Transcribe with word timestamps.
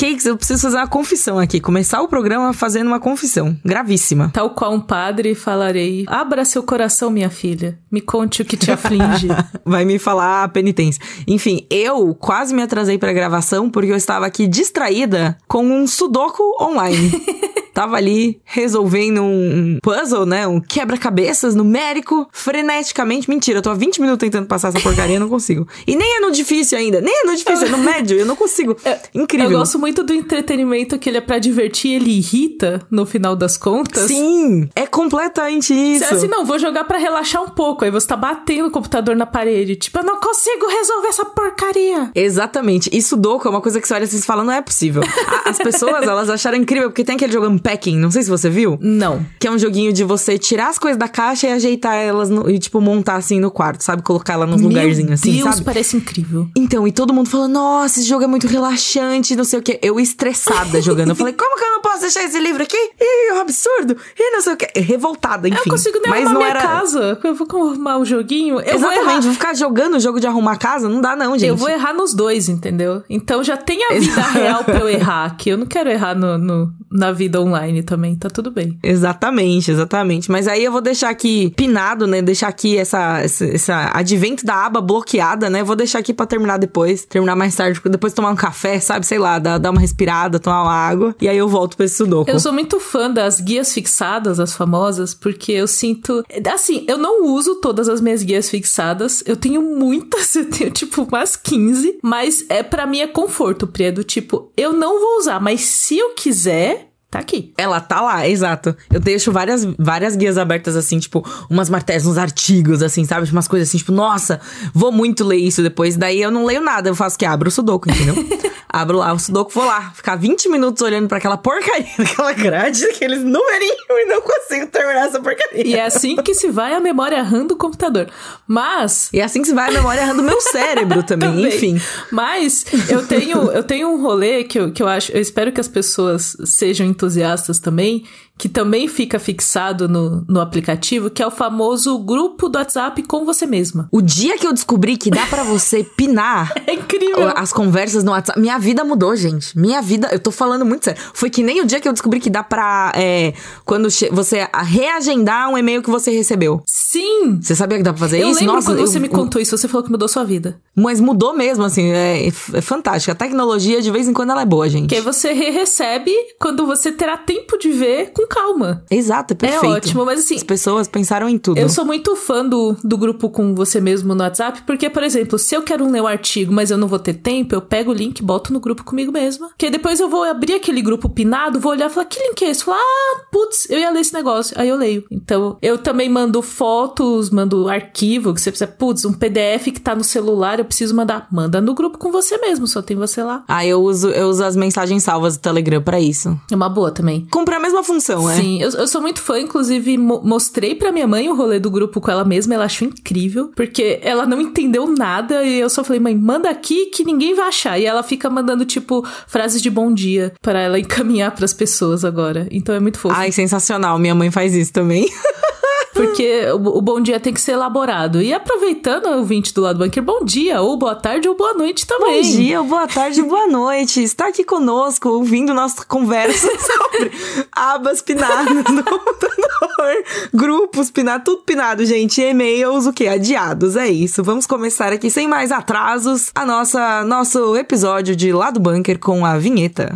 Cakes, 0.00 0.24
eu 0.24 0.34
preciso 0.34 0.62
fazer 0.62 0.78
uma 0.78 0.88
confissão 0.88 1.38
aqui. 1.38 1.60
Começar 1.60 2.00
o 2.00 2.08
programa 2.08 2.54
fazendo 2.54 2.86
uma 2.86 2.98
confissão. 2.98 3.54
Gravíssima. 3.62 4.30
Tal 4.32 4.48
qual 4.48 4.72
um 4.72 4.80
padre, 4.80 5.34
falarei: 5.34 6.06
Abra 6.06 6.42
seu 6.46 6.62
coração, 6.62 7.10
minha 7.10 7.28
filha. 7.28 7.78
Me 7.92 8.00
conte 8.00 8.40
o 8.40 8.44
que 8.46 8.56
te 8.56 8.70
aflige. 8.70 9.28
Vai 9.62 9.84
me 9.84 9.98
falar 9.98 10.44
a 10.44 10.48
penitência. 10.48 11.02
Enfim, 11.28 11.66
eu 11.68 12.14
quase 12.14 12.54
me 12.54 12.62
atrasei 12.62 12.96
pra 12.96 13.12
gravação 13.12 13.68
porque 13.68 13.92
eu 13.92 13.96
estava 13.96 14.24
aqui 14.24 14.46
distraída 14.46 15.36
com 15.46 15.66
um 15.66 15.86
sudoku 15.86 16.42
online. 16.58 17.12
Tava 17.72 17.96
ali 17.96 18.40
resolvendo 18.44 19.22
um 19.22 19.78
puzzle, 19.82 20.26
né? 20.26 20.46
Um 20.46 20.60
quebra-cabeças 20.60 21.54
numérico, 21.54 22.28
freneticamente. 22.32 23.28
Mentira, 23.28 23.58
eu 23.58 23.62
tô 23.62 23.70
há 23.70 23.74
20 23.74 24.00
minutos 24.00 24.20
tentando 24.20 24.46
passar 24.46 24.68
essa 24.68 24.80
porcaria 24.80 25.16
e 25.16 25.18
não 25.18 25.28
consigo. 25.28 25.68
E 25.86 25.94
nem 25.94 26.16
é 26.16 26.20
no 26.20 26.30
difícil 26.30 26.78
ainda, 26.78 27.00
nem 27.00 27.22
é 27.22 27.26
no 27.26 27.36
difícil, 27.36 27.66
é 27.66 27.70
no 27.70 27.78
médio, 27.78 28.18
eu 28.18 28.26
não 28.26 28.36
consigo. 28.36 28.76
Incrível. 29.14 29.50
Eu 29.50 29.58
gosto 29.58 29.78
muito 29.78 30.02
do 30.02 30.12
entretenimento 30.12 30.98
que 30.98 31.08
ele 31.08 31.18
é 31.18 31.20
pra 31.20 31.38
divertir, 31.38 31.92
ele 31.92 32.10
irrita 32.10 32.80
no 32.90 33.06
final 33.06 33.36
das 33.36 33.56
contas. 33.56 34.08
Sim, 34.08 34.68
é 34.74 34.86
completamente 34.86 35.72
isso. 35.72 36.04
Você 36.04 36.14
é 36.14 36.16
assim, 36.16 36.28
não, 36.28 36.44
vou 36.44 36.58
jogar 36.58 36.84
para 36.84 36.98
relaxar 36.98 37.42
um 37.42 37.50
pouco. 37.50 37.84
Aí 37.84 37.90
você 37.90 38.06
tá 38.06 38.16
batendo 38.16 38.68
o 38.68 38.70
computador 38.70 39.14
na 39.14 39.26
parede. 39.26 39.76
Tipo, 39.76 39.98
eu 39.98 40.04
não 40.04 40.18
consigo 40.18 40.66
resolver 40.66 41.08
essa 41.08 41.24
porcaria. 41.24 42.10
Exatamente. 42.14 42.90
Isso 42.92 43.10
Sudoku 43.10 43.48
é 43.48 43.50
uma 43.50 43.60
coisa 43.60 43.80
que 43.80 43.88
você 43.88 43.94
olha 43.94 44.04
assim 44.04 44.18
e 44.18 44.22
fala, 44.22 44.44
não 44.44 44.52
é 44.52 44.62
possível. 44.62 45.02
As 45.44 45.58
pessoas, 45.58 46.02
elas 46.02 46.30
acharam 46.30 46.56
incrível, 46.56 46.90
porque 46.90 47.04
tem 47.04 47.16
aquele 47.16 47.32
jogo 47.32 47.46
Unpacking, 47.60 47.98
não 47.98 48.10
sei 48.10 48.22
se 48.22 48.30
você 48.30 48.48
viu. 48.48 48.78
Não. 48.80 49.24
Que 49.38 49.46
é 49.46 49.50
um 49.50 49.58
joguinho 49.58 49.92
de 49.92 50.02
você 50.02 50.38
tirar 50.38 50.68
as 50.68 50.78
coisas 50.78 50.98
da 50.98 51.08
caixa 51.08 51.46
e 51.46 51.52
ajeitar 51.52 51.94
elas 51.94 52.30
no, 52.30 52.50
e, 52.50 52.58
tipo, 52.58 52.80
montar 52.80 53.16
assim 53.16 53.38
no 53.38 53.50
quarto, 53.50 53.82
sabe? 53.82 54.02
Colocar 54.02 54.34
ela 54.34 54.46
nos 54.46 54.60
lugarzinhos 54.60 55.12
assim, 55.12 55.36
Deus, 55.36 55.54
sabe? 55.54 55.64
parece 55.64 55.96
incrível. 55.96 56.48
Então, 56.56 56.86
e 56.88 56.92
todo 56.92 57.12
mundo 57.12 57.28
falou, 57.28 57.48
nossa, 57.48 58.00
esse 58.00 58.08
jogo 58.08 58.24
é 58.24 58.26
muito 58.26 58.46
relaxante, 58.46 59.36
não 59.36 59.44
sei 59.44 59.58
o 59.58 59.62
quê. 59.62 59.78
Eu 59.82 60.00
estressada 60.00 60.80
jogando. 60.82 61.10
Eu 61.10 61.16
falei, 61.16 61.34
como 61.34 61.56
que 61.56 61.64
eu 61.64 61.70
não 61.70 61.82
posso 61.82 62.00
deixar 62.00 62.24
esse 62.24 62.38
livro 62.38 62.62
aqui? 62.62 62.76
Ih, 62.76 63.30
é 63.30 63.34
um 63.34 63.40
absurdo. 63.40 63.96
E 64.18 64.30
não 64.30 64.40
sei 64.40 64.54
o 64.54 64.56
quê. 64.56 64.68
Revoltada, 64.76 65.48
enfim. 65.48 65.58
Eu 65.66 65.70
consigo 65.70 65.98
nem 66.00 66.10
Mas 66.10 66.26
arrumar 66.26 66.32
não 66.32 66.40
minha 66.40 66.50
era... 66.50 66.62
casa. 66.62 67.18
Eu 67.22 67.34
vou 67.34 67.68
arrumar 67.68 67.98
o 67.98 68.04
joguinho. 68.04 68.60
Eu 68.60 68.76
Exatamente, 68.76 69.12
vou, 69.12 69.22
vou 69.22 69.32
ficar 69.32 69.54
jogando 69.54 69.96
o 69.96 70.00
jogo 70.00 70.18
de 70.20 70.26
arrumar 70.26 70.56
casa? 70.56 70.88
Não 70.88 71.00
dá 71.00 71.14
não, 71.14 71.38
gente. 71.38 71.48
Eu 71.48 71.56
vou 71.56 71.68
errar 71.68 71.92
nos 71.92 72.14
dois, 72.14 72.48
entendeu? 72.48 73.02
Então 73.08 73.42
já 73.42 73.56
tem 73.56 73.78
a 73.84 73.94
vida 73.94 74.22
real 74.22 74.64
pra 74.64 74.78
eu 74.78 74.88
errar 74.88 75.26
aqui. 75.26 75.50
Eu 75.50 75.58
não 75.58 75.66
quero 75.66 75.90
errar 75.90 76.14
no, 76.14 76.38
no, 76.38 76.72
na 76.90 77.12
vida 77.12 77.40
online 77.50 77.82
também, 77.82 78.16
tá 78.16 78.28
tudo 78.30 78.50
bem. 78.50 78.78
Exatamente, 78.82 79.70
exatamente. 79.70 80.30
Mas 80.30 80.48
aí 80.48 80.64
eu 80.64 80.72
vou 80.72 80.80
deixar 80.80 81.10
aqui 81.10 81.52
pinado, 81.56 82.06
né? 82.06 82.22
Deixar 82.22 82.48
aqui 82.48 82.76
essa, 82.76 83.20
essa, 83.20 83.44
essa 83.44 83.90
advento 83.92 84.44
da 84.44 84.66
aba 84.66 84.80
bloqueada, 84.80 85.50
né? 85.50 85.62
Vou 85.62 85.76
deixar 85.76 85.98
aqui 85.98 86.14
pra 86.14 86.26
terminar 86.26 86.58
depois. 86.58 87.04
Terminar 87.04 87.36
mais 87.36 87.54
tarde, 87.54 87.80
depois 87.84 88.12
tomar 88.12 88.30
um 88.30 88.36
café, 88.36 88.78
sabe? 88.80 89.06
Sei 89.06 89.18
lá, 89.18 89.38
dar, 89.38 89.58
dar 89.58 89.70
uma 89.70 89.80
respirada, 89.80 90.38
tomar 90.38 90.62
uma 90.62 90.72
água. 90.72 91.14
E 91.20 91.28
aí 91.28 91.36
eu 91.36 91.48
volto 91.48 91.76
pra 91.76 91.86
esse 91.86 91.96
sudoku. 91.96 92.30
Eu 92.30 92.40
sou 92.40 92.52
muito 92.52 92.78
fã 92.78 93.10
das 93.10 93.40
guias 93.40 93.72
fixadas, 93.72 94.38
as 94.40 94.54
famosas, 94.54 95.14
porque 95.14 95.52
eu 95.52 95.66
sinto... 95.66 96.24
Assim, 96.52 96.84
eu 96.88 96.98
não 96.98 97.26
uso 97.26 97.56
todas 97.56 97.88
as 97.88 98.00
minhas 98.00 98.22
guias 98.22 98.48
fixadas. 98.48 99.22
Eu 99.26 99.36
tenho 99.36 99.60
muitas, 99.62 100.34
eu 100.36 100.48
tenho 100.48 100.70
tipo 100.70 101.02
umas 101.02 101.36
15. 101.36 101.98
Mas 102.02 102.44
é 102.48 102.62
para 102.62 102.86
mim 102.86 103.00
é 103.00 103.06
conforto, 103.06 103.66
Pri. 103.66 103.90
do 103.90 104.04
tipo, 104.04 104.52
eu 104.56 104.72
não 104.72 105.00
vou 105.00 105.18
usar, 105.18 105.40
mas 105.40 105.60
se 105.62 105.98
eu 105.98 106.10
quiser, 106.14 106.89
Tá 107.10 107.18
aqui. 107.18 107.52
Ela 107.58 107.80
tá 107.80 108.00
lá, 108.00 108.28
exato. 108.28 108.76
Eu 108.88 109.00
deixo 109.00 109.32
várias, 109.32 109.64
várias 109.76 110.14
guias 110.14 110.38
abertas, 110.38 110.76
assim, 110.76 111.00
tipo, 111.00 111.26
umas 111.50 111.68
martelas, 111.68 112.06
uns 112.06 112.16
artigos, 112.16 112.84
assim, 112.84 113.04
sabe? 113.04 113.28
Umas 113.32 113.48
coisas 113.48 113.68
assim, 113.68 113.78
tipo, 113.78 113.90
nossa, 113.90 114.40
vou 114.72 114.92
muito 114.92 115.24
ler 115.24 115.38
isso 115.38 115.60
depois. 115.60 115.96
Daí 115.96 116.22
eu 116.22 116.30
não 116.30 116.44
leio 116.44 116.60
nada, 116.60 116.88
eu 116.88 116.94
faço 116.94 117.18
que? 117.18 117.24
Abro 117.26 117.48
o 117.48 117.50
Sudoku, 117.50 117.90
entendeu? 117.90 118.14
Abro 118.72 118.98
lá 118.98 119.12
o 119.12 119.18
Sudoku, 119.18 119.50
vou 119.52 119.64
lá, 119.64 119.90
ficar 119.92 120.14
20 120.14 120.48
minutos 120.48 120.80
olhando 120.82 121.08
para 121.08 121.18
aquela 121.18 121.36
porcaria 121.36 121.88
daquela 121.98 122.32
grade, 122.32 122.84
aqueles 122.84 123.24
numerinhos 123.24 123.76
e 123.90 124.04
não 124.04 124.22
consigo 124.22 124.68
terminar 124.68 125.08
essa 125.08 125.18
porcaria. 125.18 125.66
E 125.66 125.74
é 125.74 125.84
assim 125.84 126.14
que 126.14 126.32
se 126.32 126.48
vai 126.48 126.74
a 126.74 126.78
memória 126.78 127.20
RAM 127.24 127.44
do 127.44 127.56
computador. 127.56 128.06
Mas. 128.46 129.08
E 129.12 129.18
é 129.18 129.24
assim 129.24 129.42
que 129.42 129.48
se 129.48 129.54
vai 129.54 129.70
a 129.70 129.72
memória 129.72 130.04
RAM 130.04 130.14
do 130.14 130.22
meu 130.22 130.40
cérebro 130.40 131.02
também, 131.02 131.30
também. 131.34 131.48
enfim. 131.48 131.80
Mas 132.12 132.64
eu 132.88 133.04
tenho, 133.04 133.50
eu 133.50 133.64
tenho 133.64 133.88
um 133.88 134.00
rolê 134.00 134.44
que 134.44 134.60
eu, 134.60 134.70
que 134.70 134.80
eu 134.80 134.86
acho. 134.86 135.10
Eu 135.10 135.20
espero 135.20 135.50
que 135.50 135.60
as 135.60 135.66
pessoas 135.66 136.36
sejam 136.44 136.86
entusiastas 137.00 137.58
também, 137.58 138.04
que 138.40 138.48
também 138.48 138.88
fica 138.88 139.18
fixado 139.18 139.86
no, 139.86 140.24
no 140.26 140.40
aplicativo, 140.40 141.10
que 141.10 141.22
é 141.22 141.26
o 141.26 141.30
famoso 141.30 141.98
grupo 141.98 142.48
do 142.48 142.56
WhatsApp 142.56 143.02
com 143.02 143.26
você 143.26 143.46
mesma. 143.46 143.86
O 143.92 144.00
dia 144.00 144.38
que 144.38 144.46
eu 144.46 144.52
descobri 144.54 144.96
que 144.96 145.10
dá 145.10 145.26
para 145.26 145.44
você 145.44 145.84
pinar 145.94 146.50
é 146.66 146.72
incrível. 146.72 147.28
as 147.36 147.52
conversas 147.52 148.02
no 148.02 148.12
WhatsApp, 148.12 148.40
minha 148.40 148.58
vida 148.58 148.82
mudou, 148.82 149.14
gente. 149.14 149.58
Minha 149.58 149.82
vida, 149.82 150.08
eu 150.10 150.18
tô 150.18 150.30
falando 150.30 150.64
muito 150.64 150.86
sério. 150.86 150.98
Foi 151.12 151.28
que 151.28 151.42
nem 151.42 151.60
o 151.60 151.66
dia 151.66 151.80
que 151.80 151.86
eu 151.86 151.92
descobri 151.92 152.18
que 152.18 152.30
dá 152.30 152.42
pra. 152.42 152.92
É, 152.96 153.34
quando 153.66 153.90
você 154.10 154.48
reagendar 154.54 155.50
um 155.50 155.58
e-mail 155.58 155.82
que 155.82 155.90
você 155.90 156.10
recebeu. 156.10 156.62
Sim! 156.66 157.40
Você 157.42 157.54
sabia 157.54 157.76
que 157.76 157.84
dá 157.84 157.92
pra 157.92 158.00
fazer 158.00 158.22
eu 158.22 158.30
isso? 158.30 158.40
Lembro 158.40 158.54
Nossa, 158.54 158.70
quando 158.70 158.78
eu, 158.78 158.86
você 158.86 158.98
me 158.98 159.08
contou 159.10 159.40
isso, 159.40 159.56
você 159.56 159.68
falou 159.68 159.84
que 159.84 159.90
mudou 159.90 160.08
sua 160.08 160.24
vida. 160.24 160.58
Mas 160.74 160.98
mudou 160.98 161.34
mesmo, 161.34 161.62
assim, 161.62 161.90
é, 161.90 162.26
é 162.26 162.60
fantástico. 162.62 163.12
A 163.12 163.14
tecnologia, 163.14 163.82
de 163.82 163.90
vez 163.90 164.08
em 164.08 164.14
quando, 164.14 164.30
ela 164.30 164.42
é 164.42 164.46
boa, 164.46 164.66
gente. 164.66 164.88
Que 164.88 165.00
você 165.02 165.32
recebe 165.32 166.12
quando 166.40 166.66
você 166.66 166.90
terá 166.90 167.18
tempo 167.18 167.58
de 167.58 167.70
ver 167.70 168.12
com 168.12 168.26
calma. 168.30 168.84
Exato, 168.90 169.34
é 169.34 169.36
perfeito. 169.36 169.64
É 169.64 169.68
ótimo, 169.68 170.04
mas 170.04 170.20
assim... 170.20 170.36
As 170.36 170.44
pessoas 170.44 170.86
pensaram 170.86 171.28
em 171.28 171.36
tudo. 171.36 171.58
Eu 171.58 171.68
sou 171.68 171.84
muito 171.84 172.14
fã 172.14 172.46
do, 172.46 172.76
do 172.82 172.96
grupo 172.96 173.28
com 173.28 173.54
você 173.54 173.80
mesmo 173.80 174.14
no 174.14 174.22
WhatsApp, 174.22 174.62
porque, 174.64 174.88
por 174.88 175.02
exemplo, 175.02 175.38
se 175.38 175.54
eu 175.54 175.62
quero 175.62 175.90
ler 175.90 176.00
um 176.00 176.06
artigo, 176.06 176.52
mas 176.52 176.70
eu 176.70 176.78
não 176.78 176.86
vou 176.86 176.98
ter 176.98 177.14
tempo, 177.14 177.54
eu 177.54 177.60
pego 177.60 177.90
o 177.90 177.94
link 177.94 178.20
e 178.20 178.22
boto 178.22 178.52
no 178.52 178.60
grupo 178.60 178.84
comigo 178.84 179.10
mesma. 179.10 179.50
Que 179.58 179.68
depois 179.68 179.98
eu 179.98 180.08
vou 180.08 180.22
abrir 180.22 180.54
aquele 180.54 180.80
grupo 180.80 181.08
pinado, 181.08 181.58
vou 181.58 181.72
olhar 181.72 181.90
e 181.90 181.92
falar, 181.92 182.06
que 182.06 182.20
link 182.20 182.42
é 182.44 182.50
esse? 182.50 182.64
Falar, 182.64 182.78
ah, 182.78 183.20
putz, 183.32 183.68
eu 183.68 183.78
ia 183.78 183.90
ler 183.90 184.00
esse 184.00 184.14
negócio. 184.14 184.58
Aí 184.58 184.68
eu 184.68 184.76
leio. 184.76 185.04
Então, 185.10 185.56
eu 185.60 185.76
também 185.76 186.08
mando 186.08 186.40
fotos, 186.40 187.30
mando 187.30 187.68
arquivo, 187.68 188.32
que 188.32 188.40
você 188.40 188.50
precisa, 188.50 188.70
putz, 188.70 189.04
um 189.04 189.12
PDF 189.12 189.64
que 189.64 189.80
tá 189.80 189.94
no 189.94 190.04
celular, 190.04 190.58
eu 190.58 190.64
preciso 190.64 190.94
mandar. 190.94 191.26
Manda 191.32 191.60
no 191.60 191.74
grupo 191.74 191.98
com 191.98 192.12
você 192.12 192.38
mesmo, 192.38 192.66
só 192.66 192.80
tem 192.80 192.96
você 192.96 193.22
lá. 193.22 193.44
Ah, 193.48 193.66
eu 193.66 193.82
uso, 193.82 194.10
eu 194.10 194.28
uso 194.28 194.44
as 194.44 194.56
mensagens 194.56 195.02
salvas 195.02 195.36
do 195.36 195.40
Telegram 195.40 195.82
para 195.82 196.00
isso. 196.00 196.38
É 196.50 196.54
uma 196.54 196.68
boa 196.68 196.90
também. 196.90 197.26
Cumpre 197.30 197.54
a 197.54 197.60
mesma 197.60 197.82
função, 197.82 198.19
é? 198.28 198.36
Sim, 198.36 198.60
eu, 198.60 198.70
eu 198.70 198.86
sou 198.86 199.00
muito 199.00 199.20
fã, 199.20 199.38
inclusive 199.38 199.96
mo 199.96 200.20
mostrei 200.22 200.74
pra 200.74 200.92
minha 200.92 201.06
mãe 201.06 201.28
o 201.28 201.34
rolê 201.34 201.58
do 201.58 201.70
grupo 201.70 202.00
com 202.00 202.10
ela 202.10 202.24
mesma, 202.24 202.54
ela 202.54 202.64
achou 202.64 202.86
incrível, 202.86 203.50
porque 203.54 204.00
ela 204.02 204.26
não 204.26 204.40
entendeu 204.40 204.86
nada 204.86 205.42
e 205.44 205.58
eu 205.58 205.70
só 205.70 205.84
falei, 205.84 206.00
mãe, 206.00 206.16
manda 206.16 206.50
aqui 206.50 206.86
que 206.86 207.04
ninguém 207.04 207.34
vai 207.34 207.48
achar. 207.48 207.78
E 207.78 207.86
ela 207.86 208.02
fica 208.02 208.28
mandando, 208.28 208.64
tipo, 208.64 209.06
frases 209.26 209.62
de 209.62 209.70
bom 209.70 209.92
dia 209.92 210.32
para 210.42 210.60
ela 210.60 210.78
encaminhar 210.78 211.30
para 211.32 211.44
as 211.44 211.52
pessoas 211.52 212.04
agora. 212.04 212.48
Então 212.50 212.74
é 212.74 212.80
muito 212.80 212.98
fofo. 212.98 213.14
Ai, 213.14 213.32
sensacional. 213.32 213.98
Minha 213.98 214.14
mãe 214.14 214.30
faz 214.30 214.54
isso 214.54 214.72
também. 214.72 215.08
Porque 215.92 216.46
o, 216.52 216.78
o, 216.78 216.80
bom 216.80 217.00
dia 217.00 217.18
tem 217.18 217.32
que 217.32 217.40
ser 217.40 217.52
elaborado. 217.52 218.22
E 218.22 218.32
aproveitando 218.32 219.06
o 219.06 219.18
ouvinte 219.18 219.52
do 219.52 219.60
lado 219.60 219.78
bunker, 219.78 220.02
bom 220.02 220.24
dia, 220.24 220.60
ou 220.60 220.76
boa 220.76 220.94
tarde, 220.94 221.28
ou 221.28 221.36
boa 221.36 221.54
noite 221.54 221.86
também. 221.86 222.22
Bom 222.22 222.30
dia, 222.30 222.60
ou 222.60 222.66
boa 222.66 222.86
tarde, 222.86 223.22
boa 223.22 223.46
noite. 223.46 224.02
Está 224.02 224.28
aqui 224.28 224.44
conosco, 224.44 225.08
ouvindo 225.08 225.52
nossa 225.52 225.84
conversa 225.84 226.48
sobre 226.58 227.10
abas 227.52 228.00
pinadas 228.02 228.64
no 228.72 228.84
computador, 228.84 230.04
grupos 230.32 230.90
pinados, 230.90 231.24
tudo 231.24 231.42
pinado, 231.42 231.84
gente. 231.84 232.20
E-mails, 232.20 232.86
o 232.86 232.92
que? 232.92 233.08
Adiados, 233.08 233.76
é 233.76 233.88
isso. 233.88 234.22
Vamos 234.22 234.46
começar 234.46 234.92
aqui, 234.92 235.10
sem 235.10 235.26
mais 235.26 235.50
atrasos, 235.50 236.30
a 236.34 236.46
nossa 236.46 237.04
nosso 237.04 237.56
episódio 237.56 238.14
de 238.14 238.32
Lado 238.32 238.60
Bunker 238.60 238.98
com 238.98 239.24
a 239.24 239.36
vinheta. 239.38 239.92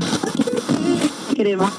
Crema. 1.35 1.73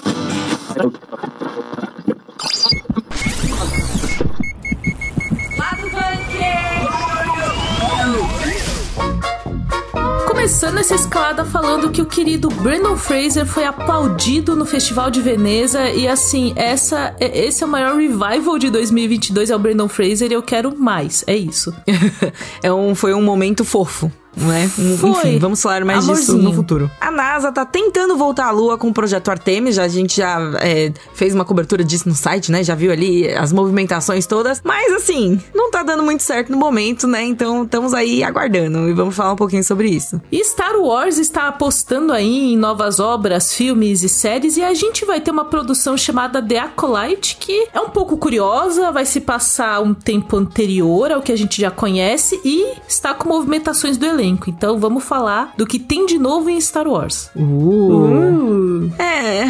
Começando 10.46 10.78
essa 10.78 10.94
escalada 10.94 11.44
falando 11.44 11.90
que 11.90 12.04
o 12.04 12.06
querido 12.06 12.50
Brandon 12.50 12.96
Fraser 12.96 13.48
foi 13.48 13.66
aplaudido 13.66 14.56
no 14.56 14.64
Festival 14.64 15.10
de 15.10 15.20
Veneza 15.20 15.90
e 15.90 16.08
assim, 16.08 16.54
essa 16.56 17.16
esse 17.20 17.64
é 17.64 17.66
o 17.66 17.70
maior 17.70 17.98
revival 17.98 18.60
de 18.60 18.70
2022 18.70 19.50
é 19.50 19.56
o 19.56 19.58
Brandon 19.58 19.88
Fraser 19.88 20.30
e 20.30 20.36
eu 20.36 20.44
quero 20.44 20.78
mais, 20.78 21.24
é 21.26 21.36
isso. 21.36 21.74
é 22.62 22.72
um 22.72 22.94
foi 22.94 23.16
um 23.16 23.24
momento 23.24 23.66
fofo 23.66 24.12
né? 24.36 24.68
Foi. 25.00 25.10
Enfim, 25.10 25.40
vamos 25.40 25.62
falar 25.62 25.86
mais 25.86 26.04
Amorzinho. 26.04 26.38
disso 26.38 26.50
no 26.50 26.54
futuro. 26.54 26.92
A 27.00 27.10
NASA 27.10 27.52
tá 27.52 27.66
tentando 27.66 28.18
voltar 28.18 28.48
à 28.48 28.52
Lua 28.52 28.78
com 28.78 28.90
o 28.90 28.94
projeto 28.94 29.30
Artemis, 29.30 29.76
já, 29.76 29.84
a 29.84 29.88
gente 29.88 30.18
já 30.18 30.40
é, 30.60 30.92
fez 31.14 31.34
uma 31.34 31.46
cobertura 31.46 31.84
disso 31.84 32.08
no 32.08 32.16
site, 32.16 32.52
né? 32.52 32.64
Já 32.64 32.76
viu 32.76 32.92
ali 32.92 33.30
as 33.30 33.54
movimentações 33.54 34.26
todas, 34.26 34.62
mas 34.64 34.92
assim, 34.94 35.42
não 35.54 35.72
tá 35.72 35.84
dando 35.84 36.04
muito 36.04 36.24
certo 36.24 36.52
no 36.52 36.58
momento, 36.58 37.08
né? 37.08 37.24
Então 37.24 37.64
estamos 37.64 37.94
aí 37.94 38.24
aguardando 38.24 38.90
e 38.90 38.94
vamos 38.94 39.16
falar 39.16 39.34
um 39.34 39.38
pouquinho 39.38 39.64
sobre 39.64 39.90
isso. 39.90 40.22
E 40.32 40.44
Star 40.44 40.78
Wars 40.78 41.18
está 41.18 41.48
apostando 41.48 42.12
aí 42.12 42.54
em 42.54 42.58
novas 42.58 43.00
obras, 43.00 43.54
filmes 43.54 44.04
e 44.04 44.10
séries 44.10 44.58
e 44.58 44.64
a 44.64 44.74
gente 44.74 45.06
vai 45.06 45.22
ter 45.22 45.32
uma 45.32 45.46
produção 45.46 45.98
chamada 45.98 46.42
The 46.42 46.60
Acolyte, 46.60 47.38
que 47.38 47.68
é 47.74 47.80
um 47.80 47.90
pouco 47.90 48.18
curiosa, 48.18 48.92
vai 48.92 49.06
se 49.06 49.22
passar 49.22 49.82
um 49.82 49.94
tempo 49.94 50.38
anterior 50.38 51.12
ao 51.12 51.22
que 51.22 51.32
a 51.32 51.38
gente 51.38 51.62
já 51.62 51.72
conhece 51.72 52.40
e 52.44 52.74
está 52.88 53.14
com 53.14 53.30
movimentações 53.30 53.98
do 53.98 54.06
elenco 54.06 54.25
elenco. 54.26 54.50
Então 54.50 54.80
vamos 54.80 55.04
falar 55.04 55.54
do 55.56 55.66
que 55.66 55.80
tem 55.80 56.06
de 56.06 56.18
novo 56.18 56.50
em 56.50 56.60
Star 56.60 56.88
Wars. 56.88 57.30
Uh, 57.36 58.92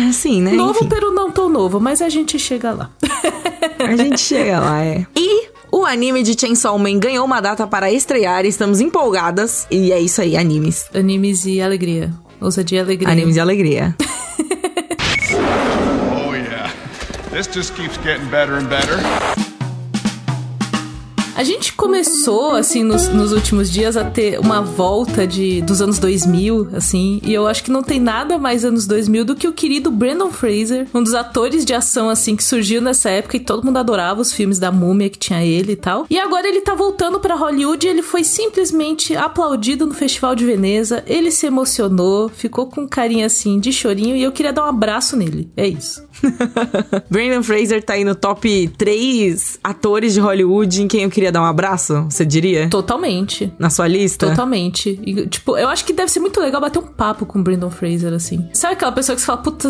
assim, 0.10 0.42
né? 0.42 0.52
Novo, 0.52 0.80
Enfim, 0.80 0.90
pero 0.90 1.12
não 1.12 1.32
tão 1.32 1.50
novo, 1.50 1.80
mas 1.80 2.02
a 2.02 2.10
gente 2.10 2.38
chega 2.38 2.72
lá. 2.72 2.90
a 3.80 3.96
gente 3.96 4.20
chega 4.20 4.60
lá, 4.60 4.84
é. 4.84 5.06
E 5.16 5.50
o 5.72 5.86
anime 5.86 6.24
de 6.24 6.40
Chainsaw 6.40 6.78
Man 6.78 7.00
ganhou 7.00 7.26
uma 7.26 7.42
data 7.42 7.66
para 7.66 7.92
estrear, 7.92 8.46
estamos 8.46 8.80
empolgadas. 8.82 9.66
E 9.72 9.92
é 9.92 10.00
isso 10.00 10.22
aí, 10.22 10.38
animes. 10.38 10.86
Animes 10.94 11.46
e 11.46 11.62
alegria. 11.62 12.14
Ousadia 12.40 12.80
e 12.80 12.82
alegria. 12.82 13.12
Animes 13.12 13.36
e 13.36 13.40
alegria. 13.40 13.96
Oh, 16.28 16.34
yeah. 16.34 16.72
This 17.32 17.48
just 17.48 17.76
keeps 17.76 17.98
getting 17.98 18.30
better 18.30 18.56
and 18.56 18.70
better. 18.70 19.55
A 21.36 21.44
gente 21.44 21.74
começou, 21.74 22.52
assim, 22.52 22.82
nos, 22.82 23.10
nos, 23.10 23.34
últimos 23.34 23.70
dias 23.70 23.98
a 23.98 24.06
ter 24.06 24.40
uma 24.40 24.62
volta 24.62 25.28
de, 25.28 25.62
dos 25.62 25.82
anos 25.82 26.00
2000, 26.00 26.70
assim, 26.74 27.20
e 27.26 27.34
eu 27.34 27.46
acho 27.46 27.62
que 27.62 27.70
não 27.70 27.84
tem 27.84 28.00
nada 28.00 28.38
mais 28.38 28.64
anos 28.64 28.88
2000 28.88 29.26
do 29.26 29.36
que 29.36 29.46
o 29.46 29.52
querido 29.52 29.92
Brandon 29.92 30.32
Fraser, 30.32 30.88
um 30.94 31.04
dos 31.04 31.14
atores 31.14 31.66
de 31.66 31.74
ação, 31.74 32.10
assim, 32.10 32.38
que 32.38 32.44
surgiu 32.44 32.82
nessa 32.82 33.10
época 33.10 33.36
e 33.36 33.42
todo 33.42 33.66
mundo 33.66 33.76
adorava 33.76 34.22
os 34.22 34.32
filmes 34.32 34.60
da 34.60 34.72
múmia 34.72 35.10
que 35.10 35.20
tinha 35.20 35.44
ele 35.44 35.74
e 35.74 35.76
tal. 35.76 36.06
E 36.10 36.18
agora 36.18 36.48
ele 36.48 36.62
tá 36.62 36.74
voltando 36.74 37.20
para 37.20 37.36
Hollywood 37.36 37.86
e 37.86 37.90
ele 37.90 38.02
foi 38.02 38.24
simplesmente 38.24 39.14
aplaudido 39.14 39.86
no 39.86 39.94
Festival 39.94 40.36
de 40.36 40.46
Veneza, 40.46 41.04
ele 41.06 41.32
se 41.32 41.46
emocionou, 41.46 42.30
ficou 42.30 42.68
com 42.68 42.88
carinho, 42.88 43.26
assim, 43.26 43.60
de 43.60 43.74
chorinho 43.74 44.16
e 44.16 44.24
eu 44.24 44.32
queria 44.32 44.54
dar 44.54 44.64
um 44.64 44.70
abraço 44.70 45.18
nele. 45.18 45.52
É 45.58 45.68
isso. 45.68 46.02
Brandon 47.10 47.44
Fraser 47.44 47.84
tá 47.84 47.94
aí 47.94 48.06
no 48.06 48.16
top 48.16 48.70
3 48.78 49.60
atores 49.62 50.14
de 50.14 50.22
Hollywood 50.22 50.82
em 50.82 50.88
quem 50.88 51.04
eu 51.04 51.10
queria 51.10 51.25
dar 51.32 51.42
um 51.42 51.46
abraço, 51.46 52.06
você 52.10 52.26
diria? 52.26 52.70
Totalmente. 52.70 53.52
Na 53.58 53.70
sua 53.70 53.88
lista? 53.88 54.28
Totalmente. 54.30 55.00
E, 55.06 55.28
tipo, 55.28 55.58
eu 55.58 55.68
acho 55.68 55.86
que 55.86 55.94
deve 55.94 56.12
ser 56.12 56.20
muito 56.20 56.40
legal 56.40 56.62
bater 56.62 56.80
um 56.80 56.84
papo 56.88 57.26
com 57.26 57.40
o 57.40 57.44
Brandon 57.44 57.70
Fraser, 57.70 58.14
assim. 58.14 58.48
Sabe 58.54 58.74
aquela 58.74 58.92
pessoa 58.92 59.16
que 59.16 59.22
você 59.22 59.26
fala, 59.26 59.42
puta, 59.42 59.70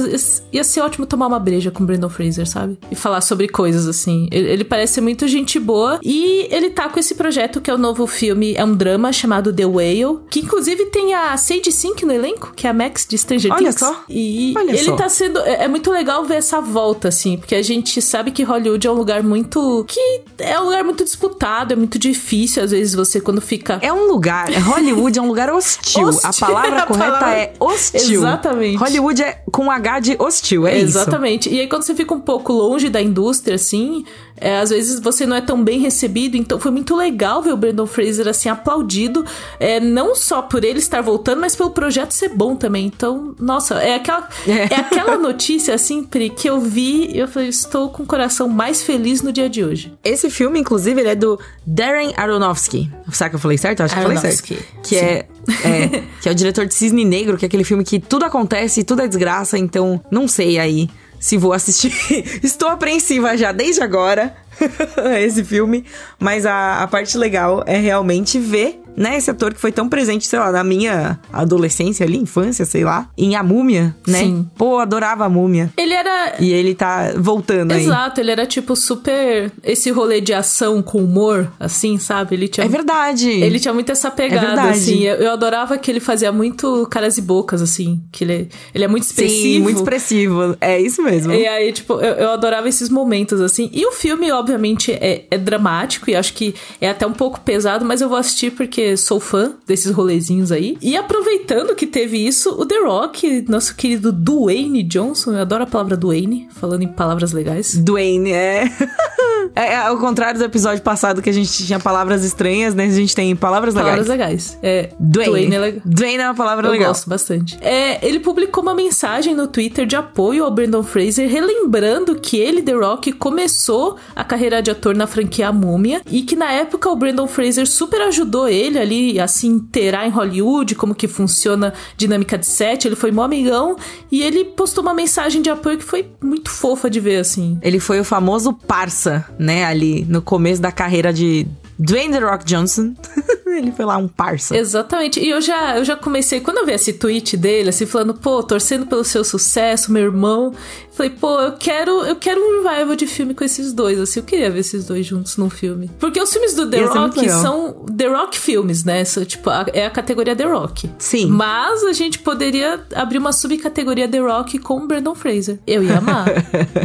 ia 0.51 0.63
ser 0.63 0.81
ótimo 0.81 1.05
tomar 1.05 1.27
uma 1.27 1.39
breja 1.39 1.71
com 1.71 1.83
o 1.83 1.85
Brandon 1.85 2.09
Fraser, 2.09 2.47
sabe? 2.47 2.77
E 2.91 2.95
falar 2.95 3.21
sobre 3.21 3.47
coisas, 3.47 3.87
assim. 3.87 4.27
Ele, 4.31 4.49
ele 4.49 4.63
parece 4.63 4.93
ser 4.95 5.01
muito 5.01 5.27
gente 5.27 5.59
boa. 5.59 5.99
E 6.03 6.47
ele 6.51 6.69
tá 6.69 6.89
com 6.89 6.99
esse 6.99 7.15
projeto 7.15 7.61
que 7.61 7.69
é 7.69 7.73
o 7.73 7.77
novo 7.77 8.05
filme, 8.07 8.53
é 8.55 8.63
um 8.63 8.73
drama 8.73 9.11
chamado 9.11 9.53
The 9.53 9.65
Whale, 9.65 10.19
que 10.29 10.39
inclusive 10.39 10.85
tem 10.85 11.13
a 11.13 11.35
Sage 11.37 11.71
Sink 11.71 12.05
no 12.05 12.13
elenco, 12.13 12.53
que 12.55 12.67
é 12.67 12.69
a 12.69 12.73
Max 12.73 13.05
de 13.07 13.17
Stranger 13.17 13.51
Olha 13.51 13.61
Things. 13.63 13.79
só. 13.79 14.03
E 14.09 14.53
Olha 14.55 14.71
ele 14.71 14.83
só. 14.83 14.95
tá 14.95 15.09
sendo. 15.09 15.39
É, 15.39 15.63
é 15.63 15.67
muito 15.67 15.91
legal 15.91 16.23
ver 16.25 16.35
essa 16.35 16.61
volta, 16.61 17.07
assim, 17.07 17.37
porque 17.37 17.55
a 17.55 17.61
gente 17.61 18.01
sabe 18.01 18.31
que 18.31 18.43
Hollywood 18.43 18.85
é 18.85 18.91
um 18.91 18.95
lugar 18.95 19.23
muito. 19.23 19.85
que 19.87 20.21
é 20.37 20.59
um 20.59 20.65
lugar 20.65 20.83
muito 20.83 21.03
disputado, 21.03 21.44
é 21.73 21.75
muito 21.75 21.99
difícil, 21.99 22.63
às 22.63 22.71
vezes, 22.71 22.93
você 22.95 23.21
quando 23.21 23.39
fica. 23.39 23.77
É 23.81 23.93
um 23.93 24.07
lugar, 24.07 24.49
Hollywood 24.51 25.17
é 25.19 25.21
um 25.21 25.27
lugar 25.27 25.49
hostil. 25.53 26.07
Hostil, 26.07 26.29
A 26.29 26.33
palavra 26.33 26.79
a 26.81 26.85
correta 26.85 27.11
palavra- 27.11 27.37
é 27.37 27.53
hostil. 27.59 28.19
Exatamente. 28.21 28.77
Hollywood 28.77 29.21
é 29.21 29.41
com 29.51 29.69
H 29.69 29.99
de 29.99 30.15
hostil, 30.19 30.65
é 30.65 30.75
isso. 30.77 30.97
Exatamente. 30.97 31.49
E 31.49 31.59
aí, 31.59 31.67
quando 31.67 31.83
você 31.83 31.93
fica 31.93 32.13
um 32.13 32.19
pouco 32.19 32.51
longe 32.51 32.89
da 32.89 33.01
indústria, 33.01 33.55
assim, 33.55 34.03
é, 34.37 34.57
às 34.57 34.69
vezes 34.69 34.99
você 34.99 35.25
não 35.25 35.35
é 35.35 35.41
tão 35.41 35.63
bem 35.63 35.79
recebido. 35.79 36.35
Então, 36.35 36.59
foi 36.59 36.71
muito 36.71 36.95
legal 36.95 37.41
ver 37.41 37.53
o 37.53 37.57
Brandon 37.57 37.85
Fraser, 37.85 38.27
assim, 38.27 38.49
aplaudido. 38.49 39.25
É, 39.59 39.79
não 39.79 40.15
só 40.15 40.41
por 40.41 40.63
ele 40.63 40.79
estar 40.79 41.01
voltando, 41.01 41.41
mas 41.41 41.55
pelo 41.55 41.71
projeto 41.71 42.11
ser 42.11 42.29
bom 42.29 42.55
também. 42.55 42.85
Então, 42.85 43.35
nossa, 43.39 43.75
é 43.75 43.95
aquela, 43.95 44.27
É. 44.47 44.73
é 44.73 44.75
aquela 44.75 45.15
notícia, 45.17 45.73
assim, 45.73 46.03
Pri, 46.03 46.29
que 46.29 46.49
eu 46.49 46.59
vi 46.59 47.11
e 47.13 47.19
eu 47.19 47.27
falei, 47.27 47.49
estou 47.49 47.89
com 47.89 48.03
o 48.03 48.05
coração 48.05 48.47
mais 48.49 48.83
feliz 48.83 49.21
no 49.21 49.31
dia 49.31 49.49
de 49.49 49.63
hoje. 49.63 49.93
Esse 50.03 50.29
filme, 50.29 50.59
inclusive, 50.59 50.99
ele 50.99 51.09
é 51.09 51.15
do 51.15 51.39
Darren 51.65 52.13
Aronofsky. 52.15 52.91
Será 53.11 53.29
que 53.29 53.35
eu 53.35 53.39
falei 53.39 53.57
certo? 53.57 53.79
Eu 53.79 53.85
Acho 53.85 53.95
que 53.95 53.99
eu 53.99 54.03
falei 54.03 54.17
certo. 54.17 54.51
Aronofsky, 54.51 54.83
Que 54.83 54.97
é, 54.97 55.27
é, 55.63 55.87
que 56.21 56.29
é 56.29 56.31
o 56.31 56.35
diretor 56.35 56.65
de 56.65 56.73
Cisne 56.73 57.05
Negro, 57.05 57.37
que 57.37 57.45
é 57.45 57.47
aquele 57.47 57.63
filme 57.63 57.83
que 57.83 57.99
tudo 57.99 58.25
acontece, 58.25 58.83
tudo 58.83 59.01
é 59.01 59.07
desgraça, 59.07 59.57
então 59.57 60.01
não 60.11 60.27
sei 60.27 60.59
aí 60.59 60.89
se 61.19 61.37
vou 61.37 61.53
assistir. 61.53 61.93
Estou 62.43 62.69
apreensiva 62.69 63.37
já 63.37 63.51
desde 63.51 63.81
agora 63.81 64.35
esse 65.19 65.43
filme, 65.43 65.85
mas 66.19 66.45
a, 66.45 66.81
a 66.83 66.87
parte 66.87 67.17
legal 67.17 67.63
é 67.65 67.77
realmente 67.77 68.39
ver, 68.39 68.81
né, 68.95 69.17
esse 69.17 69.29
ator 69.29 69.53
que 69.53 69.59
foi 69.59 69.71
tão 69.71 69.87
presente, 69.89 70.27
sei 70.27 70.39
lá, 70.39 70.51
na 70.51 70.63
minha 70.63 71.19
adolescência 71.31 72.05
ali, 72.05 72.17
infância, 72.17 72.65
sei 72.65 72.83
lá, 72.83 73.09
em 73.17 73.35
A 73.35 73.43
Múmia, 73.43 73.95
né? 74.07 74.19
Sim. 74.19 74.49
Pô, 74.57 74.79
adorava 74.79 75.25
a 75.25 75.29
Múmia. 75.29 75.71
Ele 75.77 75.93
era. 75.93 76.35
E 76.39 76.51
ele 76.51 76.73
tá 76.75 77.13
voltando 77.17 77.71
aí. 77.71 77.83
Exato, 77.83 78.19
ele 78.19 78.31
era 78.31 78.45
tipo 78.45 78.75
super. 78.75 79.51
Esse 79.63 79.91
rolê 79.91 80.21
de 80.21 80.33
ação 80.33 80.81
com 80.81 81.03
humor, 81.03 81.51
assim, 81.59 81.97
sabe? 81.97 82.35
Ele 82.35 82.47
tinha 82.47 82.65
É 82.65 82.69
verdade. 82.69 83.29
Ele 83.29 83.59
tinha 83.59 83.73
muito 83.73 83.91
essa 83.91 84.09
pegada, 84.09 84.47
verdade. 84.47 84.69
assim. 84.69 85.03
Eu, 85.03 85.15
eu 85.15 85.31
adorava 85.31 85.77
que 85.77 85.91
ele 85.91 85.99
fazia 85.99 86.31
muito 86.31 86.87
caras 86.89 87.17
e 87.17 87.21
bocas, 87.21 87.61
assim. 87.61 88.01
Que 88.11 88.23
ele, 88.23 88.49
ele 88.73 88.83
é 88.83 88.87
muito 88.87 89.03
expressivo. 89.03 89.41
Sim, 89.41 89.59
muito 89.59 89.77
expressivo. 89.77 90.57
É 90.61 90.79
isso 90.79 91.01
mesmo. 91.03 91.33
E 91.33 91.47
aí, 91.47 91.71
tipo, 91.71 91.93
eu, 91.93 92.13
eu 92.15 92.29
adorava 92.31 92.67
esses 92.69 92.89
momentos, 92.89 93.41
assim. 93.41 93.69
E 93.73 93.85
o 93.85 93.91
filme, 93.91 94.31
obviamente, 94.31 94.91
é, 94.91 95.25
é 95.29 95.37
dramático 95.37 96.09
e 96.09 96.15
acho 96.15 96.33
que 96.33 96.55
é 96.79 96.89
até 96.89 97.05
um 97.05 97.13
pouco 97.13 97.39
pesado, 97.41 97.85
mas 97.85 98.01
eu 98.01 98.09
vou 98.09 98.17
assistir 98.17 98.51
porque 98.51 98.84
sou 98.97 99.19
fã 99.19 99.53
desses 99.65 99.91
rolezinhos 99.91 100.51
aí. 100.51 100.77
E 100.81 100.95
aproveitando 100.95 101.75
que 101.75 101.87
teve 101.87 102.17
isso, 102.17 102.49
o 102.51 102.65
The 102.65 102.79
Rock, 102.79 103.45
nosso 103.49 103.75
querido 103.75 104.11
Dwayne 104.11 104.83
Johnson, 104.83 105.33
eu 105.33 105.41
adoro 105.41 105.63
a 105.63 105.67
palavra 105.67 105.97
Dwayne, 105.97 106.47
falando 106.51 106.83
em 106.83 106.87
palavras 106.87 107.31
legais. 107.31 107.75
Dwayne, 107.75 108.31
é. 108.31 108.65
é. 109.55 109.73
é 109.73 109.77
ao 109.77 109.97
contrário 109.97 110.39
do 110.39 110.45
episódio 110.45 110.81
passado 110.81 111.21
que 111.21 111.29
a 111.29 111.33
gente 111.33 111.51
tinha 111.65 111.79
palavras 111.79 112.23
estranhas, 112.23 112.73
né? 112.73 112.85
A 112.85 112.89
gente 112.89 113.15
tem 113.15 113.35
palavras 113.35 113.73
legais. 113.73 113.91
Palavras 113.91 114.07
legais. 114.07 114.57
É, 114.61 114.89
Dwayne. 114.99 115.55
é 115.55 115.59
legal. 115.59 115.81
Dwayne 115.85 116.23
é 116.23 116.27
uma 116.27 116.35
palavra 116.35 116.67
Eu 116.67 116.71
legal. 116.71 116.89
gosto 116.89 117.09
bastante. 117.09 117.57
É, 117.61 118.05
ele 118.05 118.19
publicou 118.19 118.63
uma 118.63 118.73
mensagem 118.73 119.35
no 119.35 119.47
Twitter 119.47 119.85
de 119.85 119.95
apoio 119.95 120.43
ao 120.43 120.51
Brandon 120.51 120.83
Fraser, 120.83 121.29
relembrando 121.29 122.15
que 122.15 122.37
ele, 122.37 122.61
The 122.61 122.73
Rock, 122.73 123.11
começou 123.13 123.97
a 124.15 124.23
carreira 124.23 124.61
de 124.61 124.71
ator 124.71 124.95
na 124.95 125.07
franquia 125.07 125.49
A 125.49 125.53
Múmia 125.53 126.01
e 126.09 126.21
que 126.21 126.35
na 126.35 126.51
época 126.51 126.89
o 126.89 126.95
Brandon 126.95 127.27
Fraser 127.27 127.67
super 127.67 128.01
ajudou 128.01 128.47
ele 128.47 128.79
ali 128.79 129.19
a 129.19 129.27
se 129.27 129.47
inteirar 129.47 130.07
em 130.07 130.09
Hollywood, 130.09 130.75
como 130.75 130.95
que 130.95 131.07
funciona 131.07 131.73
dinâmica 131.97 132.37
de 132.37 132.45
set. 132.45 132.85
Ele 132.85 132.95
foi 132.95 133.11
mó 133.11 133.23
amigão 133.23 133.75
e 134.11 134.21
ele 134.21 134.45
postou 134.45 134.81
uma 134.81 134.93
mensagem 134.93 135.41
de 135.41 135.49
apoio 135.49 135.77
que 135.77 135.83
foi 135.83 136.09
muito 136.21 136.49
fofa 136.49 136.89
de 136.89 136.99
ver, 136.99 137.17
assim. 137.17 137.59
Ele 137.61 137.79
foi 137.79 137.99
o 137.99 138.03
famoso 138.03 138.53
parça, 138.53 139.25
né? 139.37 139.65
Ali 139.65 140.05
no 140.07 140.21
começo 140.21 140.61
da 140.61 140.71
carreira 140.71 141.13
de 141.13 141.47
Dwayne 141.79 142.13
The 142.13 142.19
Rock 142.19 142.45
Johnson. 142.45 142.93
ele 143.47 143.71
foi 143.71 143.85
lá 143.85 143.97
um 143.97 144.07
parça. 144.07 144.55
Exatamente. 144.57 145.19
E 145.19 145.29
eu 145.29 145.41
já, 145.41 145.77
eu 145.77 145.85
já 145.85 145.95
comecei, 145.95 146.39
quando 146.41 146.57
eu 146.57 146.65
vi 146.65 146.73
esse 146.73 146.93
tweet 146.93 147.37
dele, 147.37 147.69
assim, 147.69 147.85
falando, 147.85 148.13
pô, 148.13 148.43
torcendo 148.43 148.85
pelo 148.85 149.03
seu 149.03 149.23
sucesso, 149.23 149.91
meu 149.91 150.03
irmão. 150.03 150.53
Falei, 150.91 151.09
pô, 151.11 151.39
eu 151.41 151.53
quero, 151.53 151.91
eu 152.05 152.15
quero 152.15 152.39
um 152.41 152.63
revival 152.63 152.95
de 152.95 153.05
filme 153.07 153.33
com 153.33 153.43
esses 153.43 153.73
dois, 153.73 153.99
assim, 153.99 154.19
eu 154.19 154.25
queria 154.25 154.49
ver 154.49 154.59
esses 154.59 154.85
dois 154.85 155.05
juntos 155.05 155.35
num 155.37 155.49
filme. 155.49 155.89
Porque 155.99 156.21
os 156.21 156.31
filmes 156.31 156.53
do 156.53 156.69
The 156.69 156.77
Ia 156.79 156.87
Rock 156.87 157.29
são 157.29 157.85
The 157.97 158.07
Rock 158.07 158.39
filmes, 158.39 158.83
né? 158.85 159.03
São, 159.03 159.25
tipo, 159.25 159.49
a- 159.49 159.65
é 159.73 159.85
a 159.85 159.89
categoria 159.89 160.35
The 160.35 160.45
Rock. 160.45 160.89
Sim. 160.97 161.27
Mas 161.27 161.83
a 161.83 161.91
gente 161.93 162.19
poderia 162.19 162.81
abrir 162.93 163.17
uma 163.17 163.33
subcategoria 163.33 164.07
The 164.07 164.19
Rock 164.19 164.57
com 164.59 164.77
o 164.79 164.87
Brandon 164.87 165.15
Fraser. 165.15 165.59
Eu 165.67 165.83
ia 165.83 165.97
amar. 165.97 166.25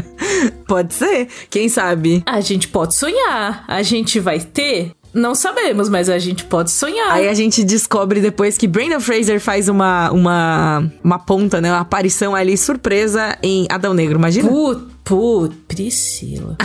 Pode 0.67 0.95
ser. 0.95 1.29
Quem 1.49 1.69
sabe? 1.69 2.23
a 2.25 2.41
gente 2.41 2.69
pode 2.69 2.95
sonhar. 2.95 3.65
A 3.67 3.83
gente 3.83 4.21
vai 4.21 4.39
ter? 4.39 4.80
Não 5.13 5.35
sabemos, 5.35 5.89
mas 5.89 6.09
a 6.09 6.19
gente 6.19 6.45
pode 6.45 6.71
sonhar. 6.71 7.11
Aí 7.13 7.29
a 7.29 7.35
gente 7.35 7.65
descobre 7.65 8.21
depois 8.21 8.57
que 8.57 8.69
Brandon 8.69 9.01
Fraser 9.01 9.41
faz 9.41 9.69
uma, 9.69 10.11
uma, 10.13 10.91
uma 11.03 11.19
ponta, 11.19 11.61
né? 11.61 11.71
Uma 11.73 11.81
aparição 11.81 12.35
ali 12.35 12.57
surpresa 12.57 13.37
em 13.43 13.67
Adão 13.69 13.93
Negro, 13.93 14.19
imagina? 14.19 14.49
Put, 14.49 14.83
put, 15.05 15.57
Priscila. 15.67 16.57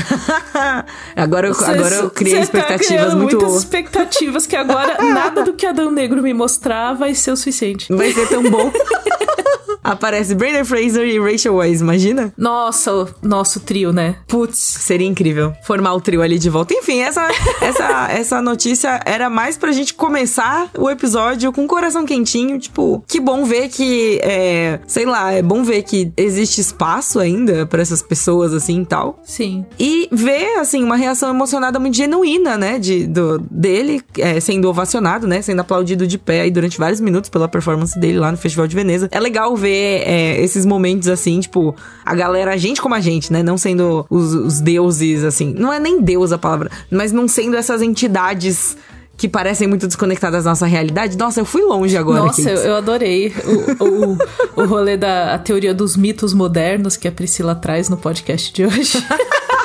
agora, 1.16 1.48
eu, 1.48 1.54
Cê- 1.54 1.66
agora 1.66 1.96
eu 1.96 2.10
criei 2.12 2.36
cê 2.36 2.42
expectativas 2.42 3.10
tá 3.10 3.16
muito. 3.16 3.38
muitas 3.38 3.56
expectativas 3.58 4.46
que 4.46 4.56
agora 4.56 4.98
nada 5.04 5.44
do 5.44 5.54
que 5.54 5.66
Adão 5.66 5.90
Negro 5.90 6.22
me 6.22 6.34
mostrar 6.34 6.94
vai 6.94 7.16
ser 7.16 7.32
o 7.32 7.38
suficiente. 7.38 7.92
Vai 7.92 8.12
ser 8.12 8.28
tão 8.30 8.44
bom. 8.44 8.72
Aparece 9.86 10.34
Brandon 10.34 10.66
Fraser 10.66 11.06
e 11.06 11.20
Rachel 11.20 11.54
Weisz, 11.54 11.80
imagina? 11.80 12.34
Nossa, 12.36 13.08
nosso 13.22 13.60
trio, 13.60 13.94
né? 13.94 14.16
Putz. 14.28 14.58
Seria 14.58 15.06
incrível 15.06 15.54
formar 15.64 15.94
o 15.94 16.02
trio 16.02 16.24
ali 16.24 16.40
de 16.40 16.50
volta. 16.50 16.74
Enfim, 16.74 17.02
essa, 17.02 17.28
essa, 17.62 18.12
essa 18.12 18.42
notícia 18.42 19.00
era 19.06 19.30
mais 19.30 19.58
pra 19.58 19.72
gente 19.72 19.94
começar 19.94 20.72
o 20.76 20.90
episódio 20.90 21.54
com 21.54 21.66
o 21.66 21.68
coração 21.68 22.04
quentinho. 22.04 22.58
Tipo, 22.58 23.04
que 23.08 23.20
bom 23.20 23.46
ver 23.46 23.70
que, 23.70 24.20
é, 24.24 24.80
sei 24.88 25.06
lá, 25.06 25.32
é 25.32 25.44
bom 25.44 25.64
ver 25.64 25.84
que 25.84 26.12
existe 26.18 26.62
espaço 26.62 27.20
ainda 27.20 27.68
pra 27.68 27.80
essas 27.80 28.02
pessoas 28.02 28.54
assim 28.54 28.82
e 28.82 28.86
tal. 28.88 29.22
Sim. 29.24 29.68
E 29.80 30.10
ver, 30.12 30.58
assim, 30.58 30.84
uma 30.84 30.96
reação 30.96 31.30
emocionada 31.30 31.80
muito 31.80 31.96
genuína, 31.96 32.58
né? 32.58 32.80
De, 32.80 33.06
do, 33.06 33.38
dele 33.52 34.02
é, 34.18 34.40
sendo 34.40 34.68
ovacionado, 34.68 35.28
né? 35.28 35.44
Sendo 35.44 35.60
aplaudido 35.60 36.08
de 36.08 36.18
pé 36.18 36.42
aí 36.42 36.50
durante 36.50 36.80
vários 36.80 37.00
minutos 37.00 37.30
pela 37.30 37.48
performance 37.48 38.00
dele 38.00 38.18
lá 38.18 38.32
no 38.32 38.38
Festival 38.38 38.66
de 38.66 38.76
Veneza. 38.76 39.08
É 39.12 39.20
legal 39.20 39.56
ver 39.56 39.75
é, 39.76 40.42
esses 40.42 40.66
momentos, 40.66 41.08
assim, 41.08 41.40
tipo, 41.40 41.76
a 42.06 42.16
galera, 42.16 42.54
a 42.54 42.58
gente 42.58 42.82
como 42.82 42.96
a 42.96 43.00
gente, 43.00 43.32
né? 43.32 43.44
Não 43.44 43.58
sendo 43.58 44.06
os, 44.10 44.34
os 44.34 44.62
deuses, 44.62 45.24
assim. 45.24 45.54
Não 45.58 45.72
é 45.72 45.80
nem 45.80 46.02
deus 46.02 46.32
a 46.32 46.38
palavra, 46.38 46.72
mas 46.90 47.12
não 47.12 47.28
sendo 47.28 47.56
essas 47.56 47.82
entidades 47.82 48.78
que 49.18 49.30
parecem 49.30 49.68
muito 49.68 49.88
desconectadas 49.88 50.44
da 50.44 50.52
nossa 50.52 50.66
realidade. 50.66 51.18
Nossa, 51.18 51.40
eu 51.40 51.46
fui 51.46 51.62
longe 51.62 51.96
agora. 51.96 52.24
Nossa, 52.24 52.50
eu, 52.50 52.58
eu 52.58 52.76
adorei 52.76 53.34
o, 53.80 53.84
o, 53.84 54.18
o 54.62 54.66
rolê 54.66 54.98
da 54.98 55.34
a 55.36 55.40
teoria 55.40 55.74
dos 55.74 55.96
mitos 55.96 56.34
modernos 56.34 56.98
que 56.98 57.08
a 57.08 57.12
Priscila 57.12 57.56
traz 57.56 57.90
no 57.90 57.98
podcast 57.98 58.54
de 58.54 58.66
hoje. 58.66 59.04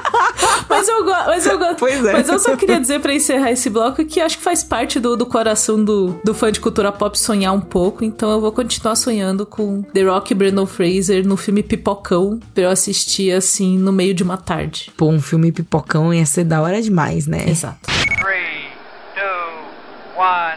Mas 0.69 0.89
eu, 0.89 1.05
mas, 1.05 1.47
eu 1.47 1.59
go- 1.59 1.75
Pois 1.79 2.05
é. 2.05 2.13
mas 2.13 2.29
eu 2.29 2.39
só 2.39 2.57
queria 2.57 2.81
dizer 2.81 3.01
pra 3.01 3.13
encerrar 3.13 3.51
esse 3.51 3.69
bloco 3.69 4.05
que 4.05 4.21
acho 4.21 4.39
que 4.39 4.45
faz 4.45 4.63
parte 4.63 5.01
do, 5.01 5.17
do 5.17 5.27
coração 5.27 5.83
do, 5.83 6.19
do 6.25 6.33
fã 6.33 6.51
de 6.53 6.61
cultura 6.61 6.93
pop 6.93 7.19
sonhar 7.19 7.53
um 7.53 7.61
pouco. 7.61 8.05
Então 8.05 8.31
eu 8.31 8.41
vou 8.41 8.53
continuar 8.53 8.95
sonhando 8.97 9.45
com 9.45 9.83
The 9.83 10.03
Rock 10.03 10.33
e 10.33 10.35
Brandon 10.35 10.67
Fraser 10.67 11.27
no 11.27 11.37
filme 11.37 11.63
Pipocão 11.63 12.39
pra 12.55 12.65
eu 12.65 12.71
assistir 12.71 13.33
assim 13.33 13.79
no 13.79 13.93
meio 13.93 14.15
de 14.15 14.23
uma 14.23 14.37
tarde. 14.37 14.93
Pô, 14.97 15.07
um 15.09 15.21
filme 15.21 15.51
pipocão 15.53 16.13
ia 16.15 16.25
ser 16.27 16.45
da 16.45 16.61
hora 16.63 16.81
demais, 16.81 17.27
né? 17.27 17.45
Exato. 17.49 17.79
Three, 18.21 18.69
two, 19.15 20.21
one, 20.21 20.57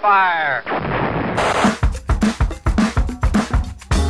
fire. 0.00 0.97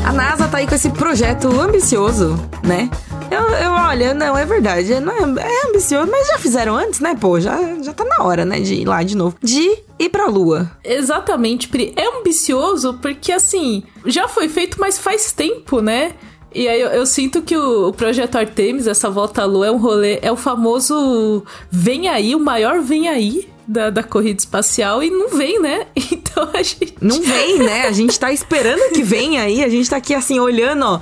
A 0.09 0.13
NASA 0.13 0.49
tá 0.49 0.57
aí 0.57 0.67
com 0.67 0.75
esse 0.75 0.89
projeto 0.89 1.49
ambicioso, 1.61 2.35
né? 2.65 2.89
Eu, 3.31 3.43
eu 3.43 3.71
olha, 3.73 4.15
não, 4.15 4.39
é 4.39 4.47
verdade. 4.47 4.91
é- 4.91 5.01
Não 5.01 5.13
é, 5.13 5.43
é 5.45 5.69
ambicioso, 5.69 6.11
mas 6.11 6.29
já 6.29 6.39
fizeram 6.39 6.75
antes, 6.77 6.99
né? 7.01 7.15
Pô, 7.15 7.39
já, 7.39 7.59
já 7.83 7.93
tá 7.93 8.07
na 8.07 8.25
hora, 8.25 8.43
né? 8.43 8.59
De 8.59 8.73
ir 8.73 8.87
lá 8.87 9.03
de 9.03 9.15
novo. 9.15 9.37
De 9.43 9.81
ir 9.99 10.09
pra 10.09 10.25
Lua. 10.25 10.71
Exatamente, 10.83 11.69
Pri. 11.69 11.93
É 11.95 12.07
ambicioso 12.19 12.95
porque, 13.03 13.31
assim, 13.33 13.83
já 14.07 14.27
foi 14.27 14.49
feito, 14.49 14.81
mas 14.81 14.97
faz 14.99 15.31
tempo, 15.31 15.83
né? 15.83 16.13
E 16.55 16.67
aí 16.67 16.81
eu, 16.81 16.89
eu 16.89 17.05
sinto 17.05 17.43
que 17.43 17.55
o, 17.55 17.89
o 17.89 17.93
projeto 17.93 18.37
Artemis, 18.37 18.87
essa 18.87 19.11
volta 19.11 19.43
à 19.43 19.45
Lua, 19.45 19.67
é 19.67 19.71
um 19.71 19.77
rolê, 19.77 20.21
é 20.23 20.33
o 20.33 20.37
famoso 20.37 21.45
vem 21.71 22.09
aí, 22.09 22.35
o 22.35 22.41
maior 22.41 22.81
vem 22.81 23.11
aí 23.11 23.47
da, 23.69 23.91
da 23.91 24.03
corrida 24.03 24.41
espacial 24.41 25.03
e 25.03 25.11
não 25.11 25.29
vem, 25.29 25.61
né? 25.61 25.87
Então 26.31 26.51
a 26.55 26.63
gente. 26.63 26.95
Não 27.01 27.21
vem, 27.21 27.59
né? 27.59 27.89
A 27.89 27.93
gente 27.93 28.19
tá 28.19 28.33
esperando 28.33 28.93
que 28.93 29.03
venha 29.03 29.43
aí. 29.43 29.63
A 29.63 29.69
gente 29.69 29.91
tá 29.91 29.97
aqui 29.97 30.15
assim, 30.15 30.39
olhando, 30.39 30.85
ó. 30.85 31.01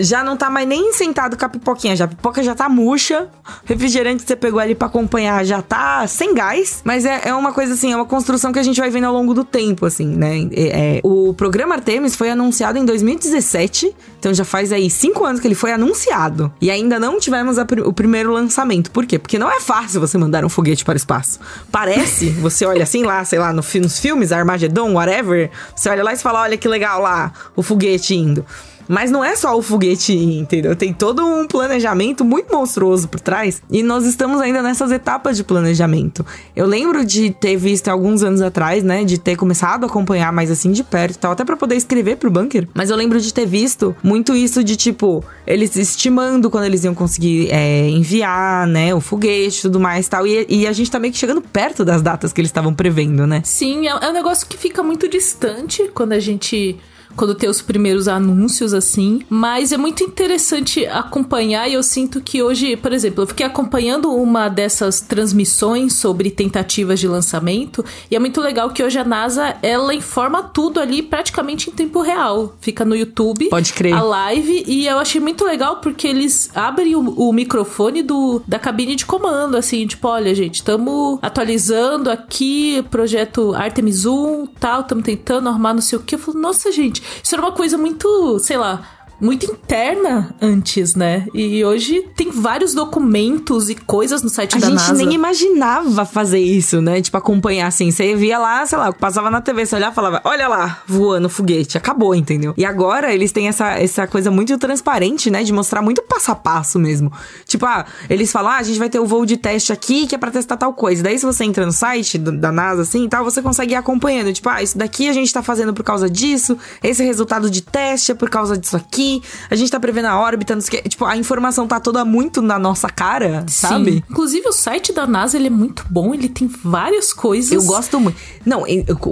Já 0.00 0.24
não 0.24 0.36
tá 0.36 0.50
mais 0.50 0.66
nem 0.66 0.92
sentado 0.92 1.36
com 1.36 1.44
a 1.44 1.48
pipoquinha. 1.48 1.94
Já, 1.94 2.04
a 2.04 2.08
pipoca 2.08 2.42
já 2.42 2.54
tá 2.54 2.68
murcha. 2.68 3.28
Refrigerante 3.64 4.22
que 4.22 4.28
você 4.28 4.36
pegou 4.36 4.60
ali 4.60 4.74
pra 4.74 4.88
acompanhar 4.88 5.44
já 5.44 5.62
tá 5.62 6.06
sem 6.06 6.34
gás. 6.34 6.80
Mas 6.84 7.04
é, 7.04 7.22
é 7.26 7.34
uma 7.34 7.52
coisa 7.52 7.74
assim, 7.74 7.92
é 7.92 7.96
uma 7.96 8.04
construção 8.04 8.52
que 8.52 8.58
a 8.58 8.62
gente 8.62 8.80
vai 8.80 8.90
vendo 8.90 9.04
ao 9.04 9.12
longo 9.12 9.32
do 9.34 9.44
tempo, 9.44 9.86
assim, 9.86 10.06
né? 10.06 10.48
É- 10.52 10.96
é, 10.96 11.00
o 11.02 11.32
programa 11.34 11.74
Artemis 11.74 12.16
foi 12.16 12.30
anunciado 12.30 12.78
em 12.78 12.84
2017. 12.84 13.94
Então 14.18 14.34
já 14.34 14.44
faz 14.44 14.72
aí 14.72 14.90
cinco 14.90 15.24
anos 15.24 15.40
que 15.40 15.46
ele 15.46 15.54
foi 15.54 15.72
anunciado. 15.72 16.52
E 16.60 16.70
ainda 16.70 16.98
não 16.98 17.18
tivemos 17.18 17.56
o 17.58 17.92
primeiro 17.92 18.32
lançamento. 18.32 18.90
Por 18.90 19.06
quê? 19.06 19.18
Porque 19.18 19.38
não 19.38 19.50
é 19.50 19.60
fácil 19.60 20.00
você 20.00 20.18
mandar 20.18 20.44
um 20.44 20.48
foguete 20.48 20.84
para 20.84 20.94
o 20.94 20.96
espaço. 20.96 21.38
Parece, 21.70 22.30
você 22.40 22.66
olha 22.66 22.82
assim 22.82 23.02
lá, 23.02 23.24
sei 23.24 23.38
lá, 23.38 23.52
no, 23.52 23.62
nos 23.80 23.98
filmes, 23.98 24.32
Armageddon, 24.32 24.92
whatever. 24.94 25.50
Você 25.74 25.88
olha 25.88 26.02
lá 26.02 26.12
e 26.12 26.16
fala, 26.16 26.42
olha 26.42 26.56
que 26.56 26.68
legal 26.68 27.00
lá, 27.00 27.32
o 27.56 27.62
foguete 27.62 28.14
indo. 28.14 28.44
Mas 28.90 29.08
não 29.08 29.24
é 29.24 29.36
só 29.36 29.56
o 29.56 29.62
foguete, 29.62 30.12
entendeu? 30.12 30.74
Tem 30.74 30.92
todo 30.92 31.24
um 31.24 31.46
planejamento 31.46 32.24
muito 32.24 32.52
monstruoso 32.52 33.06
por 33.06 33.20
trás. 33.20 33.62
E 33.70 33.84
nós 33.84 34.04
estamos 34.04 34.40
ainda 34.40 34.60
nessas 34.62 34.90
etapas 34.90 35.36
de 35.36 35.44
planejamento. 35.44 36.26
Eu 36.56 36.66
lembro 36.66 37.04
de 37.04 37.30
ter 37.30 37.56
visto 37.56 37.86
alguns 37.86 38.24
anos 38.24 38.42
atrás, 38.42 38.82
né? 38.82 39.04
De 39.04 39.16
ter 39.16 39.36
começado 39.36 39.84
a 39.84 39.86
acompanhar 39.86 40.32
mais 40.32 40.50
assim 40.50 40.72
de 40.72 40.82
perto 40.82 41.14
e 41.14 41.18
tal, 41.18 41.30
até 41.30 41.44
pra 41.44 41.56
poder 41.56 41.76
escrever 41.76 42.16
pro 42.16 42.32
bunker. 42.32 42.66
Mas 42.74 42.90
eu 42.90 42.96
lembro 42.96 43.20
de 43.20 43.32
ter 43.32 43.46
visto 43.46 43.94
muito 44.02 44.34
isso 44.34 44.64
de 44.64 44.74
tipo, 44.74 45.22
eles 45.46 45.76
estimando 45.76 46.50
quando 46.50 46.64
eles 46.64 46.82
iam 46.82 46.92
conseguir 46.92 47.48
é, 47.52 47.88
enviar, 47.88 48.66
né? 48.66 48.92
O 48.92 49.00
foguete 49.00 49.62
tudo 49.62 49.78
mais 49.78 50.08
tal. 50.08 50.26
E, 50.26 50.46
e 50.48 50.66
a 50.66 50.72
gente 50.72 50.90
tá 50.90 50.98
meio 50.98 51.12
que 51.12 51.18
chegando 51.18 51.40
perto 51.40 51.84
das 51.84 52.02
datas 52.02 52.32
que 52.32 52.40
eles 52.40 52.48
estavam 52.48 52.74
prevendo, 52.74 53.24
né? 53.24 53.40
Sim, 53.44 53.86
é, 53.86 53.90
é 53.90 54.10
um 54.10 54.12
negócio 54.12 54.48
que 54.48 54.58
fica 54.58 54.82
muito 54.82 55.08
distante 55.08 55.88
quando 55.94 56.10
a 56.12 56.18
gente. 56.18 56.76
Quando 57.16 57.34
tem 57.34 57.48
os 57.48 57.60
primeiros 57.60 58.08
anúncios, 58.08 58.72
assim. 58.72 59.22
Mas 59.28 59.72
é 59.72 59.76
muito 59.76 60.02
interessante 60.02 60.86
acompanhar 60.86 61.68
e 61.68 61.74
eu 61.74 61.82
sinto 61.82 62.20
que 62.20 62.42
hoje, 62.42 62.76
por 62.76 62.92
exemplo, 62.92 63.22
eu 63.22 63.26
fiquei 63.26 63.44
acompanhando 63.44 64.12
uma 64.14 64.48
dessas 64.48 65.00
transmissões 65.00 65.94
sobre 65.94 66.30
tentativas 66.30 67.00
de 67.00 67.08
lançamento. 67.08 67.84
E 68.10 68.16
é 68.16 68.18
muito 68.18 68.40
legal 68.40 68.70
que 68.70 68.82
hoje 68.82 68.98
a 68.98 69.04
NASA, 69.04 69.56
ela 69.62 69.94
informa 69.94 70.42
tudo 70.42 70.80
ali 70.80 71.02
praticamente 71.02 71.70
em 71.70 71.72
tempo 71.72 72.00
real. 72.00 72.54
Fica 72.60 72.84
no 72.84 72.94
YouTube. 72.94 73.48
Pode 73.48 73.72
crer. 73.72 73.94
A 73.94 74.02
live. 74.02 74.64
E 74.66 74.86
eu 74.86 74.98
achei 74.98 75.20
muito 75.20 75.44
legal 75.44 75.76
porque 75.76 76.06
eles 76.06 76.50
abrem 76.54 76.94
o, 76.94 77.00
o 77.00 77.32
microfone 77.32 78.02
do, 78.02 78.42
da 78.46 78.58
cabine 78.58 78.96
de 78.96 79.06
comando, 79.06 79.56
assim, 79.56 79.86
tipo, 79.86 80.08
olha, 80.08 80.34
gente, 80.34 80.56
estamos 80.56 81.18
atualizando 81.22 82.10
aqui 82.10 82.84
projeto 82.90 83.54
Artemis 83.54 84.06
1, 84.06 84.46
tal, 84.58 84.82
estamos 84.82 85.04
tentando 85.04 85.48
arrumar 85.48 85.74
não 85.74 85.80
sei 85.80 85.98
o 85.98 86.02
que. 86.02 86.14
Eu 86.14 86.18
falo, 86.18 86.38
nossa, 86.38 86.70
gente, 86.72 86.99
isso 87.22 87.34
era 87.34 87.42
uma 87.42 87.52
coisa 87.52 87.76
muito, 87.78 88.38
sei 88.38 88.56
lá. 88.56 88.99
Muito 89.20 89.46
interna 89.46 90.34
antes, 90.40 90.94
né? 90.94 91.26
E 91.34 91.64
hoje 91.64 92.02
tem 92.16 92.30
vários 92.30 92.74
documentos 92.74 93.68
e 93.68 93.74
coisas 93.74 94.22
no 94.22 94.28
site 94.28 94.56
A 94.56 94.60
da 94.60 94.66
gente 94.68 94.78
NASA. 94.78 94.94
nem 94.94 95.12
imaginava 95.14 96.04
fazer 96.04 96.38
isso, 96.40 96.80
né? 96.80 97.00
Tipo, 97.00 97.16
acompanhar 97.16 97.66
assim. 97.66 97.90
Você 97.90 98.14
via 98.16 98.38
lá, 98.38 98.64
sei 98.66 98.78
lá, 98.78 98.92
passava 98.92 99.30
na 99.30 99.40
TV, 99.40 99.66
você 99.66 99.76
olhava 99.76 99.92
e 99.92 99.94
falava, 99.94 100.20
olha 100.24 100.48
lá, 100.48 100.82
voando 100.86 101.28
foguete. 101.28 101.76
Acabou, 101.76 102.14
entendeu? 102.14 102.54
E 102.56 102.64
agora 102.64 103.12
eles 103.12 103.32
têm 103.32 103.48
essa, 103.48 103.70
essa 103.72 104.06
coisa 104.06 104.30
muito 104.30 104.56
transparente, 104.58 105.30
né? 105.30 105.42
De 105.42 105.52
mostrar 105.52 105.82
muito 105.82 106.02
passo 106.02 106.30
a 106.30 106.34
passo 106.34 106.78
mesmo. 106.78 107.12
Tipo, 107.46 107.66
ah, 107.66 107.84
eles 108.08 108.32
falam, 108.32 108.50
ah, 108.52 108.56
a 108.56 108.62
gente 108.62 108.78
vai 108.78 108.88
ter 108.88 108.98
o 109.00 109.06
voo 109.06 109.26
de 109.26 109.36
teste 109.36 109.72
aqui 109.72 110.06
que 110.06 110.14
é 110.14 110.18
pra 110.18 110.30
testar 110.30 110.56
tal 110.56 110.72
coisa. 110.72 111.02
Daí, 111.02 111.18
se 111.18 111.26
você 111.26 111.44
entra 111.44 111.64
no 111.66 111.72
site 111.72 112.16
do- 112.18 112.32
da 112.32 112.50
NASA, 112.50 112.82
assim 112.82 113.04
e 113.04 113.08
tal, 113.08 113.24
você 113.24 113.42
consegue 113.42 113.72
ir 113.74 113.76
acompanhando. 113.76 114.32
Tipo, 114.32 114.48
ah, 114.48 114.62
isso 114.62 114.78
daqui 114.78 115.08
a 115.08 115.12
gente 115.12 115.32
tá 115.32 115.42
fazendo 115.42 115.74
por 115.74 115.82
causa 115.84 116.08
disso. 116.08 116.56
Esse 116.82 117.04
resultado 117.04 117.50
de 117.50 117.60
teste 117.62 118.12
é 118.12 118.14
por 118.14 118.30
causa 118.30 118.56
disso 118.56 118.76
aqui. 118.76 119.09
A 119.50 119.54
gente 119.54 119.70
tá 119.70 119.80
prevendo 119.80 120.06
a 120.06 120.18
órbita, 120.18 120.54
não 120.54 120.60
sei 120.60 120.78
o 120.78 120.82
que. 120.82 120.88
Tipo, 120.88 121.04
a 121.04 121.16
informação 121.16 121.66
tá 121.66 121.80
toda 121.80 122.04
muito 122.04 122.40
na 122.42 122.58
nossa 122.58 122.88
cara, 122.88 123.44
sabe? 123.48 123.92
Sim. 123.92 124.02
Inclusive, 124.10 124.48
o 124.48 124.52
site 124.52 124.92
da 124.92 125.06
NASA, 125.06 125.36
ele 125.36 125.46
é 125.46 125.50
muito 125.50 125.84
bom. 125.88 126.14
Ele 126.14 126.28
tem 126.28 126.48
várias 126.62 127.12
coisas. 127.12 127.50
Eu 127.50 127.62
gosto 127.64 127.98
muito. 127.98 128.16
Não, 128.44 128.64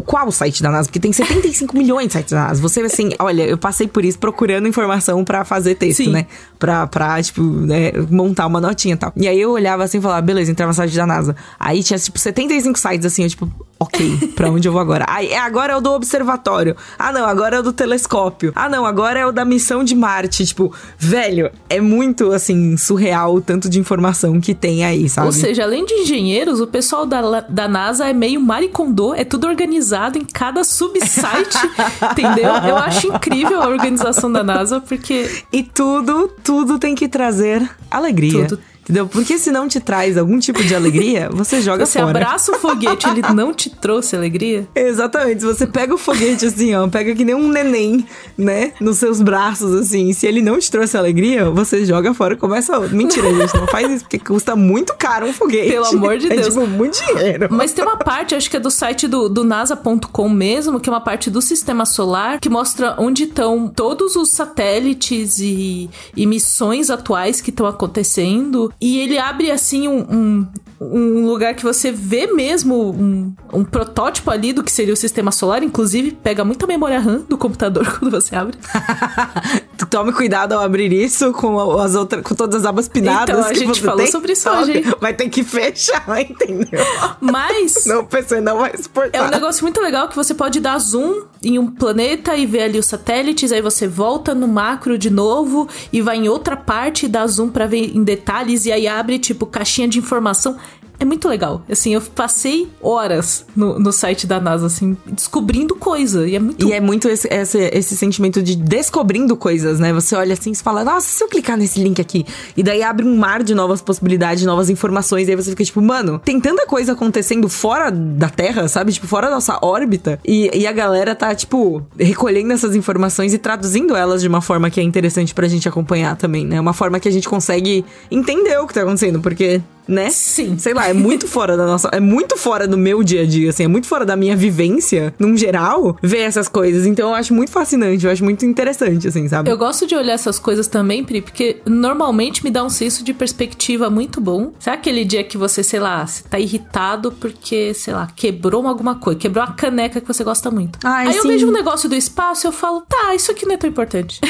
qual 0.04 0.28
o 0.28 0.32
site 0.32 0.62
da 0.62 0.70
NASA? 0.70 0.88
Porque 0.88 1.00
tem 1.00 1.12
75 1.12 1.74
milhões 1.76 2.08
de 2.08 2.12
sites 2.14 2.32
da 2.32 2.48
NASA. 2.48 2.60
Você, 2.60 2.80
assim, 2.80 3.10
olha, 3.18 3.44
eu 3.44 3.58
passei 3.58 3.88
por 3.88 4.04
isso 4.04 4.18
procurando 4.18 4.68
informação 4.68 5.24
pra 5.24 5.44
fazer 5.44 5.74
texto, 5.74 6.04
Sim. 6.04 6.10
né? 6.10 6.26
Pra, 6.58 6.86
pra 6.86 7.22
tipo, 7.22 7.42
né, 7.42 7.92
montar 8.10 8.46
uma 8.46 8.60
notinha 8.60 8.94
e 8.94 8.98
tal. 8.98 9.12
E 9.16 9.26
aí 9.26 9.40
eu 9.40 9.50
olhava 9.50 9.84
assim 9.84 9.98
e 9.98 10.00
falava, 10.00 10.20
beleza, 10.20 10.50
entrava 10.50 10.70
no 10.70 10.74
site 10.74 10.94
da 10.94 11.06
NASA. 11.06 11.36
Aí 11.58 11.82
tinha, 11.82 11.98
tipo, 11.98 12.18
75 12.18 12.78
sites 12.78 13.06
assim, 13.06 13.22
eu, 13.22 13.28
tipo, 13.28 13.50
ok, 13.78 14.32
pra 14.34 14.50
onde 14.50 14.66
eu 14.66 14.72
vou 14.72 14.80
agora? 14.80 15.04
Aí, 15.08 15.28
é, 15.28 15.38
agora 15.38 15.72
é 15.72 15.76
o 15.76 15.80
do 15.80 15.90
observatório. 15.92 16.76
Ah, 16.98 17.12
não, 17.12 17.24
agora 17.24 17.56
é 17.56 17.60
o 17.60 17.62
do 17.62 17.72
telescópio. 17.72 18.52
Ah, 18.54 18.68
não, 18.68 18.84
agora 18.84 19.20
é 19.20 19.26
o 19.26 19.32
da 19.32 19.44
missão 19.44 19.84
de 19.84 19.94
Marte. 19.94 20.44
Tipo, 20.44 20.72
velho, 20.98 21.50
é 21.68 21.80
muito, 21.80 22.32
assim, 22.32 22.76
surreal 22.76 23.34
o 23.34 23.40
tanto 23.40 23.68
de 23.68 23.78
informação 23.78 24.40
que 24.40 24.54
tem 24.54 24.84
aí, 24.84 25.08
sabe? 25.08 25.26
Ou 25.26 25.32
seja, 25.32 25.62
além 25.62 25.84
de 25.84 25.94
engenheiros, 25.94 26.60
o 26.60 26.66
pessoal 26.66 27.06
da, 27.06 27.40
da 27.40 27.68
NASA 27.68 28.08
é 28.08 28.12
meio 28.12 28.40
maricondô, 28.40 29.14
é 29.14 29.24
tudo 29.24 29.46
organizado 29.46 30.18
em 30.18 30.24
cada 30.24 30.64
subsite, 30.64 31.58
entendeu? 32.12 32.54
Eu 32.66 32.76
acho 32.76 33.06
incrível 33.06 33.62
a 33.62 33.68
organização 33.68 34.30
da 34.30 34.42
NASA, 34.42 34.80
porque 34.80 35.42
E 35.52 35.62
tudo, 35.62 36.28
tudo 36.42 36.78
tem 36.78 36.94
que 36.94 37.08
trazer 37.08 37.68
alegria. 37.90 38.46
Tudo. 38.46 38.60
Entendeu? 38.88 39.06
Porque 39.06 39.36
se 39.38 39.50
não 39.50 39.68
te 39.68 39.80
traz 39.80 40.16
algum 40.16 40.38
tipo 40.38 40.64
de 40.64 40.74
alegria, 40.74 41.28
você 41.32 41.60
joga 41.60 41.84
você 41.84 41.98
fora. 42.00 42.10
abraça 42.10 42.52
o 42.52 42.54
foguete, 42.58 43.06
ele 43.08 43.20
não 43.34 43.52
te 43.52 43.68
trouxe 43.68 44.16
alegria. 44.16 44.66
Exatamente. 44.74 45.40
Se 45.40 45.46
você 45.46 45.66
pega 45.66 45.94
o 45.94 45.98
foguete 45.98 46.46
assim, 46.46 46.74
ó, 46.74 46.88
pega 46.88 47.14
que 47.14 47.24
nem 47.24 47.34
um 47.34 47.48
neném, 47.48 48.06
né? 48.36 48.72
Nos 48.80 48.96
seus 48.98 49.20
braços, 49.20 49.74
assim. 49.74 50.12
Se 50.12 50.26
ele 50.26 50.40
não 50.40 50.58
te 50.58 50.70
trouxe 50.70 50.96
alegria, 50.96 51.50
você 51.50 51.84
joga 51.84 52.14
fora 52.14 52.34
e 52.34 52.36
começa 52.36 52.78
outro. 52.78 52.96
Mentira, 52.96 53.32
gente, 53.34 53.54
não 53.54 53.66
faz 53.66 53.90
isso, 53.90 54.04
porque 54.04 54.18
custa 54.18 54.56
muito 54.56 54.94
caro 54.96 55.26
um 55.26 55.32
foguete. 55.32 55.70
Pelo 55.70 55.86
amor 55.86 56.16
de 56.16 56.26
É 56.32 56.36
Deus. 56.36 56.48
tipo 56.54 56.66
muito 56.66 56.98
dinheiro. 57.04 57.48
Mas 57.50 57.72
tem 57.72 57.84
uma 57.84 57.96
parte, 57.96 58.34
acho 58.34 58.48
que 58.50 58.56
é 58.56 58.60
do 58.60 58.70
site 58.70 59.06
do, 59.06 59.28
do 59.28 59.44
NASA.com 59.44 60.28
mesmo, 60.28 60.80
que 60.80 60.88
é 60.88 60.92
uma 60.92 61.00
parte 61.00 61.30
do 61.30 61.42
sistema 61.42 61.84
solar, 61.84 62.40
que 62.40 62.48
mostra 62.48 62.94
onde 62.98 63.24
estão 63.24 63.68
todos 63.68 64.16
os 64.16 64.30
satélites 64.30 65.38
e, 65.40 65.90
e 66.16 66.26
missões 66.26 66.90
atuais 66.90 67.40
que 67.40 67.50
estão 67.50 67.66
acontecendo. 67.66 68.72
E 68.80 68.98
ele 69.00 69.18
abre, 69.18 69.50
assim, 69.50 69.88
um, 69.88 69.98
um, 70.00 70.46
um 70.80 71.26
lugar 71.26 71.54
que 71.54 71.64
você 71.64 71.90
vê 71.90 72.28
mesmo 72.28 72.90
um, 72.92 73.34
um 73.52 73.64
protótipo 73.64 74.30
ali 74.30 74.52
do 74.52 74.62
que 74.62 74.70
seria 74.70 74.94
o 74.94 74.96
sistema 74.96 75.32
solar. 75.32 75.62
Inclusive, 75.62 76.12
pega 76.12 76.44
muita 76.44 76.66
memória 76.66 77.00
RAM 77.00 77.24
do 77.28 77.36
computador 77.36 77.84
quando 77.98 78.10
você 78.12 78.36
abre. 78.36 78.56
Tome 79.90 80.12
cuidado 80.12 80.52
ao 80.52 80.60
abrir 80.60 80.92
isso 80.92 81.32
com 81.32 81.78
as 81.78 81.94
outras, 81.94 82.22
com 82.22 82.34
todas 82.34 82.56
as 82.60 82.66
abas 82.66 82.88
pinadas 82.88 83.36
Então, 83.36 83.48
a 83.48 83.52
que 83.52 83.58
gente 83.60 83.78
você 83.78 83.86
falou 83.86 84.02
tem. 84.02 84.10
sobre 84.12 84.32
isso 84.32 84.50
hoje? 84.50 84.82
Vai 85.00 85.14
ter 85.14 85.28
que 85.30 85.42
fechar, 85.42 86.04
entendeu? 86.20 86.84
Mas... 87.20 87.86
Não, 87.86 88.00
o 88.00 88.04
PC 88.04 88.40
não 88.40 88.58
vai 88.58 88.72
É 88.74 88.76
suportar. 88.76 89.26
um 89.26 89.30
negócio 89.30 89.62
muito 89.64 89.80
legal 89.80 90.08
que 90.08 90.14
você 90.16 90.34
pode 90.34 90.60
dar 90.60 90.78
zoom 90.78 91.22
em 91.42 91.58
um 91.58 91.68
planeta 91.68 92.36
e 92.36 92.44
ver 92.44 92.62
ali 92.64 92.78
os 92.78 92.86
satélites, 92.86 93.50
aí 93.52 93.62
você 93.62 93.86
volta 93.88 94.34
no 94.34 94.46
macro 94.48 94.98
de 94.98 95.08
novo 95.10 95.66
e 95.92 96.02
vai 96.02 96.16
em 96.18 96.28
outra 96.28 96.56
parte 96.56 97.06
e 97.06 97.08
dá 97.08 97.26
zoom 97.26 97.48
pra 97.48 97.66
ver 97.66 97.96
em 97.96 98.02
detalhes 98.02 98.66
e 98.68 98.72
aí 98.72 98.86
abre 98.86 99.18
tipo 99.18 99.46
caixinha 99.46 99.88
de 99.88 99.98
informação. 99.98 100.56
É 101.00 101.04
muito 101.04 101.28
legal. 101.28 101.62
Assim, 101.70 101.94
eu 101.94 102.00
passei 102.00 102.68
horas 102.82 103.46
no, 103.54 103.78
no 103.78 103.92
site 103.92 104.26
da 104.26 104.40
NASA, 104.40 104.66
assim, 104.66 104.96
descobrindo 105.06 105.76
coisa. 105.76 106.28
E 106.28 106.34
é 106.34 106.38
muito. 106.40 106.66
E 106.66 106.72
é 106.72 106.80
muito 106.80 107.08
esse, 107.08 107.28
esse, 107.28 107.58
esse 107.58 107.96
sentimento 107.96 108.42
de 108.42 108.56
descobrindo 108.56 109.36
coisas, 109.36 109.78
né? 109.78 109.92
Você 109.92 110.16
olha 110.16 110.32
assim 110.32 110.50
e 110.50 110.56
fala, 110.56 110.84
nossa, 110.84 111.06
se 111.06 111.22
eu 111.22 111.28
clicar 111.28 111.56
nesse 111.56 111.80
link 111.80 112.00
aqui. 112.00 112.26
E 112.56 112.62
daí 112.62 112.82
abre 112.82 113.06
um 113.06 113.16
mar 113.16 113.44
de 113.44 113.54
novas 113.54 113.80
possibilidades, 113.80 114.44
novas 114.44 114.68
informações. 114.70 115.28
E 115.28 115.30
aí 115.30 115.36
você 115.36 115.50
fica 115.50 115.64
tipo, 115.64 115.80
mano, 115.80 116.20
tem 116.24 116.40
tanta 116.40 116.66
coisa 116.66 116.92
acontecendo 116.92 117.48
fora 117.48 117.90
da 117.90 118.28
Terra, 118.28 118.66
sabe? 118.66 118.92
Tipo, 118.92 119.06
fora 119.06 119.28
da 119.28 119.34
nossa 119.34 119.58
órbita. 119.62 120.18
E, 120.24 120.50
e 120.52 120.66
a 120.66 120.72
galera 120.72 121.14
tá, 121.14 121.32
tipo, 121.34 121.82
recolhendo 121.96 122.52
essas 122.52 122.74
informações 122.74 123.32
e 123.32 123.38
traduzindo 123.38 123.94
elas 123.94 124.20
de 124.20 124.26
uma 124.26 124.40
forma 124.40 124.68
que 124.68 124.80
é 124.80 124.82
interessante 124.82 125.32
pra 125.32 125.46
gente 125.46 125.68
acompanhar 125.68 126.16
também, 126.16 126.44
né? 126.44 126.60
Uma 126.60 126.72
forma 126.72 126.98
que 126.98 127.08
a 127.08 127.12
gente 127.12 127.28
consegue 127.28 127.84
entender 128.10 128.58
o 128.58 128.66
que 128.66 128.74
tá 128.74 128.82
acontecendo, 128.82 129.20
porque 129.20 129.60
né? 129.88 130.10
Sim. 130.10 130.58
Sei 130.58 130.74
lá, 130.74 130.86
é 130.86 130.92
muito 130.92 131.26
fora 131.26 131.56
da 131.56 131.66
nossa. 131.66 131.88
É 131.90 131.98
muito 131.98 132.36
fora 132.36 132.68
do 132.68 132.76
meu 132.76 133.02
dia 133.02 133.22
a 133.22 133.26
dia, 133.26 133.50
assim, 133.50 133.64
é 133.64 133.68
muito 133.68 133.86
fora 133.86 134.04
da 134.04 134.14
minha 134.14 134.36
vivência, 134.36 135.14
num 135.18 135.36
geral, 135.36 135.96
ver 136.02 136.18
essas 136.18 136.46
coisas. 136.46 136.86
Então 136.86 137.08
eu 137.08 137.14
acho 137.14 137.32
muito 137.32 137.50
fascinante, 137.50 138.04
eu 138.04 138.12
acho 138.12 138.22
muito 138.22 138.44
interessante, 138.44 139.08
assim, 139.08 139.26
sabe? 139.28 139.50
Eu 139.50 139.56
gosto 139.56 139.86
de 139.86 139.94
olhar 139.94 140.12
essas 140.12 140.38
coisas 140.38 140.66
também, 140.66 141.02
Pri, 141.02 141.22
porque 141.22 141.62
normalmente 141.64 142.44
me 142.44 142.50
dá 142.50 142.62
um 142.62 142.68
senso 142.68 143.02
de 143.02 143.14
perspectiva 143.14 143.88
muito 143.88 144.20
bom. 144.20 144.52
Sabe 144.58 144.76
aquele 144.76 145.04
dia 145.04 145.24
que 145.24 145.38
você, 145.38 145.62
sei 145.62 145.80
lá, 145.80 146.06
você 146.06 146.22
tá 146.22 146.38
irritado 146.38 147.12
porque, 147.12 147.72
sei 147.72 147.94
lá, 147.94 148.08
quebrou 148.14 148.66
alguma 148.66 148.96
coisa, 148.96 149.18
quebrou 149.18 149.44
uma 149.44 149.54
caneca 149.54 150.00
que 150.00 150.06
você 150.06 150.22
gosta 150.22 150.50
muito. 150.50 150.78
Ai, 150.84 151.08
Aí 151.08 151.16
eu 151.16 151.22
sim. 151.22 151.28
vejo 151.28 151.48
um 151.48 151.52
negócio 151.52 151.88
do 151.88 151.94
espaço 151.94 152.46
e 152.46 152.48
eu 152.48 152.52
falo, 152.52 152.82
tá, 152.82 153.14
isso 153.14 153.30
aqui 153.30 153.46
não 153.46 153.54
é 153.54 153.56
tão 153.56 153.70
importante. 153.70 154.20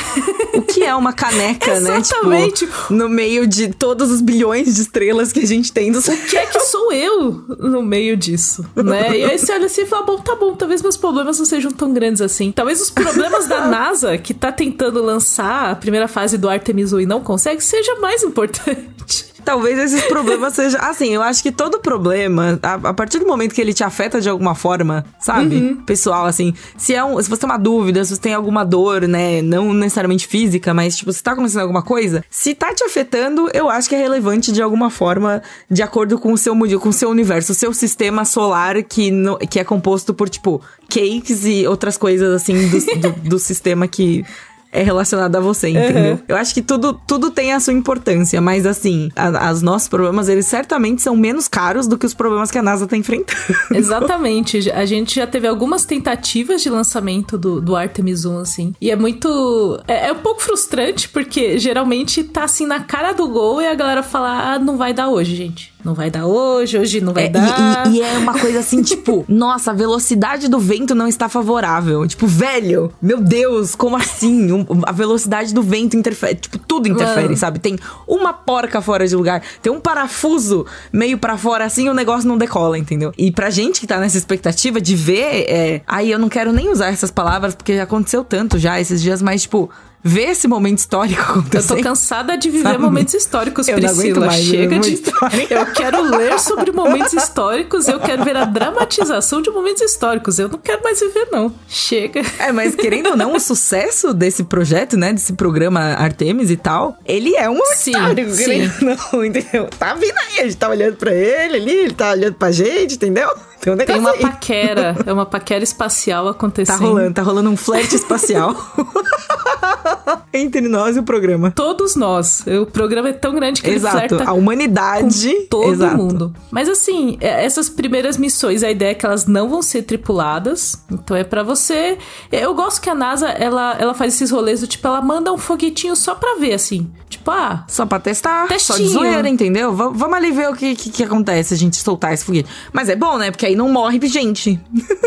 O 0.55 0.63
que 0.63 0.85
é 0.85 0.95
uma 0.95 1.13
caneca, 1.15 1.81
né? 1.81 1.97
Exatamente. 1.99 2.67
Tipo, 2.67 2.95
no 2.95 3.09
meio 3.09 3.47
de 3.47 3.69
todos 3.69 4.11
os 4.11 4.21
bilhões 4.21 4.75
de 4.75 4.83
estrelas 4.83 5.33
que 5.33 5.41
a 5.41 5.47
gente 5.49 5.73
tem 5.73 5.91
do 5.91 5.99
o 5.99 6.03
que 6.03 6.37
é 6.37 6.47
que 6.47 6.61
sou 6.61 6.93
eu 6.93 7.45
no 7.59 7.83
meio 7.83 8.17
disso, 8.17 8.65
né? 8.77 9.19
E 9.19 9.25
aí 9.25 9.39
você 9.39 9.53
olha 9.53 9.67
assim 9.67 9.83
e 9.83 9.87
fala, 9.87 10.07
bom, 10.07 10.19
tá 10.19 10.37
bom, 10.37 10.55
talvez 10.55 10.83
meus 10.83 10.97
problemas 10.97 11.39
não 11.39 11.47
sejam 11.47 11.71
tão 11.71 11.93
grandes 11.93 12.21
assim. 12.21 12.53
Talvez 12.53 12.81
os 12.81 12.91
problemas 12.91 13.47
da 13.47 13.67
NASA, 13.69 14.17
que 14.19 14.33
tá 14.33 14.53
tentando 14.53 15.03
lançar 15.03 15.71
a 15.71 15.77
primeira 15.77 16.09
fase 16.09 16.39
do 16.39 16.49
Artemis 16.49 16.93
1 16.93 17.01
e 17.01 17.07
não 17.07 17.21
consegue, 17.21 17.63
seja 17.63 17.97
mais 17.97 18.23
importante. 18.23 19.28
Talvez 19.49 19.79
esses 19.79 20.03
problemas 20.05 20.53
sejam. 20.53 20.79
Assim, 20.83 21.09
eu 21.15 21.23
acho 21.23 21.43
que 21.43 21.51
todo 21.51 21.79
problema, 21.81 22.59
a, 22.63 22.75
a 22.75 22.93
partir 22.93 23.19
do 23.19 23.27
momento 23.27 23.55
que 23.55 23.61
ele 23.63 23.73
te 23.73 23.83
afeta 23.83 24.21
de 24.21 24.29
alguma 24.29 24.55
forma, 24.55 25.07
sabe? 25.19 25.75
Pessoal, 25.87 26.27
assim, 26.27 26.53
se 26.77 26.95
é 26.95 27.03
um. 27.03 27.21
Se 27.23 27.31
você 27.31 27.41
tem 27.41 27.49
uma 27.49 27.57
dúvida, 27.59 28.05
se 28.05 28.15
você 28.15 28.21
tem 28.21 28.35
alguma 28.35 28.63
dor, 28.63 29.09
né? 29.09 29.41
Não 29.41 29.73
necessariamente 29.73 30.27
física, 30.27 30.75
mas, 30.75 30.99
tipo, 30.99 31.11
se 31.15 31.23
tá 31.23 31.33
acontecendo 31.33 31.63
alguma 31.63 31.83
coisa, 31.83 32.23
se 32.29 32.55
tá 32.55 32.75
te 32.75 32.85
afetando, 32.85 33.49
eu 33.55 33.71
acho 33.71 33.89
que 33.89 33.95
é 33.95 33.99
relevante 33.99 34.53
de 34.53 34.61
alguma 34.61 34.91
forma, 34.91 35.43
de 35.71 35.83
acordo 35.83 36.19
com 36.19 36.31
o 36.35 36.37
seu 36.37 36.55
com 36.79 36.89
o 36.91 36.93
seu 36.93 37.09
universo, 37.09 37.53
o 37.53 37.55
seu 37.55 37.73
sistema 37.73 38.27
solar 38.27 38.83
que, 38.83 39.11
no- 39.11 39.39
que 39.39 39.59
é 39.59 39.65
composto 39.65 40.13
por, 40.13 40.29
tipo, 40.29 40.61
cakes 40.91 41.47
e 41.47 41.67
outras 41.67 41.97
coisas, 41.97 42.35
assim, 42.35 42.69
do, 42.69 42.79
do, 43.01 43.21
do 43.31 43.39
sistema 43.41 43.89
que 43.89 44.27
é 44.71 44.83
relacionado 44.83 45.35
a 45.37 45.41
você, 45.41 45.69
entendeu? 45.71 46.21
Eu 46.29 46.37
acho 46.37 46.53
que 46.55 46.61
tudo, 46.63 46.93
tudo 47.07 47.31
tem 47.31 47.53
a 47.53 47.61
sua 47.61 47.73
importância, 47.73 48.41
mas 48.41 48.67
assim, 48.67 49.11
a- 49.17 49.49
as 49.49 49.63
nossos 49.63 49.89
problemas, 49.89 50.29
eles 50.29 50.47
certamente 50.47 51.01
são 51.03 51.17
menos 51.17 51.49
caros 51.49 51.87
do 51.87 51.97
que 51.97 52.05
os 52.07 52.15
problemas 52.15 52.51
que 52.51 52.59
a 52.59 52.63
NASA 52.63 52.87
tá 52.87 52.97
enfrentando. 52.97 53.39
Exatamente. 53.73 54.71
A 54.71 54.85
gente 54.85 55.15
já 55.17 55.27
teve 55.27 55.47
algumas 55.47 55.85
tentativas 55.85 56.63
de 56.63 56.69
lançamento 56.71 57.39
do, 57.39 57.61
do 57.61 57.75
Artemis 57.77 58.25
1, 58.25 58.39
assim. 58.39 58.75
E 58.81 58.91
é 58.91 58.97
muito. 58.97 59.81
É, 59.89 60.09
é 60.09 60.13
um 60.13 60.17
pouco 60.19 60.43
frustrante, 60.43 61.09
porque 61.09 61.59
geralmente 61.59 62.23
tá 62.25 62.45
assim 62.45 62.67
na 62.67 62.81
cara 62.81 63.13
do 63.13 63.27
gol 63.29 63.63
e 63.63 63.67
a 63.67 63.75
galera 63.75 64.03
fala: 64.03 64.55
ah, 64.55 64.59
não 64.59 64.77
vai 64.77 64.93
dar 64.93 65.09
hoje, 65.09 65.35
gente. 65.35 65.73
Não 65.85 65.95
vai 65.95 66.11
dar 66.11 66.27
hoje, 66.27 66.77
hoje 66.77 67.01
não 67.01 67.13
vai 67.13 67.27
É, 67.27 67.29
dar. 67.29 67.87
e, 67.87 67.91
e- 67.91 67.97
e 67.99 68.03
é 68.03 68.19
uma 68.19 68.37
coisa 68.39 68.59
assim, 68.59 68.83
tipo, 68.83 69.25
nossa, 69.29 69.71
a 69.71 69.75
velocidade 69.75 70.49
do 70.49 70.59
vento 70.59 70.95
não 70.95 71.07
está 71.07 71.29
favorável. 71.29 72.07
Tipo, 72.07 72.27
velho, 72.27 72.93
meu 73.01 73.21
Deus, 73.21 73.75
como 73.77 73.97
assim? 73.97 74.51
Um- 74.53 74.67
a 74.85 74.93
velocidade 74.93 75.55
do 75.55 75.63
vento 75.63 75.97
interfere. 75.97 76.35
Tipo, 76.35 76.59
tudo 76.59 76.89
interfere, 76.89 77.27
Mano. 77.27 77.37
sabe? 77.37 77.59
Tem 77.61 77.79
uma 78.07 78.33
porca 78.33 78.81
fora 78.81 79.07
de 79.07 79.15
lugar, 79.15 79.41
tem 79.63 79.73
um 79.73 79.81
parafuso 79.81 80.67
meio 80.93 81.17
pra 81.17 81.37
fora 81.39 81.65
assim 81.65 81.87
e 81.87 81.91
o 81.91 81.95
negócio 81.95 82.29
não 82.29 82.37
decola, 82.37 82.77
entendeu? 82.79 83.13
E 83.17 83.31
pra 83.31 83.49
gente 83.49 83.81
que 83.81 83.87
tá 83.87 83.99
nessa 83.99 84.19
expectativa 84.19 84.81
de 84.81 84.97
ver, 84.97 85.45
é. 85.49 85.81
Aí 85.87 86.11
eu 86.11 86.19
não 86.19 86.29
quero 86.29 86.53
nem 86.53 86.71
usar 86.71 86.89
essas 86.89 87.11
palavras 87.11 87.55
porque 87.55 87.77
já 87.77 87.85
aconteceu 87.85 88.25
tanto 88.25 88.59
já 88.59 88.81
esses 88.81 89.01
dias, 89.01 89.23
mas, 89.23 89.43
tipo. 89.43 89.71
Ver 90.03 90.31
esse 90.31 90.47
momento 90.47 90.79
histórico 90.79 91.21
Eu 91.23 91.27
tô 91.27 91.39
acontecendo. 91.41 91.83
cansada 91.83 92.37
de 92.39 92.51
viver 92.51 92.63
Sabe? 92.65 92.79
momentos 92.79 93.15
históricos, 93.15 93.67
Eu 93.69 93.77
Priscila. 93.77 94.27
mais 94.27 94.45
Chega 94.45 94.79
de. 94.79 94.95
histórico. 94.95 95.53
Eu 95.53 95.67
quero 95.67 96.03
ler 96.03 96.39
sobre 96.39 96.71
momentos 96.73 97.13
históricos, 97.13 97.89
eu 97.89 97.99
quero 97.99 98.25
ver 98.25 98.37
a 98.37 98.45
dramatização 98.45 99.43
de 99.43 99.51
momentos 99.51 99.83
históricos. 99.83 100.39
Eu 100.39 100.49
não 100.49 100.59
quero 100.59 100.83
mais 100.83 101.01
viver, 101.01 101.29
não. 101.33 101.53
Chega. 101.69 102.23
É, 102.39 102.53
mas 102.53 102.75
querendo 102.75 103.11
ou 103.11 103.17
não, 103.17 103.35
o 103.35 103.41
sucesso 103.41 104.15
desse 104.15 104.45
projeto, 104.45 104.97
né? 104.97 105.13
Desse 105.13 105.33
programa 105.33 105.81
Artemis 105.81 106.51
e 106.51 106.57
tal, 106.57 106.97
ele 107.05 107.35
é 107.35 107.49
um 107.51 107.59
Sim, 107.75 107.91
histórico, 107.91 108.31
sim. 108.31 108.45
querendo 108.45 108.73
ou 109.13 109.19
não, 109.19 109.25
entendeu? 109.25 109.69
Tá 109.79 109.95
vindo 109.95 110.17
aí, 110.17 110.41
a 110.41 110.45
gente 110.45 110.57
tá 110.57 110.69
olhando 110.69 110.97
pra 110.97 111.13
ele 111.13 111.57
ali, 111.57 111.71
ele 111.73 111.95
tá 111.95 112.11
olhando 112.13 112.35
pra 112.35 112.51
gente, 112.53 112.95
entendeu? 112.95 113.29
Tem 113.61 113.73
um 113.73 113.77
Tem 113.77 113.99
uma 113.99 114.11
aí. 114.13 114.21
paquera, 114.21 114.97
é 115.05 115.13
uma 115.13 115.27
paquera 115.27 115.65
espacial 115.65 116.25
Tá 116.27 116.31
acontecendo. 116.31 116.79
rolando, 116.81 117.15
tá 117.15 117.23
rolando 117.23 117.51
um 117.51 117.57
flerte 117.57 117.97
espacial 117.97 118.55
entre 120.33 120.61
nós 120.69 120.97
e 120.97 121.01
o 121.01 121.03
programa. 121.03 121.51
Todos 121.51 121.97
nós. 121.97 122.45
O 122.47 122.67
programa 122.67 123.09
é 123.09 123.13
tão 123.13 123.35
grande 123.35 123.63
que 123.63 123.71
Exato, 123.71 123.97
ele 123.99 124.09
flerta 124.09 124.31
a 124.31 124.33
humanidade. 124.33 125.35
com 125.35 125.47
todo 125.47 125.73
Exato. 125.73 125.97
mundo. 125.97 126.35
Mas 126.51 126.69
assim, 126.69 127.17
é- 127.21 127.45
essas 127.45 127.69
primeiras 127.69 128.17
missões, 128.17 128.63
a 128.63 128.71
ideia 128.71 128.91
é 128.91 128.95
que 128.95 129.05
elas 129.07 129.27
não 129.27 129.49
vão 129.49 129.63
ser 129.63 129.83
tripuladas. 129.83 130.83
Então 130.91 131.17
é 131.17 131.25
pra 131.25 131.43
você. 131.43 131.99
Eu 132.31 132.55
gosto 132.55 132.81
que 132.81 132.91
a 132.91 132.95
NASA 132.95 133.29
ela, 133.29 133.77
ela 133.79 133.95
faz 133.95 134.15
esses 134.15 134.31
rolês 134.31 134.61
do 134.61 134.67
tipo, 134.67 134.87
ela 134.87 135.01
manda 135.03 135.33
um 135.33 135.39
foguetinho 135.39 135.97
só 135.97 136.15
pra 136.15 136.37
ver, 136.39 136.55
assim. 136.55 136.91
Tipo, 137.09 137.31
ah, 137.31 137.65
Só 137.69 137.87
pra 137.87 137.99
testar, 137.99 138.47
só 138.59 138.75
de 138.75 138.83
Testinho. 138.83 138.89
zoeira, 138.91 139.29
entendeu? 139.29 139.73
V- 139.75 139.91
vamos 139.95 140.15
ali 140.17 140.31
ver 140.31 140.51
o 140.51 140.55
que, 140.55 140.75
que, 140.77 140.91
que 140.91 141.03
acontece 141.05 141.49
se 141.49 141.55
a 141.55 141.57
gente 141.57 141.77
soltar 141.77 142.13
esse 142.13 142.23
foguete. 142.25 142.49
Mas 142.73 142.89
é 142.91 142.97
bom, 142.97 143.17
né? 143.17 143.31
Porque 143.31 143.47
aí 143.49 143.57
não 143.57 143.69
morre 143.71 143.99
gente. 144.09 144.59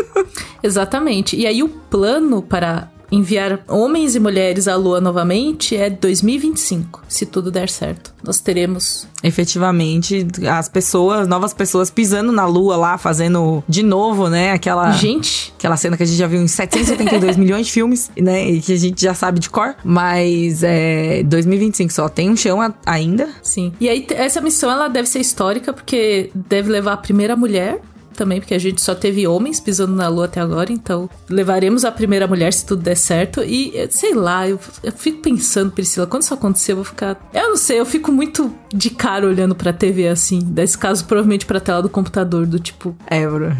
exatamente. 0.62 1.36
E 1.36 1.46
aí 1.46 1.62
o 1.62 1.68
plano 1.68 2.42
para 2.42 2.90
enviar 3.10 3.62
homens 3.68 4.14
e 4.16 4.20
mulheres 4.20 4.66
à 4.66 4.74
Lua 4.74 4.98
novamente 4.98 5.76
é 5.76 5.90
2025, 5.90 7.02
se 7.06 7.26
tudo 7.26 7.50
der 7.50 7.68
certo. 7.68 8.10
Nós 8.24 8.40
teremos 8.40 9.06
efetivamente 9.22 10.26
as 10.50 10.66
pessoas, 10.66 11.28
novas 11.28 11.52
pessoas 11.52 11.90
pisando 11.90 12.32
na 12.32 12.46
lua 12.46 12.74
lá, 12.74 12.96
fazendo 12.96 13.62
de 13.68 13.82
novo, 13.82 14.28
né? 14.30 14.52
Aquela. 14.52 14.92
gente. 14.92 15.52
Aquela 15.58 15.76
cena 15.76 15.94
que 15.94 16.04
a 16.04 16.06
gente 16.06 16.16
já 16.16 16.26
viu 16.26 16.40
em 16.40 16.48
782 16.48 17.36
milhões 17.36 17.66
de 17.66 17.72
filmes, 17.72 18.10
né? 18.18 18.48
E 18.50 18.62
que 18.62 18.72
a 18.72 18.78
gente 18.78 19.02
já 19.02 19.12
sabe 19.12 19.40
de 19.40 19.50
cor. 19.50 19.74
Mas 19.84 20.62
é 20.62 21.22
2025 21.24 21.92
só 21.92 22.08
tem 22.08 22.30
um 22.30 22.36
chão 22.36 22.62
a- 22.62 22.72
ainda. 22.86 23.28
Sim. 23.42 23.74
E 23.78 23.90
aí, 23.90 24.06
essa 24.12 24.40
missão 24.40 24.70
ela 24.70 24.88
deve 24.88 25.06
ser 25.06 25.20
histórica, 25.20 25.70
porque 25.74 26.30
deve 26.34 26.70
levar 26.70 26.94
a 26.94 26.96
primeira 26.96 27.36
mulher 27.36 27.78
também, 28.12 28.40
porque 28.40 28.54
a 28.54 28.58
gente 28.58 28.80
só 28.80 28.94
teve 28.94 29.26
homens 29.26 29.60
pisando 29.60 29.94
na 29.94 30.08
lua 30.08 30.24
até 30.26 30.40
agora, 30.40 30.72
então 30.72 31.08
levaremos 31.28 31.84
a 31.84 31.92
primeira 31.92 32.26
mulher 32.26 32.52
se 32.52 32.64
tudo 32.66 32.82
der 32.82 32.96
certo. 32.96 33.42
E 33.42 33.76
eh, 33.76 33.88
sei 33.90 34.14
lá, 34.14 34.48
eu, 34.48 34.58
eu 34.82 34.92
fico 34.92 35.18
pensando, 35.22 35.70
Priscila, 35.72 36.06
quando 36.06 36.22
isso 36.22 36.34
acontecer, 36.34 36.72
eu 36.72 36.76
vou 36.76 36.84
ficar. 36.84 37.18
Eu 37.32 37.50
não 37.50 37.56
sei, 37.56 37.80
eu 37.80 37.86
fico 37.86 38.10
muito 38.12 38.52
de 38.72 38.90
cara 38.90 39.26
olhando 39.26 39.54
pra 39.54 39.72
TV 39.72 40.08
assim. 40.08 40.38
Desse 40.40 40.76
caso, 40.78 41.04
provavelmente 41.04 41.46
pra 41.46 41.60
tela 41.60 41.82
do 41.82 41.88
computador, 41.88 42.46
do 42.46 42.58
tipo. 42.58 42.94
É, 43.06 43.26
bro. 43.26 43.52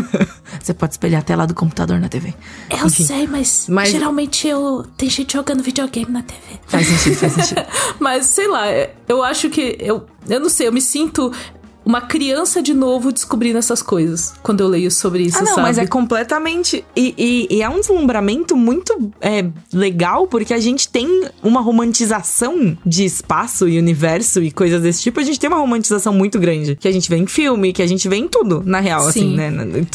Você 0.60 0.74
pode 0.74 0.94
espelhar 0.94 1.20
a 1.20 1.24
tela 1.24 1.46
do 1.46 1.54
computador 1.54 1.98
na 1.98 2.08
TV. 2.08 2.34
Eu 2.70 2.86
Enfim, 2.86 3.04
sei, 3.04 3.26
mas, 3.26 3.66
mas- 3.68 3.90
geralmente 3.90 4.46
eu. 4.46 4.84
Tem 4.96 5.08
gente 5.08 5.32
jogando 5.34 5.62
videogame 5.62 6.10
na 6.10 6.22
TV. 6.22 6.40
Faz 6.66 6.86
sentido, 6.86 7.16
faz 7.16 7.32
sentido. 7.32 7.62
Mas 7.98 8.26
sei 8.26 8.48
lá, 8.48 8.64
eu 9.08 9.22
acho 9.22 9.48
que 9.50 9.76
eu, 9.80 10.06
eu 10.28 10.40
não 10.40 10.48
sei, 10.48 10.66
eu 10.68 10.72
me 10.72 10.80
sinto 10.80 11.32
uma 11.84 12.00
criança 12.00 12.62
de 12.62 12.72
novo 12.74 13.12
descobrindo 13.12 13.58
essas 13.58 13.82
coisas 13.82 14.34
quando 14.42 14.60
eu 14.60 14.68
leio 14.68 14.90
sobre 14.90 15.24
isso, 15.24 15.38
Ah, 15.38 15.42
não, 15.42 15.48
sabe? 15.48 15.62
mas 15.62 15.78
é 15.78 15.86
completamente. 15.86 16.84
E, 16.94 17.14
e- 17.18 17.56
e 17.56 17.62
é 17.62 17.68
um 17.68 17.80
deslumbramento 17.80 18.56
muito 18.56 19.10
é, 19.20 19.44
legal, 19.72 20.26
porque 20.26 20.54
a 20.54 20.58
gente 20.60 20.88
tem 20.88 21.24
uma 21.42 21.60
romantização 21.60 22.76
de 22.84 23.04
espaço 23.04 23.68
e 23.68 23.78
universo 23.78 24.42
e 24.42 24.50
coisas 24.50 24.82
desse 24.82 25.02
tipo. 25.02 25.20
A 25.20 25.22
gente 25.22 25.38
tem 25.38 25.48
uma 25.48 25.58
romantização 25.58 26.12
muito 26.12 26.38
grande. 26.38 26.76
Que 26.76 26.88
a 26.88 26.92
gente 26.92 27.08
vê 27.08 27.16
em 27.16 27.26
filme, 27.26 27.72
que 27.72 27.82
a 27.82 27.86
gente 27.86 28.08
vê 28.08 28.16
em 28.16 28.28
tudo, 28.28 28.62
na 28.64 28.80
real, 28.80 29.06
assim, 29.06 29.30
Sim. 29.30 29.36
né? 29.36 29.50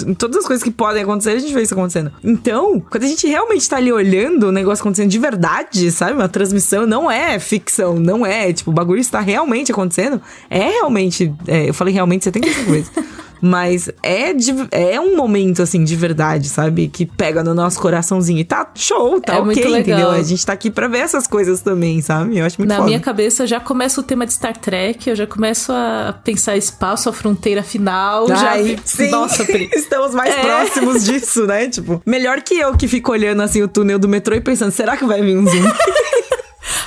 Em 0.07 0.13
todas 0.13 0.37
as 0.37 0.45
coisas 0.47 0.63
que 0.63 0.71
podem 0.71 1.03
acontecer, 1.03 1.31
a 1.31 1.39
gente 1.39 1.53
vê 1.53 1.61
isso 1.61 1.73
acontecendo. 1.73 2.11
Então, 2.23 2.79
quando 2.89 3.03
a 3.03 3.07
gente 3.07 3.27
realmente 3.27 3.67
tá 3.67 3.77
ali 3.77 3.91
olhando 3.91 4.47
o 4.47 4.51
negócio 4.51 4.81
acontecendo 4.81 5.09
de 5.09 5.19
verdade, 5.19 5.91
sabe? 5.91 6.13
Uma 6.13 6.29
transmissão 6.29 6.85
não 6.85 7.09
é 7.09 7.39
ficção, 7.39 7.95
não 7.99 8.25
é. 8.25 8.51
Tipo, 8.53 8.71
o 8.71 8.73
bagulho 8.73 8.99
está 9.01 9.19
realmente 9.19 9.71
acontecendo. 9.71 10.21
É 10.49 10.69
realmente. 10.69 11.33
é, 11.47 11.71
falei 11.77 11.93
realmente 11.93 12.23
75 12.25 12.71
vezes. 12.71 12.91
Mas 13.39 13.87
é, 14.01 14.33
de- 14.33 14.67
é 14.71 14.99
um 14.99 15.15
momento, 15.15 15.61
assim, 15.61 15.83
de 15.83 15.95
verdade, 15.95 16.49
sabe? 16.49 16.87
Que 16.87 17.05
pega 17.05 17.43
no 17.43 17.53
nosso 17.53 17.79
coraçãozinho. 17.79 18.39
E 18.39 18.43
tá 18.43 18.67
show, 18.73 19.21
tá 19.21 19.33
É 19.33 19.35
ok, 19.35 19.45
muito 19.45 19.59
legal. 19.69 19.79
entendeu? 19.99 20.09
A 20.09 20.23
gente 20.23 20.43
tá 20.43 20.53
aqui 20.53 20.71
pra 20.71 20.87
ver 20.87 20.97
essas 21.01 21.27
coisas 21.27 21.61
também, 21.61 22.01
sabe? 22.01 22.39
Eu 22.39 22.45
acho 22.47 22.57
muito 22.59 22.67
Na 22.69 22.77
foda. 22.77 22.87
minha 22.87 22.99
cabeça 22.99 23.45
já 23.45 23.59
começa 23.59 24.01
o 24.01 24.03
tema 24.03 24.25
de 24.25 24.33
Star 24.33 24.57
Trek, 24.57 25.07
eu 25.07 25.15
já 25.15 25.27
começo 25.27 25.71
a 25.71 26.15
pensar 26.23 26.57
espaço, 26.57 27.09
a 27.09 27.13
fronteira 27.13 27.61
final. 27.61 28.27
já 28.27 28.53
Ai, 28.53 28.63
vi- 28.63 28.79
sim, 28.83 29.11
Nossa, 29.11 29.45
Pri. 29.45 29.69
estamos 29.75 30.15
mais 30.15 30.33
É. 30.33 30.41
próximos 30.41 31.05
disso, 31.05 31.45
né? 31.45 31.67
Tipo, 31.69 32.01
melhor 32.07 32.41
que 32.41 32.55
eu 32.57 32.75
que 32.75 32.87
fico 32.87 33.11
olhando 33.11 33.43
assim 33.43 33.61
o 33.61 33.67
túnel 33.67 33.99
do 33.99 34.07
metrô 34.07 34.33
e 34.35 34.41
pensando, 34.41 34.71
será 34.71 34.97
que 34.97 35.05
vai 35.05 35.21
vir 35.21 35.37
um 35.37 35.45
zoom? 35.45 35.61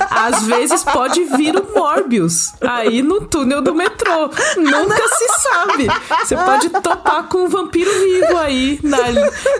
Às 0.08 0.44
vezes 0.46 0.82
pode 0.84 1.22
vir 1.24 1.54
o 1.56 1.66
Morbius 1.74 2.52
aí 2.60 3.02
no 3.02 3.20
túnel 3.22 3.60
do 3.60 3.74
metrô. 3.74 4.30
Nunca 4.56 5.08
se 5.08 5.42
sabe. 5.42 5.88
Você 6.24 6.36
pode 6.36 6.68
topar 6.70 7.24
com 7.24 7.44
um 7.44 7.48
vampiro 7.48 7.90
vivo 7.90 8.36
aí 8.38 8.78
na, 8.82 8.98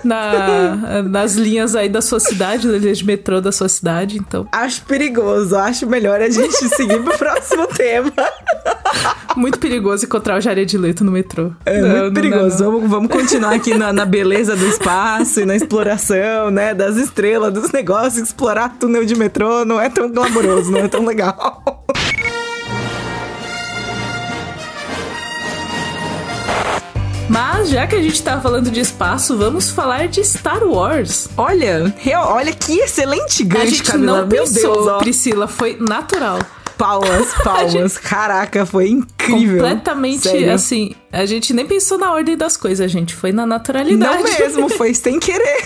na- 0.04 1.02
nas 1.02 1.34
linhas 1.34 1.74
aí 1.74 1.88
da 1.88 2.00
sua 2.02 2.20
cidade, 2.20 2.66
nas 2.66 2.80
linhas 2.82 2.98
de 2.98 3.06
metrô 3.06 3.40
da 3.40 3.52
sua 3.52 3.68
cidade. 3.68 4.18
Então, 4.18 4.46
acho 4.52 4.82
perigoso, 4.82 5.56
acho 5.56 5.86
melhor 5.86 6.20
a 6.20 6.28
gente 6.30 6.52
seguir 6.74 7.02
pro 7.02 7.16
próximo 7.18 7.66
tema. 7.68 8.12
muito 9.36 9.58
perigoso 9.58 10.04
encontrar 10.04 10.38
o 10.38 10.40
Jared 10.40 10.76
Leto 10.76 11.04
no 11.04 11.12
metrô. 11.12 11.52
É 11.64 11.80
Não, 11.80 11.88
muito 11.88 12.04
não, 12.04 12.12
perigoso. 12.12 12.64
não. 12.64 12.72
Vamos, 12.72 12.90
vamos 12.90 13.10
continuar 13.12 13.54
aqui 13.54 13.74
na, 13.74 13.92
na 13.92 14.04
beleza 14.04 14.56
do 14.56 14.66
espaço 14.66 15.40
e 15.40 15.46
na 15.46 15.54
exploração, 15.56 16.50
né? 16.50 16.74
Das 16.74 16.96
estrelas, 16.96 17.52
dos 17.52 17.70
negócios. 17.70 18.28
Explorar 18.28 18.76
túnel 18.78 19.04
de 19.04 19.14
metrô 19.14 19.64
não 19.64 19.80
é 19.80 19.88
tão 19.88 20.10
glamouroso, 20.30 20.70
não 20.70 20.80
é 20.80 20.88
tão 20.88 21.04
legal. 21.04 21.62
Mas 27.28 27.70
já 27.70 27.86
que 27.86 27.94
a 27.94 28.02
gente 28.02 28.20
tá 28.22 28.40
falando 28.40 28.70
de 28.70 28.80
espaço, 28.80 29.36
vamos 29.36 29.70
falar 29.70 30.08
de 30.08 30.24
Star 30.24 30.64
Wars. 30.64 31.28
Olha, 31.36 31.94
olha 32.26 32.52
que 32.52 32.78
excelente 32.80 33.42
A 33.44 33.46
gancho, 33.46 33.66
gente 33.70 33.82
Camila. 33.92 34.20
não 34.22 34.26
Meu 34.26 34.42
pensou, 34.44 34.74
Deus, 34.74 34.86
ó. 34.88 34.98
Priscila, 34.98 35.46
foi 35.46 35.76
natural. 35.78 36.40
Palmas, 36.76 37.28
palmas. 37.44 37.98
Caraca, 37.98 38.66
foi 38.66 38.88
incrível. 38.88 39.58
Completamente 39.62 40.22
Sério. 40.28 40.52
assim. 40.52 40.92
A 41.12 41.24
gente 41.24 41.52
nem 41.52 41.66
pensou 41.66 41.98
na 41.98 42.12
ordem 42.12 42.36
das 42.36 42.56
coisas, 42.56 42.84
a 42.84 42.88
gente 42.88 43.14
foi 43.14 43.30
na 43.32 43.46
naturalidade. 43.46 44.22
Não 44.24 44.38
mesmo, 44.38 44.68
foi 44.70 44.92
sem 44.94 45.20
querer. 45.20 45.62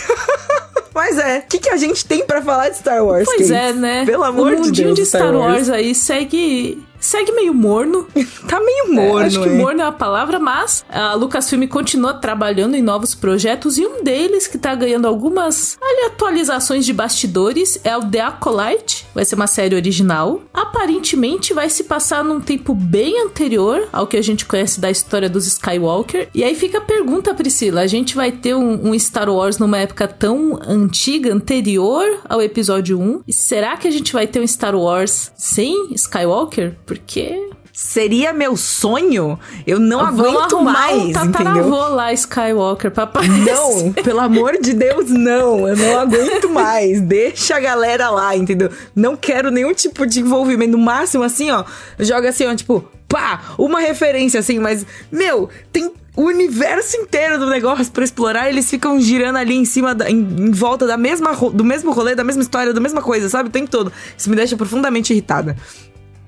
Mas 0.95 1.19
é, 1.19 1.39
o 1.39 1.43
que, 1.49 1.59
que 1.59 1.69
a 1.71 1.77
gente 1.77 2.05
tem 2.05 2.25
pra 2.25 2.41
falar 2.41 2.69
de 2.69 2.77
Star 2.79 3.05
Wars? 3.05 3.25
Pois 3.25 3.51
é, 3.51 3.73
né? 3.73 4.05
Pelo 4.07 4.23
amor 4.23 4.53
o 4.53 4.57
de 4.57 4.63
mundinho 4.63 4.87
Deus, 4.95 4.99
de 5.01 5.07
Star 5.07 5.35
Wars 5.35 5.69
aí 5.69 5.95
segue 5.95 6.81
segue 7.01 7.33
meio 7.33 7.53
morno. 7.53 8.07
Tá 8.49 8.61
meio 8.61 8.93
morno, 8.93 9.21
É, 9.23 9.27
acho 9.27 9.43
que 9.43 9.49
é. 9.49 9.53
morno 9.53 9.81
é 9.81 9.85
a 9.85 9.93
palavra, 9.93 10.39
mas 10.39 10.85
a 10.89 11.15
Lucasfilm 11.15 11.67
continua 11.67 12.15
trabalhando 12.15 12.75
em 12.77 12.83
novos 12.83 13.15
projetos 13.15 13.79
e 13.79 13.87
um 13.87 14.03
deles 14.05 14.47
que 14.47 14.57
tá 14.59 14.75
ganhando 14.75 15.09
algumas 15.09 15.77
ali, 15.83 16.07
atualizações 16.07 16.85
de 16.87 16.93
bastidores 16.93 17.81
é 17.83 17.97
o 17.97 18.03
The 18.09 18.21
Acolyte. 18.21 19.04
Vai 19.15 19.25
ser 19.25 19.35
uma 19.37 19.47
série 19.47 19.75
original. 19.75 20.43
Aparentemente 20.53 21.55
vai 21.55 21.71
se 21.71 21.85
passar 21.85 22.25
num 22.25 22.41
tempo 22.41 22.75
bem 22.75 23.23
anterior 23.23 23.89
ao 23.93 24.07
que 24.07 24.17
a 24.17 24.23
gente 24.23 24.45
conhece 24.45 24.81
da 24.81 24.91
história 24.91 25.29
dos 25.29 25.47
Skywalker. 25.47 26.29
E 26.35 26.43
aí 26.43 26.55
fica 26.55 26.79
a 26.79 26.83
pergunta, 26.83 27.35
Priscila: 27.35 27.83
a 27.83 27.87
gente 27.87 28.15
vai 28.15 28.33
ter 28.33 28.55
um, 28.55 28.91
um 28.91 28.99
Star 28.99 29.31
Wars 29.31 29.59
numa 29.59 29.79
época 29.79 30.09
tão 30.09 30.59
antiga, 30.67 31.33
anterior 31.33 32.05
ao 32.29 32.43
episódio 32.43 33.01
1? 33.01 33.23
E 33.27 33.33
será 33.33 33.77
que 33.77 33.87
a 33.87 33.91
gente 33.91 34.13
vai 34.13 34.27
ter 34.27 34.41
um 34.41 34.47
Star 34.47 34.75
Wars 34.75 35.31
sem 35.37 35.93
Skywalker? 35.93 36.77
Porque 36.85 37.51
Seria 37.77 38.33
meu 38.33 38.57
sonho? 38.57 39.37
Eu 39.67 39.81
não 39.81 39.99
Vamos 39.99 40.21
aguento 40.21 40.63
mais, 40.63 41.17
um 41.17 41.25
entendeu? 41.25 41.69
lá, 41.69 42.13
Skywalker, 42.13 42.89
pra 42.93 43.03
aparecer. 43.03 43.53
Não, 43.53 43.93
pelo 43.93 44.21
amor 44.21 44.57
de 44.63 44.73
Deus, 44.73 45.11
não. 45.11 45.67
Eu 45.67 45.77
não 45.77 45.99
aguento 45.99 46.49
mais. 46.49 47.01
Deixa 47.01 47.57
a 47.57 47.61
galera 47.61 48.11
lá, 48.11 48.37
entendeu? 48.37 48.71
Não 48.95 49.17
quero 49.17 49.51
nenhum 49.51 49.75
tipo 49.75 50.07
de 50.07 50.21
envolvimento. 50.21 50.71
No 50.71 50.79
máximo, 50.79 51.25
assim, 51.25 51.51
ó, 51.51 51.65
joga 51.99 52.29
assim, 52.29 52.47
ó, 52.47 52.55
tipo, 52.55 52.89
pá, 53.09 53.41
uma 53.59 53.81
referência, 53.81 54.39
assim, 54.39 54.61
mas, 54.61 54.87
meu, 55.11 55.49
tem 55.73 55.93
o 56.17 56.23
universo 56.23 56.97
inteiro 56.97 57.41
do 57.41 57.51
negócio 57.51 57.91
pra 57.91 58.05
explorar, 58.05 58.49
eles 58.49 58.71
ficam 58.71 59.01
girando 59.01 59.37
ali 59.39 59.57
em 59.57 59.65
cima, 59.65 59.97
da, 59.97 60.09
em, 60.09 60.19
em 60.19 60.51
volta 60.53 60.87
da 60.87 60.97
mesma, 60.97 61.33
do 61.53 61.65
mesmo 61.65 61.91
rolê, 61.91 62.15
da 62.15 62.23
mesma 62.23 62.43
história, 62.43 62.73
da 62.73 62.81
mesma 62.81 63.03
coisa, 63.03 63.29
sabe? 63.29 63.49
O 63.49 63.53
tempo 63.53 63.69
todo. 63.69 63.93
Isso 64.17 64.31
me 64.31 64.37
deixa 64.37 64.57
profundamente 64.57 65.13
irritada. 65.13 65.57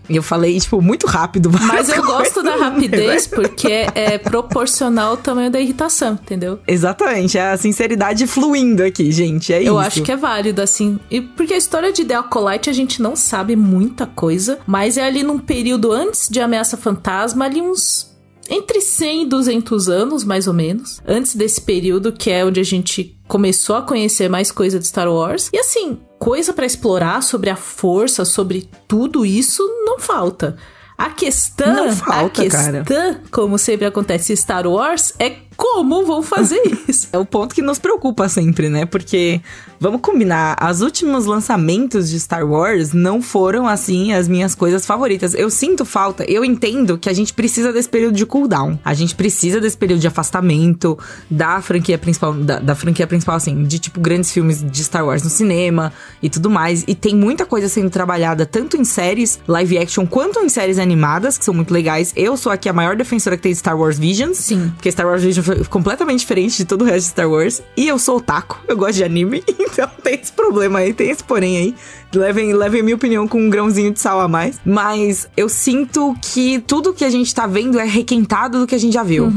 E 0.09 0.17
eu 0.17 0.23
falei, 0.23 0.59
tipo, 0.59 0.81
muito 0.81 1.07
rápido. 1.07 1.51
Mas 1.67 1.89
eu 1.89 2.03
gosto 2.05 2.43
da 2.43 2.57
rapidez 2.57 3.27
porque 3.29 3.69
é, 3.69 3.91
é 3.95 4.19
proporcional 4.19 5.11
ao 5.11 5.17
tamanho 5.17 5.51
da 5.51 5.61
irritação, 5.61 6.15
entendeu? 6.15 6.59
Exatamente, 6.67 7.39
é 7.39 7.53
a 7.53 7.57
sinceridade 7.57 8.27
fluindo 8.27 8.83
aqui, 8.83 9.11
gente. 9.11 9.53
É 9.53 9.61
isso. 9.61 9.69
Eu 9.69 9.79
acho 9.79 10.03
que 10.03 10.13
é 10.13 10.17
válido, 10.17 10.63
assim. 10.63 10.99
E 11.11 11.21
porque 11.21 11.55
a 11.55 11.57
história 11.57 11.93
de 11.93 12.05
The 12.05 12.15
Acolyte 12.15 12.71
a 12.71 12.73
gente 12.73 13.01
não 13.03 13.17
sabe 13.17 13.57
muita 13.57 14.07
coisa, 14.07 14.59
mas 14.67 14.97
é 14.97 15.05
ali 15.05 15.23
num 15.23 15.39
período 15.39 15.93
antes 15.93 16.29
de 16.29 16.41
Ameaça 16.41 16.77
Fantasma, 16.77 17.45
ali 17.45 17.61
uns. 17.61 18.16
Entre 18.51 18.81
100 18.81 19.23
e 19.23 19.27
200 19.27 19.89
anos, 19.89 20.25
mais 20.25 20.47
ou 20.47 20.55
menos. 20.55 21.01
Antes 21.07 21.35
desse 21.35 21.61
período, 21.61 22.13
que 22.13 22.31
é 22.31 22.45
onde 22.45 22.61
a 22.61 22.65
gente 22.65 23.17
começou 23.29 23.77
a 23.77 23.83
conhecer 23.83 24.29
mais 24.29 24.51
coisa 24.51 24.79
de 24.79 24.87
Star 24.87 25.11
Wars. 25.13 25.51
E 25.53 25.59
assim, 25.59 25.99
coisa 26.19 26.53
pra 26.53 26.67
explorar 26.67 27.23
sobre 27.23 27.51
a 27.51 27.57
força, 27.57 28.25
sobre 28.25 28.69
tudo 28.87 29.25
isso, 29.27 29.63
não 29.85 29.99
falta. 29.99 30.57
A 30.99 31.11
questão, 31.11 31.75
Não 31.89 31.93
falta, 31.93 32.41
a 32.41 32.45
questão, 32.45 32.85
cara. 32.85 33.23
como 33.31 33.59
sempre 33.59 33.85
acontece 33.87 34.33
em 34.33 34.37
Star 34.37 34.67
Wars, 34.67 35.13
é 35.19 35.29
como 35.57 36.05
vão 36.05 36.23
fazer 36.23 36.61
isso. 36.87 37.09
É 37.13 37.19
o 37.19 37.25
ponto 37.25 37.55
que 37.55 37.63
nos 37.63 37.79
preocupa 37.79 38.29
sempre, 38.29 38.69
né? 38.69 38.85
Porque, 38.85 39.41
vamos 39.81 40.01
combinar, 40.01 40.57
os 40.71 40.81
últimos 40.81 41.27
lançamentos 41.27 42.11
de 42.11 42.21
Star 42.21 42.47
Wars 42.47 42.93
não 42.93 43.23
foram, 43.23 43.67
assim, 43.67 44.13
as 44.13 44.29
minhas 44.29 44.55
coisas 44.55 44.85
favoritas. 44.85 45.35
Eu 45.35 45.51
sinto 45.51 45.85
falta, 45.85 46.25
eu 46.25 46.45
entendo 46.45 46.99
que 46.99 47.09
a 47.09 47.13
gente 47.13 47.33
precisa 47.33 47.73
desse 47.73 47.89
período 47.89 48.15
de 48.15 48.27
cooldown. 48.27 48.79
A 48.85 48.95
gente 48.95 49.15
precisa 49.15 49.61
desse 49.61 49.77
período 49.77 50.01
de 50.01 50.07
afastamento 50.07 50.99
da 51.31 51.61
franquia 51.61 51.97
principal, 51.97 52.35
da, 52.35 52.59
da 52.59 52.75
franquia 52.75 53.07
principal, 53.07 53.37
assim, 53.37 53.65
de, 53.65 53.79
tipo, 53.79 54.01
grandes 54.01 54.31
filmes 54.31 54.63
de 54.63 54.85
Star 54.85 55.07
Wars 55.07 55.23
no 55.23 55.31
cinema 55.31 55.93
e 56.23 56.29
tudo 56.29 56.51
mais. 56.51 56.85
E 56.87 56.95
tem 56.95 57.15
muita 57.15 57.47
coisa 57.47 57.69
sendo 57.69 57.91
trabalhada, 57.91 58.45
tanto 58.45 58.77
em 58.77 58.85
séries 58.85 59.39
live 59.47 59.79
action, 59.79 60.07
quanto 60.07 60.41
em 60.41 60.49
séries 60.49 60.79
animadas, 60.79 61.39
que 61.39 61.45
são 61.45 61.55
muito 61.55 61.73
legais. 61.73 62.13
Eu 62.17 62.37
sou 62.37 62.53
aqui 62.53 62.69
a 62.69 62.73
maior 62.73 62.97
defensora 62.97 63.37
que 63.37 63.43
tem 63.43 63.53
de 63.53 63.59
Star 63.59 63.79
Wars 63.79 63.99
Visions. 63.99 64.39
Sim. 64.39 64.73
Porque 64.75 64.91
Star 64.91 65.07
Wars 65.07 65.23
Vision 65.23 65.45
foi 65.45 65.46
completamente 65.69 66.21
diferente 66.21 66.59
de 66.59 66.65
todo 66.65 66.83
o 66.83 66.85
resto 66.85 67.07
de 67.07 67.11
Star 67.11 67.31
Wars. 67.31 67.63
E 67.77 67.89
eu 67.89 67.99
sou 67.99 68.19
otaku, 68.19 68.59
eu 68.69 68.77
gosto 68.77 68.95
de 68.95 69.05
anime, 69.05 69.43
então 69.49 69.89
tem 70.03 70.15
esse 70.15 70.33
problema 70.33 70.81
aí, 70.81 70.93
tem 70.93 71.11
esse 71.11 71.25
porém 71.25 71.57
aí. 71.57 71.75
Levem, 72.15 72.53
levem 72.53 72.83
minha 72.83 72.97
opinião 72.97 73.29
com 73.29 73.41
um 73.41 73.51
grãozinho 73.51 73.93
de 73.93 74.01
sal 74.01 74.21
a 74.21 74.29
mais. 74.29 74.61
Mas 74.65 75.29
eu 75.37 75.49
sinto 75.49 76.15
que 76.23 76.61
tudo 76.61 76.95
que 76.95 77.05
a 77.05 77.11
gente 77.11 77.35
tá 77.35 77.47
vendo 77.47 77.79
é 77.79 77.85
requentado 77.85 78.61
do 78.61 78.67
que 78.67 78.75
a 78.75 78.79
gente 78.79 78.95
já 78.95 79.03
viu. 79.03 79.31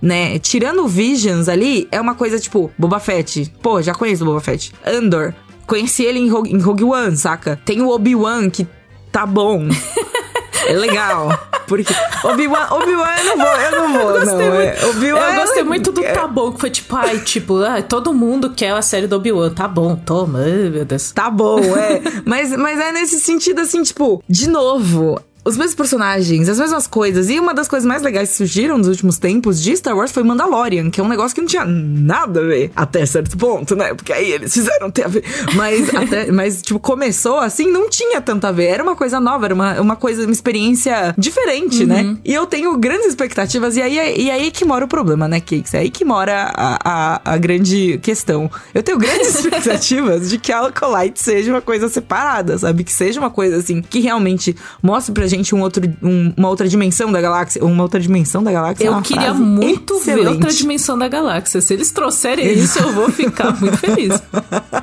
Né? 0.00 0.38
Tirando 0.38 0.82
o 0.82 0.88
Visions 0.88 1.48
ali, 1.48 1.86
é 1.90 2.00
uma 2.00 2.14
coisa 2.14 2.38
tipo, 2.38 2.70
Boba 2.78 3.00
Fett. 3.00 3.52
Pô, 3.62 3.82
já 3.82 3.94
conheço 3.94 4.22
o 4.22 4.26
Boba 4.26 4.40
Fett. 4.40 4.72
Andor. 4.86 5.34
Conheci 5.66 6.04
ele 6.04 6.18
em 6.18 6.28
Rogue, 6.28 6.52
em 6.52 6.58
Rogue 6.58 6.84
One, 6.84 7.16
saca? 7.16 7.60
Tem 7.64 7.80
o 7.80 7.88
Obi-Wan 7.88 8.50
que 8.50 8.66
tá 9.10 9.26
bom. 9.26 9.68
É 10.66 10.72
legal. 10.74 11.28
Porque 11.66 11.94
Obi-Wan, 12.24 12.66
Obi-Wan 12.70 13.14
eu 13.18 13.24
não 13.24 13.38
vou, 13.38 13.46
eu 13.56 13.70
não 13.80 13.92
vou, 13.92 14.10
Eu 14.10 14.20
gostei 14.20 14.48
não. 14.48 14.54
muito, 14.56 14.60
é, 14.84 14.86
Obi-Wan 14.86 15.20
eu 15.34 15.40
gostei 15.40 15.60
é- 15.60 15.64
muito 15.64 15.92
do 15.92 16.04
é- 16.04 16.12
tá 16.12 16.26
bom, 16.26 16.52
que 16.52 16.60
foi 16.60 16.70
tipo, 16.70 16.96
ai, 16.96 17.18
tipo, 17.20 17.62
ai, 17.62 17.82
todo 17.82 18.12
mundo 18.12 18.50
quer 18.50 18.72
a 18.72 18.82
série 18.82 19.06
do 19.06 19.16
Obi-Wan, 19.16 19.50
tá 19.50 19.66
bom, 19.68 19.96
toma, 19.96 20.40
ai, 20.40 20.68
meu 20.70 20.84
Deus. 20.84 21.12
Tá 21.12 21.30
bom, 21.30 21.58
é. 21.60 22.02
mas, 22.26 22.54
mas 22.56 22.78
é 22.78 22.92
nesse 22.92 23.20
sentido, 23.20 23.60
assim, 23.60 23.82
tipo, 23.82 24.22
de 24.28 24.48
novo. 24.48 25.20
Os 25.44 25.56
mesmos 25.56 25.74
personagens, 25.74 26.48
as 26.48 26.58
mesmas 26.58 26.86
coisas. 26.86 27.28
E 27.28 27.40
uma 27.40 27.52
das 27.52 27.66
coisas 27.66 27.84
mais 27.84 28.00
legais 28.00 28.30
que 28.30 28.36
surgiram 28.36 28.78
nos 28.78 28.86
últimos 28.86 29.18
tempos 29.18 29.60
de 29.60 29.76
Star 29.76 29.96
Wars 29.96 30.12
foi 30.12 30.22
Mandalorian, 30.22 30.88
que 30.88 31.00
é 31.00 31.04
um 31.04 31.08
negócio 31.08 31.34
que 31.34 31.40
não 31.40 31.48
tinha 31.48 31.64
nada 31.64 32.40
a 32.40 32.44
ver. 32.44 32.70
Até 32.76 33.04
certo 33.04 33.36
ponto, 33.36 33.74
né? 33.74 33.92
Porque 33.92 34.12
aí 34.12 34.30
eles 34.30 34.52
fizeram 34.54 34.88
ter 34.88 35.04
a 35.04 35.08
ver. 35.08 35.24
Mas, 35.56 35.92
até, 35.94 36.30
mas 36.30 36.62
tipo, 36.62 36.78
começou 36.78 37.38
assim, 37.38 37.68
não 37.72 37.90
tinha 37.90 38.20
tanto 38.20 38.46
a 38.46 38.52
ver. 38.52 38.66
Era 38.66 38.84
uma 38.84 38.94
coisa 38.94 39.18
nova, 39.18 39.46
era 39.46 39.54
uma, 39.54 39.80
uma 39.80 39.96
coisa, 39.96 40.22
uma 40.22 40.32
experiência 40.32 41.12
diferente, 41.18 41.84
né? 41.84 42.16
E 42.24 42.32
eu 42.32 42.46
tenho 42.46 42.76
grandes 42.78 43.06
expectativas. 43.06 43.76
E 43.76 43.82
aí, 43.82 44.22
e 44.22 44.30
aí 44.30 44.52
que 44.52 44.64
mora 44.64 44.84
o 44.84 44.88
problema, 44.88 45.26
né, 45.26 45.40
Cakes? 45.40 45.74
É 45.74 45.78
aí 45.78 45.90
que 45.90 46.04
mora 46.04 46.52
a, 46.54 46.78
a, 46.84 47.32
a 47.34 47.36
grande 47.36 47.98
questão. 47.98 48.48
Eu 48.72 48.82
tenho 48.82 48.96
grandes 48.96 49.34
expectativas 49.40 50.30
de 50.30 50.38
que 50.38 50.52
a 50.52 50.66
Acolyte 50.66 51.20
seja 51.20 51.50
uma 51.50 51.60
coisa 51.60 51.88
separada, 51.88 52.56
sabe? 52.58 52.84
Que 52.84 52.92
seja 52.92 53.18
uma 53.18 53.30
coisa 53.30 53.56
assim, 53.56 53.82
que 53.82 53.98
realmente 53.98 54.54
mostre 54.80 55.12
pra 55.12 55.31
gente 55.36 55.54
um 55.54 55.60
outro, 55.62 55.82
um- 56.02 56.32
uma 56.36 56.48
outra 56.48 56.66
dimensão 56.68 57.10
da 57.12 57.20
galáxia. 57.20 57.64
Uma 57.64 57.82
outra 57.82 57.98
dimensão 58.00 58.42
da 58.42 58.52
galáxia. 58.52 58.84
é 58.84 58.88
Eu 58.88 58.92
uma 58.92 59.02
queria 59.02 59.32
muito 59.34 59.94
ver 60.00 60.12
excelente. 60.12 60.28
outra 60.34 60.50
dimensão 60.50 60.98
da 60.98 61.08
galáxia. 61.08 61.60
Se 61.60 61.72
eles 61.74 61.90
trouxerem 61.90 62.52
isso, 62.52 62.78
eu 62.78 62.92
vou 62.92 63.10
ficar 63.10 63.54
muito 63.60 63.76
feliz. 63.78 64.20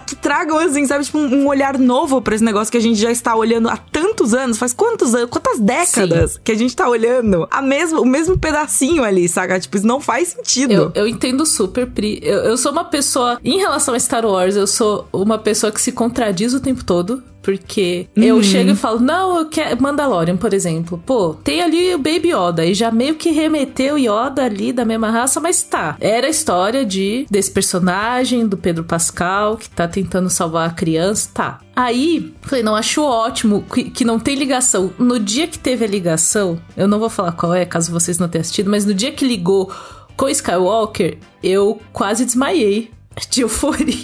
que 0.06 0.16
tragam, 0.16 0.58
assim, 0.58 0.86
sabe, 0.86 1.06
tipo, 1.06 1.18
um, 1.18 1.48
olhar 1.48 1.78
novo 1.78 2.22
pra 2.22 2.36
esse 2.36 2.44
negócio 2.44 2.72
que 2.72 2.78
a 2.78 2.82
gente 2.82 3.00
já 3.00 3.12
está 3.12 3.36
olhando 3.36 3.70
há 3.70 3.78
tantos 3.78 4.34
anos, 4.34 4.58
faz 4.58 4.74
quantos 4.74 5.14
anos, 5.16 5.30
quantas 5.30 5.60
décadas 5.60 6.40
que 6.44 6.52
a 6.52 6.56
gente 6.56 6.76
tá 6.76 6.88
olhando 6.90 7.48
a 7.50 7.62
mesmo, 7.62 8.02
o 8.02 8.06
mesmo 8.06 8.38
pedacinho 8.38 9.04
ali, 9.04 9.28
saca? 9.28 9.60
Tipo, 9.60 9.78
isso 9.78 9.88
não 9.88 10.00
faz 10.02 10.30
sentido. 10.30 10.72
Eu, 10.74 10.92
eu 10.96 11.08
entendo 11.08 11.46
super, 11.46 11.88
Pri. 11.88 12.20
Eu, 12.24 12.40
eu 12.40 12.58
sou 12.58 12.72
uma 12.72 12.86
pessoa, 12.86 13.40
em 13.44 13.58
relação 13.58 13.94
a 13.94 14.00
Star 14.00 14.26
Wars, 14.26 14.56
eu 14.56 14.68
sou 14.68 15.08
uma 15.14 15.38
pessoa 15.38 15.72
que 15.72 15.82
se 15.82 15.92
contradiz 15.92 16.54
o 16.54 16.60
tempo 16.60 16.84
todo. 16.84 17.24
Porque 17.42 18.08
eu 18.16 18.42
chego 18.44 18.72
e 18.72 18.76
falo, 18.76 19.00
não, 19.00 19.38
eu 19.38 19.46
quero. 19.48 19.82
Mandalorian, 19.82 20.38
por 20.38 20.54
exemplo. 20.54 21.02
Pô, 21.06 21.34
tem 21.34 21.62
ali 21.62 21.96
o 21.96 21.98
Baby 21.98 22.34
Yoda. 22.34 22.66
E 22.66 22.74
já 22.74 22.92
meio 22.92 23.16
que 23.16 23.32
remeteu 23.32 23.98
Yoda 23.98 24.44
ali 24.44 24.74
da 24.74 24.86
mesma 24.86 25.10
raça, 25.10 25.40
mas 25.40 25.64
tá. 25.64 25.96
Era 26.00 26.28
a 26.28 26.30
história 26.30 26.86
de 26.86 27.26
desse 27.30 27.52
personagem, 27.52 28.48
do 28.48 28.58
Pedro 28.58 28.84
Pascal, 28.84 29.58
que 29.58 29.70
tá 29.70 29.88
tentando 29.88 30.30
salvar 30.30 30.70
a 30.70 30.74
criança. 30.74 31.30
Tá. 31.34 31.60
Aí, 31.76 32.34
falei, 32.42 32.64
não, 32.64 32.76
acho 32.76 33.02
ótimo 33.02 33.64
que, 33.74 33.86
que 33.86 34.04
não 34.04 34.20
tem 34.20 34.36
ligação. 34.36 34.92
No 35.00 35.18
dia 35.18 35.48
que 35.48 35.58
teve 35.58 35.86
a 35.86 35.88
ligação, 35.88 36.60
eu 36.76 36.88
não 36.88 37.00
vou 37.00 37.10
falar 37.10 37.32
qual 37.32 37.54
é, 37.54 37.66
caso 37.66 37.92
vocês 37.92 38.20
não 38.20 38.28
tenham 38.28 38.42
assistido, 38.42 38.70
mas 38.70 38.86
no 38.86 38.94
dia 38.94 39.14
que 39.14 39.26
ligou 39.26 39.72
com 40.18 40.28
Skywalker, 40.28 41.18
eu 41.42 41.80
quase 41.94 42.26
desmaiei 42.26 42.92
de 43.30 43.42
euforia. 43.42 43.96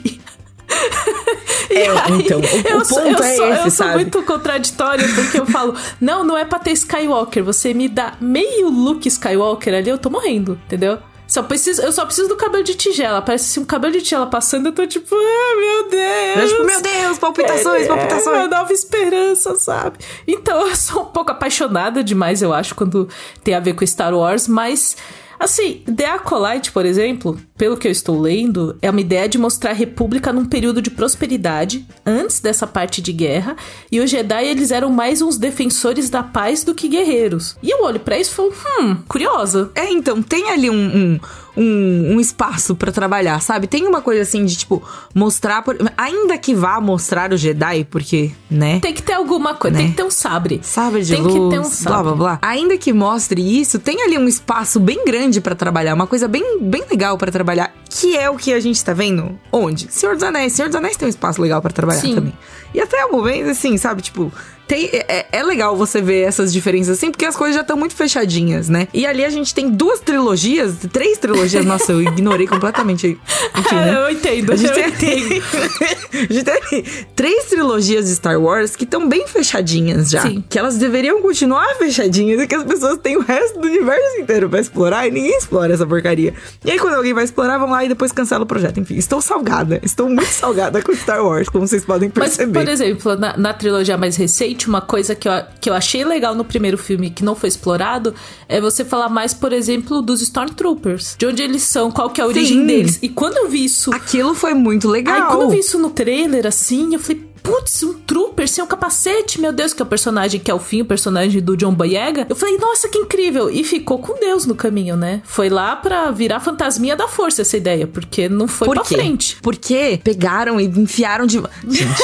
É, 1.69 1.85
então, 2.19 2.39
o- 2.39 2.67
eu 2.69 2.77
o 2.77 2.85
sou- 2.85 3.01
ponto 3.01 3.21
eu 3.21 3.25
é 3.25 3.35
sou, 3.35 3.47
esse, 3.47 3.57
eu 3.57 3.61
sou 3.63 3.71
sabe? 3.71 3.93
muito 3.95 4.21
contraditória, 4.23 5.07
porque 5.15 5.39
eu 5.39 5.45
falo, 5.45 5.75
não, 5.99 6.23
não 6.23 6.37
é 6.37 6.45
pra 6.45 6.59
ter 6.59 6.71
Skywalker, 6.71 7.43
você 7.43 7.73
me 7.73 7.87
dá 7.87 8.13
meio 8.21 8.69
look 8.69 9.05
Skywalker 9.07 9.73
ali, 9.73 9.89
eu 9.89 9.97
tô 9.97 10.09
morrendo, 10.09 10.59
entendeu? 10.65 10.97
Só 11.27 11.41
preciso, 11.41 11.81
eu 11.81 11.91
só 11.91 12.05
preciso 12.05 12.27
do 12.29 12.35
cabelo 12.35 12.63
de 12.63 12.75
tigela. 12.75 13.19
Parece 13.19 13.45
assim, 13.49 13.59
um 13.59 13.65
cabelo 13.65 13.91
de 13.93 14.01
tigela 14.03 14.27
passando, 14.27 14.67
eu 14.67 14.71
tô 14.71 14.85
tipo, 14.85 15.07
ah, 15.15 15.55
meu 15.59 15.89
Deus. 15.89 16.37
Eu, 16.37 16.47
tipo, 16.49 16.63
meu 16.65 16.81
Deus, 16.81 17.17
palpitações, 17.17 17.83
É, 17.83 17.87
palpitações. 17.87 18.37
uma 18.37 18.47
nova 18.47 18.71
esperança, 18.71 19.55
sabe? 19.55 19.97
Então 20.27 20.67
eu 20.67 20.75
sou 20.75 21.01
um 21.01 21.05
pouco 21.05 21.31
apaixonada 21.31 22.03
demais, 22.03 22.43
eu 22.43 22.53
acho, 22.53 22.75
quando 22.75 23.09
tem 23.43 23.55
a 23.55 23.59
ver 23.59 23.73
com 23.73 23.83
Star 23.87 24.13
Wars, 24.13 24.47
mas. 24.47 24.95
Assim, 25.39 25.81
The 25.93 26.05
Acolyte, 26.05 26.71
por 26.71 26.85
exemplo, 26.85 27.39
pelo 27.57 27.77
que 27.77 27.87
eu 27.87 27.91
estou 27.91 28.19
lendo, 28.19 28.77
é 28.81 28.89
uma 28.89 29.01
ideia 29.01 29.27
de 29.27 29.37
mostrar 29.37 29.71
a 29.71 29.73
República 29.73 30.31
num 30.31 30.45
período 30.45 30.81
de 30.81 30.89
prosperidade, 30.89 31.85
antes 32.05 32.39
dessa 32.39 32.65
parte 32.65 33.01
de 33.01 33.11
guerra, 33.11 33.55
e 33.91 33.99
os 33.99 34.09
Jedi 34.09 34.45
eles 34.47 34.71
eram 34.71 34.89
mais 34.89 35.21
uns 35.21 35.37
defensores 35.37 36.09
da 36.09 36.23
paz 36.23 36.63
do 36.63 36.75
que 36.75 36.87
guerreiros. 36.87 37.55
E 37.61 37.69
eu 37.69 37.83
olho 37.83 37.99
pra 37.99 38.19
isso 38.19 38.31
e 38.31 38.35
falo, 38.35 38.53
hum, 38.81 38.97
curiosa. 39.07 39.71
É, 39.75 39.91
então, 39.91 40.21
tem 40.21 40.49
ali 40.49 40.69
um, 40.69 40.75
um, 40.75 41.19
um, 41.57 42.15
um 42.15 42.19
espaço 42.19 42.75
pra 42.75 42.91
trabalhar, 42.91 43.39
sabe? 43.41 43.67
Tem 43.67 43.85
uma 43.87 44.01
coisa 44.01 44.21
assim 44.21 44.43
de, 44.45 44.55
tipo, 44.55 44.81
mostrar. 45.13 45.61
por- 45.61 45.77
Ainda 45.97 46.37
que 46.37 46.53
vá 46.53 46.79
mostrar 46.81 47.31
o 47.33 47.37
Jedi, 47.37 47.85
porque, 47.85 48.31
né? 48.49 48.79
Tem 48.79 48.93
que 48.93 49.01
ter 49.01 49.13
alguma 49.13 49.55
coisa, 49.55 49.77
Né? 49.77 49.83
tem 49.83 49.91
que 49.91 49.97
ter 49.97 50.03
um 50.03 50.11
sabre. 50.11 50.59
Sabre 50.63 51.03
de 51.03 51.13
tem 51.13 51.21
luz, 51.21 51.33
que 51.33 51.39
ter 51.39 51.59
um 51.59 51.61
blá 51.61 51.63
sabre. 51.71 52.03
blá 52.03 52.13
blá. 52.15 52.39
Ainda 52.41 52.77
que 52.77 52.91
mostre 52.93 53.41
isso, 53.61 53.79
tem 53.79 54.01
ali 54.01 54.17
um 54.17 54.27
espaço 54.27 54.79
bem 54.79 55.05
grande 55.05 55.39
pra 55.41 55.55
trabalhar, 55.55 55.93
uma 55.93 56.07
coisa 56.07 56.27
bem, 56.27 56.59
bem 56.61 56.83
legal 56.89 57.17
pra 57.17 57.31
trabalhar, 57.31 57.73
que 57.89 58.15
é 58.17 58.29
o 58.29 58.35
que 58.35 58.53
a 58.53 58.59
gente 58.59 58.83
tá 58.83 58.93
vendo. 58.93 59.37
Onde? 59.51 59.87
Senhor 59.91 60.15
dos 60.15 60.23
Anéis. 60.23 60.53
Senhor 60.53 60.67
dos 60.67 60.75
Anéis 60.75 60.97
tem 60.97 61.05
um 61.07 61.09
espaço 61.09 61.41
legal 61.41 61.61
pra 61.61 61.71
trabalhar 61.71 62.01
Sim. 62.01 62.15
também. 62.15 62.33
E 62.73 62.79
até 62.81 63.05
o 63.05 63.11
momento, 63.11 63.49
assim, 63.49 63.77
sabe, 63.77 64.01
tipo. 64.01 64.31
Tem, 64.67 64.89
é, 64.93 65.25
é 65.31 65.43
legal 65.43 65.75
você 65.75 66.01
ver 66.01 66.21
essas 66.21 66.51
diferenças 66.51 66.97
assim, 66.97 67.11
porque 67.11 67.25
as 67.25 67.35
coisas 67.35 67.55
já 67.55 67.61
estão 67.61 67.77
muito 67.77 67.95
fechadinhas, 67.95 68.69
né? 68.69 68.87
E 68.93 69.05
ali 69.05 69.23
a 69.23 69.29
gente 69.29 69.53
tem 69.53 69.69
duas 69.69 69.99
trilogias, 69.99 70.73
três 70.91 71.17
trilogias. 71.17 71.65
Nossa, 71.65 71.91
eu 71.91 72.01
ignorei 72.01 72.47
completamente. 72.47 73.19
Enfim, 73.57 73.75
né? 73.75 73.93
eu 73.95 74.09
entendo, 74.09 74.53
A 74.53 74.55
gente, 74.55 74.79
eu 74.79 74.91
tem, 74.93 75.19
entendo. 75.19 75.43
a 76.29 76.33
gente 76.33 76.43
tem 76.43 76.83
três 77.15 77.45
trilogias 77.45 78.05
de 78.05 78.15
Star 78.15 78.39
Wars 78.41 78.75
que 78.75 78.83
estão 78.83 79.07
bem 79.07 79.27
fechadinhas 79.27 80.09
já. 80.09 80.21
Sim. 80.21 80.43
Que 80.49 80.57
elas 80.57 80.77
deveriam 80.77 81.21
continuar 81.21 81.75
fechadinhas 81.75 82.41
e 82.41 82.47
que 82.47 82.55
as 82.55 82.63
pessoas 82.63 82.97
têm 82.97 83.17
o 83.17 83.21
resto 83.21 83.59
do 83.59 83.67
universo 83.67 84.19
inteiro 84.19 84.49
pra 84.49 84.59
explorar 84.59 85.07
e 85.07 85.11
ninguém 85.11 85.37
explora 85.37 85.73
essa 85.73 85.85
porcaria. 85.85 86.33
E 86.63 86.71
aí, 86.71 86.79
quando 86.79 86.95
alguém 86.95 87.13
vai 87.13 87.23
explorar, 87.23 87.57
vão 87.57 87.69
lá 87.69 87.83
e 87.83 87.87
depois 87.89 88.11
cancela 88.11 88.43
o 88.43 88.47
projeto. 88.47 88.79
Enfim, 88.79 88.95
estou 88.95 89.21
salgada. 89.21 89.79
Estou 89.83 90.09
muito 90.09 90.31
salgada 90.31 90.81
com 90.81 90.93
Star 90.95 91.23
Wars, 91.23 91.49
como 91.49 91.67
vocês 91.67 91.83
podem 91.85 92.11
Mas, 92.15 92.35
perceber. 92.35 92.53
por 92.59 92.67
exemplo, 92.69 93.15
na, 93.15 93.37
na 93.37 93.53
trilogia 93.53 93.97
mais 93.97 94.15
recente, 94.15 94.54
uma 94.67 94.81
coisa 94.81 95.13
que 95.13 95.27
eu, 95.27 95.33
que 95.59 95.69
eu 95.69 95.73
achei 95.73 96.03
legal 96.05 96.33
no 96.33 96.45
primeiro 96.45 96.77
filme 96.77 97.09
que 97.09 97.23
não 97.23 97.35
foi 97.35 97.49
explorado 97.49 98.13
é 98.47 98.61
você 98.61 98.85
falar 98.85 99.09
mais, 99.09 99.33
por 99.33 99.51
exemplo, 99.51 100.01
dos 100.01 100.21
Stormtroopers. 100.21 101.15
De 101.17 101.25
onde 101.25 101.43
eles 101.43 101.63
são, 101.63 101.91
qual 101.91 102.09
que 102.09 102.21
é 102.21 102.23
a 102.23 102.27
origem 102.27 102.59
Sim. 102.59 102.67
deles. 102.67 102.99
E 103.01 103.09
quando 103.09 103.37
eu 103.37 103.49
vi 103.49 103.65
isso. 103.65 103.93
Aquilo 103.93 104.33
foi 104.33 104.53
muito 104.53 104.87
legal. 104.87 105.15
Aí 105.15 105.27
quando 105.27 105.41
eu 105.41 105.49
vi 105.49 105.59
isso 105.59 105.77
no 105.77 105.89
trailer, 105.89 106.47
assim, 106.47 106.93
eu 106.93 106.99
falei, 106.99 107.34
putz, 107.45 107.83
um 107.83 107.93
trooper 107.93 108.47
sem 108.49 108.63
um 108.63 108.67
capacete, 108.67 109.39
meu 109.39 109.53
Deus, 109.53 109.71
que 109.71 109.81
é 109.81 109.85
o 109.85 109.87
personagem 109.87 110.39
que 110.39 110.49
é 110.49 110.53
o 110.53 110.59
fim, 110.59 110.81
o 110.81 110.85
personagem 110.85 111.39
do 111.41 111.55
John 111.55 111.73
Boyega. 111.73 112.25
Eu 112.27 112.35
falei, 112.35 112.57
nossa, 112.57 112.89
que 112.89 112.97
incrível. 112.97 113.49
E 113.51 113.63
ficou 113.63 113.99
com 113.99 114.19
Deus 114.19 114.47
no 114.47 114.55
caminho, 114.55 114.97
né? 114.97 115.21
Foi 115.23 115.47
lá 115.47 115.75
pra 115.75 116.09
virar 116.09 116.39
fantasminha 116.39 116.95
da 116.95 117.07
força 117.07 117.43
essa 117.43 117.55
ideia, 117.55 117.85
porque 117.85 118.27
não 118.27 118.47
foi 118.47 118.65
Por 118.65 118.75
pra 118.75 118.83
quê? 118.83 118.95
frente. 118.95 119.37
Porque 119.41 119.99
pegaram 120.03 120.59
e 120.59 120.65
enfiaram 120.65 121.27
de. 121.27 121.37
Gente, 121.67 122.03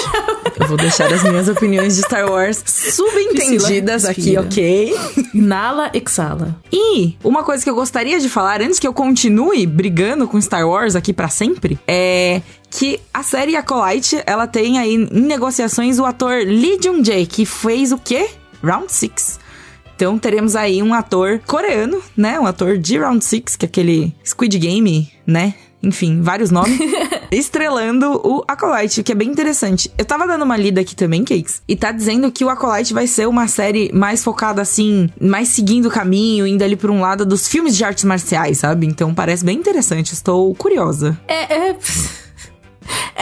eu 0.60 0.68
vou 0.68 0.78
deixar 0.78 1.12
as 1.12 1.24
minhas 1.24 1.50
opiniões 1.50 1.96
de 1.96 2.04
Star 2.04 2.30
Wars 2.30 2.64
subentendidas 2.66 4.06
aqui, 4.06 4.38
ok? 4.38 4.96
Inala, 5.34 5.90
exala. 5.94 6.56
E 6.72 7.16
uma 7.24 7.44
coisa 7.44 7.64
que 7.64 7.70
eu 7.70 7.76
gostaria 7.76 8.20
de 8.20 8.30
falar 8.30 8.62
antes 8.62 8.78
que 8.78 8.88
eu 8.88 8.94
continue 8.94 9.66
brigando 9.66 10.28
com 10.28 10.40
Star 10.40 10.68
Wars 10.68 10.96
aqui 10.96 11.12
pra 11.14 11.30
sempre 11.30 11.80
é 11.88 12.42
que 12.72 13.00
a 13.14 13.22
série 13.22 13.56
Acolyte, 13.56 14.24
ela 14.26 14.48
tem 14.48 14.80
aí 14.80 14.96
em 14.96 15.22
negociações 15.22 16.00
o 16.00 16.06
ator 16.06 16.38
Lee 16.46 16.80
Jung-jae, 16.82 17.28
que 17.28 17.46
fez 17.46 17.92
o 17.92 17.98
quê? 17.98 18.30
Round 18.64 18.92
6. 18.92 19.40
Então 19.96 20.18
teremos 20.18 20.56
aí 20.56 20.82
um 20.82 20.94
ator 20.94 21.40
coreano, 21.46 22.02
né? 22.18 22.40
Um 22.40 22.48
ator 22.48 22.78
de 22.78 22.98
Round 22.98 23.24
6, 23.24 23.58
que 23.58 23.66
é 23.66 23.68
aquele 23.68 24.16
Squid 24.26 24.58
Game, 24.58 25.12
né? 25.28 25.54
Enfim, 25.84 26.22
vários 26.22 26.50
nomes. 26.50 26.80
estrelando 27.32 28.20
o 28.26 28.44
Acolyte, 28.48 29.00
o 29.00 29.04
que 29.04 29.12
é 29.12 29.16
bem 29.16 29.30
interessante. 29.30 29.90
Eu 29.98 30.04
tava 30.04 30.28
dando 30.28 30.44
uma 30.44 30.58
lida 30.58 30.82
aqui 30.82 30.96
também, 30.96 31.24
Cakes, 31.24 31.62
e 31.68 31.76
tá 31.76 31.92
dizendo 31.92 32.32
que 32.32 32.44
o 32.44 32.50
Acolyte 32.50 32.94
vai 32.94 33.08
ser 33.08 33.28
uma 33.28 33.48
série 33.48 33.90
mais 33.94 34.24
focada 34.24 34.62
assim, 34.62 35.10
mais 35.20 35.48
seguindo 35.48 35.88
o 35.88 35.92
caminho, 35.92 36.46
indo 36.46 36.64
ali 36.64 36.76
por 36.76 36.90
um 36.90 37.00
lado 37.00 37.26
dos 37.26 37.48
filmes 37.48 37.76
de 37.76 37.84
artes 37.84 38.04
marciais, 38.04 38.60
sabe? 38.60 38.86
Então 38.86 39.14
parece 39.14 39.46
bem 39.46 39.58
interessante, 39.58 40.14
estou 40.14 40.54
curiosa. 40.56 41.18
É, 41.28 41.70
é... 41.70 41.78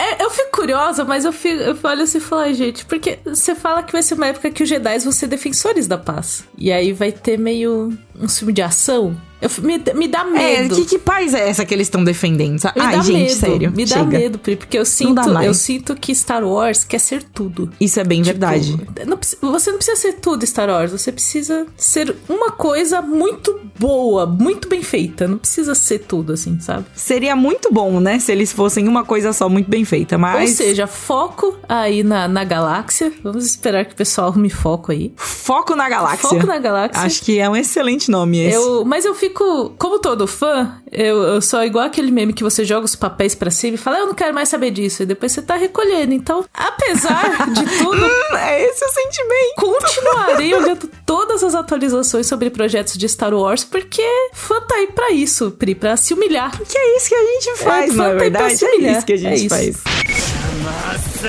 É, 0.00 0.22
eu 0.24 0.30
fico 0.30 0.49
curiosa, 0.60 1.04
mas 1.04 1.24
eu, 1.24 1.32
fico, 1.32 1.60
eu 1.62 1.76
olho 1.82 2.02
assim 2.02 2.18
e 2.18 2.20
falo, 2.20 2.42
"Ai, 2.42 2.54
gente, 2.54 2.84
porque 2.84 3.18
você 3.24 3.54
fala 3.54 3.82
que 3.82 3.92
vai 3.92 4.02
ser 4.02 4.14
uma 4.14 4.26
época 4.26 4.50
que 4.50 4.62
os 4.62 4.68
Jedi 4.68 4.98
vão 5.00 5.12
ser 5.12 5.26
defensores 5.26 5.86
da 5.86 5.96
paz. 5.98 6.44
E 6.58 6.70
aí 6.70 6.92
vai 6.92 7.10
ter 7.12 7.38
meio 7.38 7.92
um 8.20 8.28
filme 8.28 8.52
de 8.52 8.62
ação. 8.62 9.16
Eu, 9.40 9.48
me, 9.62 9.82
me 9.94 10.06
dá 10.06 10.20
É, 10.34 10.60
medo. 10.64 10.74
que, 10.76 10.84
que 10.84 10.98
paz 10.98 11.32
é 11.32 11.48
essa 11.48 11.64
que 11.64 11.72
eles 11.72 11.86
estão 11.86 12.04
defendendo? 12.04 12.58
sabe? 12.58 12.78
Me 12.78 12.84
Ai, 12.84 12.96
dá 12.96 13.02
gente, 13.02 13.18
medo. 13.30 13.40
sério. 13.40 13.72
Me 13.74 13.86
dá 13.86 13.94
chega. 13.96 14.18
medo, 14.18 14.38
Pri, 14.38 14.56
porque 14.56 14.76
eu 14.76 14.82
dá 14.82 14.84
sinto, 14.84 15.20
eu 15.42 15.54
sinto 15.54 15.96
que 15.96 16.14
Star 16.14 16.44
Wars 16.44 16.84
quer 16.84 16.98
ser 17.00 17.22
tudo. 17.22 17.70
Isso 17.80 17.98
é 17.98 18.04
bem 18.04 18.20
verdade. 18.20 18.76
Tipo, 18.76 19.06
não 19.06 19.16
precisa- 19.16 19.38
você 19.40 19.70
não 19.70 19.78
precisa 19.78 19.96
ser 19.96 20.12
tudo 20.14 20.46
Star 20.46 20.68
Wars, 20.68 20.92
você 20.92 21.10
precisa 21.10 21.66
ser 21.74 22.14
uma 22.28 22.50
coisa 22.50 23.00
muito 23.00 23.58
boa, 23.78 24.26
muito 24.26 24.68
bem 24.68 24.82
feita. 24.82 25.26
Não 25.26 25.38
precisa 25.38 25.74
ser 25.74 26.00
tudo, 26.00 26.34
assim, 26.34 26.60
sabe? 26.60 26.84
Seria 26.94 27.34
muito 27.34 27.72
bom, 27.72 27.98
né? 27.98 28.18
Se 28.18 28.30
eles 28.30 28.52
fossem 28.52 28.86
uma 28.86 29.04
coisa 29.06 29.32
só 29.32 29.48
muito 29.48 29.70
bem 29.70 29.86
feita, 29.86 30.18
mas. 30.18 30.49
Ou 30.50 30.56
seja, 30.56 30.86
foco 30.86 31.58
aí 31.68 32.02
na, 32.02 32.26
na 32.28 32.44
galáxia. 32.44 33.12
Vamos 33.22 33.44
esperar 33.46 33.84
que 33.84 33.92
o 33.92 33.96
pessoal 33.96 34.28
arrume 34.28 34.50
foco 34.50 34.92
aí. 34.92 35.12
Foco 35.16 35.74
na 35.74 35.88
galáxia. 35.88 36.28
Foco 36.28 36.46
na 36.46 36.58
galáxia. 36.58 37.02
Acho 37.02 37.22
que 37.22 37.38
é 37.38 37.48
um 37.48 37.56
excelente 37.56 38.10
nome 38.10 38.38
esse. 38.40 38.56
Eu, 38.56 38.84
mas 38.84 39.04
eu 39.04 39.14
fico, 39.14 39.70
como 39.78 39.98
todo 39.98 40.26
fã, 40.26 40.80
eu, 40.90 41.22
eu 41.22 41.40
sou 41.42 41.62
igual 41.64 41.84
aquele 41.86 42.10
meme 42.10 42.32
que 42.32 42.42
você 42.44 42.64
joga 42.64 42.84
os 42.84 42.94
papéis 42.96 43.34
pra 43.34 43.50
cima 43.50 43.74
e 43.74 43.78
fala, 43.78 43.98
eu 43.98 44.06
não 44.06 44.14
quero 44.14 44.34
mais 44.34 44.48
saber 44.48 44.70
disso. 44.70 45.02
E 45.02 45.06
depois 45.06 45.32
você 45.32 45.42
tá 45.42 45.56
recolhendo. 45.56 46.12
Então, 46.12 46.44
apesar 46.54 47.50
de 47.52 47.64
tudo, 47.78 48.00
Hum, 48.06 48.36
é 48.36 48.64
esse 48.64 48.84
o 48.84 48.88
sentimento. 48.88 49.54
continuarei 49.56 50.54
olhando 50.54 50.88
todas 51.06 51.42
as 51.44 51.54
atualizações 51.54 52.26
sobre 52.26 52.50
projetos 52.50 52.94
de 52.96 53.08
Star 53.08 53.32
Wars, 53.34 53.64
porque 53.64 54.02
fã 54.32 54.60
tá 54.60 54.74
aí 54.76 54.88
pra 54.88 55.10
isso, 55.10 55.50
Pri, 55.52 55.74
pra 55.74 55.96
se 55.96 56.14
humilhar. 56.14 56.50
Que 56.62 56.78
é 56.78 56.96
isso 56.96 57.08
que 57.08 57.14
a 57.14 57.24
gente 57.24 57.58
faz, 57.58 57.90
É, 57.92 57.96
não 57.96 58.04
é 58.06 58.10
pra 58.10 58.18
verdade? 58.18 58.56
se 58.56 58.64
É 58.64 58.68
humilhar. 58.68 58.96
isso 58.96 59.06
que 59.06 59.12
a 59.12 59.16
gente 59.16 59.52
É 59.52 60.39
isso. 60.60 60.68
faz. 60.68 61.20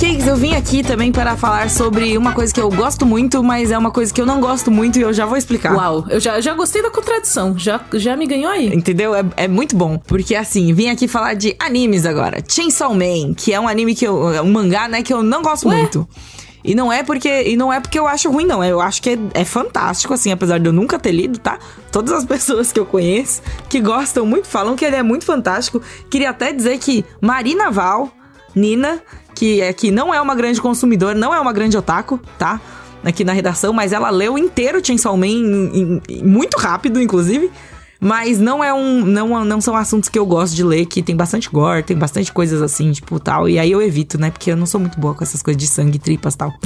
Cakes, 0.00 0.26
eu 0.26 0.34
vim 0.34 0.54
aqui 0.54 0.82
também 0.82 1.12
para 1.12 1.36
falar 1.36 1.68
sobre 1.68 2.16
uma 2.16 2.32
coisa 2.32 2.54
que 2.54 2.60
eu 2.60 2.70
gosto 2.70 3.04
muito, 3.04 3.42
mas 3.42 3.70
é 3.70 3.76
uma 3.76 3.90
coisa 3.90 4.12
que 4.12 4.18
eu 4.18 4.24
não 4.24 4.40
gosto 4.40 4.70
muito 4.70 4.98
e 4.98 5.02
eu 5.02 5.12
já 5.12 5.26
vou 5.26 5.36
explicar. 5.36 5.74
Uau, 5.76 6.06
eu 6.08 6.18
já, 6.18 6.40
já 6.40 6.54
gostei 6.54 6.82
da 6.82 6.90
contradição, 6.90 7.56
já, 7.58 7.78
já 7.92 8.16
me 8.16 8.26
ganhou 8.26 8.50
aí. 8.50 8.74
Entendeu? 8.74 9.14
É, 9.14 9.22
é 9.36 9.46
muito 9.46 9.76
bom. 9.76 9.98
Porque 9.98 10.34
assim, 10.34 10.72
vim 10.72 10.88
aqui 10.88 11.06
falar 11.06 11.34
de 11.34 11.54
animes 11.58 12.06
agora. 12.06 12.42
Chainsaw 12.48 12.94
Man, 12.94 13.34
que 13.36 13.52
é 13.52 13.60
um 13.60 13.68
anime 13.68 13.94
que 13.94 14.06
eu. 14.06 14.32
é 14.32 14.40
um 14.40 14.50
mangá, 14.50 14.88
né, 14.88 15.02
que 15.02 15.12
eu 15.12 15.22
não 15.22 15.42
gosto 15.42 15.68
Ué? 15.68 15.76
muito. 15.76 16.08
E 16.62 16.74
não 16.74 16.92
é 16.92 17.02
porque 17.02 17.42
e 17.44 17.56
não 17.56 17.72
é 17.72 17.80
porque 17.80 17.98
eu 17.98 18.06
acho 18.06 18.30
ruim, 18.30 18.44
não. 18.46 18.62
Eu 18.62 18.80
acho 18.80 19.00
que 19.02 19.10
é, 19.10 19.18
é 19.34 19.44
fantástico, 19.44 20.12
assim, 20.14 20.30
apesar 20.30 20.58
de 20.58 20.66
eu 20.66 20.72
nunca 20.72 20.98
ter 20.98 21.12
lido, 21.12 21.38
tá? 21.38 21.58
Todas 21.90 22.12
as 22.12 22.24
pessoas 22.26 22.70
que 22.72 22.78
eu 22.78 22.84
conheço 22.86 23.42
que 23.68 23.80
gostam 23.80 24.26
muito 24.26 24.46
falam 24.46 24.76
que 24.76 24.84
ele 24.84 24.96
é 24.96 25.02
muito 25.02 25.24
fantástico. 25.24 25.80
Queria 26.10 26.30
até 26.30 26.52
dizer 26.52 26.78
que 26.78 27.04
Marina 27.20 27.70
Val, 27.70 28.10
Nina, 28.54 29.02
que 29.34 29.60
é 29.60 29.72
que 29.72 29.90
não 29.90 30.12
é 30.12 30.20
uma 30.20 30.34
grande 30.34 30.60
consumidora, 30.60 31.14
não 31.18 31.34
é 31.34 31.40
uma 31.40 31.52
grande 31.52 31.76
otaku, 31.76 32.20
tá? 32.38 32.60
Aqui 33.02 33.24
na 33.24 33.32
redação, 33.32 33.72
mas 33.72 33.92
ela 33.94 34.10
leu 34.10 34.36
inteiro 34.36 34.84
Chainsaw 34.84 35.16
Man 35.16 35.26
em- 35.26 36.02
em- 36.08 36.22
muito 36.22 36.58
rápido, 36.58 37.00
inclusive. 37.00 37.50
Mas 38.00 38.40
não 38.40 38.64
é 38.64 38.72
um. 38.72 39.04
Não, 39.04 39.44
não 39.44 39.60
são 39.60 39.76
assuntos 39.76 40.08
que 40.08 40.18
eu 40.18 40.24
gosto 40.24 40.56
de 40.56 40.64
ler, 40.64 40.86
que 40.86 41.02
tem 41.02 41.14
bastante 41.14 41.50
gore, 41.50 41.82
tem 41.82 41.96
bastante 41.96 42.32
coisas 42.32 42.62
assim, 42.62 42.90
tipo, 42.92 43.20
tal. 43.20 43.46
E 43.46 43.58
aí 43.58 43.70
eu 43.70 43.82
evito, 43.82 44.18
né? 44.18 44.30
Porque 44.30 44.50
eu 44.50 44.56
não 44.56 44.66
sou 44.66 44.80
muito 44.80 44.98
boa 44.98 45.14
com 45.14 45.22
essas 45.22 45.42
coisas 45.42 45.60
de 45.60 45.68
sangue, 45.68 45.98
tripas 45.98 46.34
tal. 46.34 46.50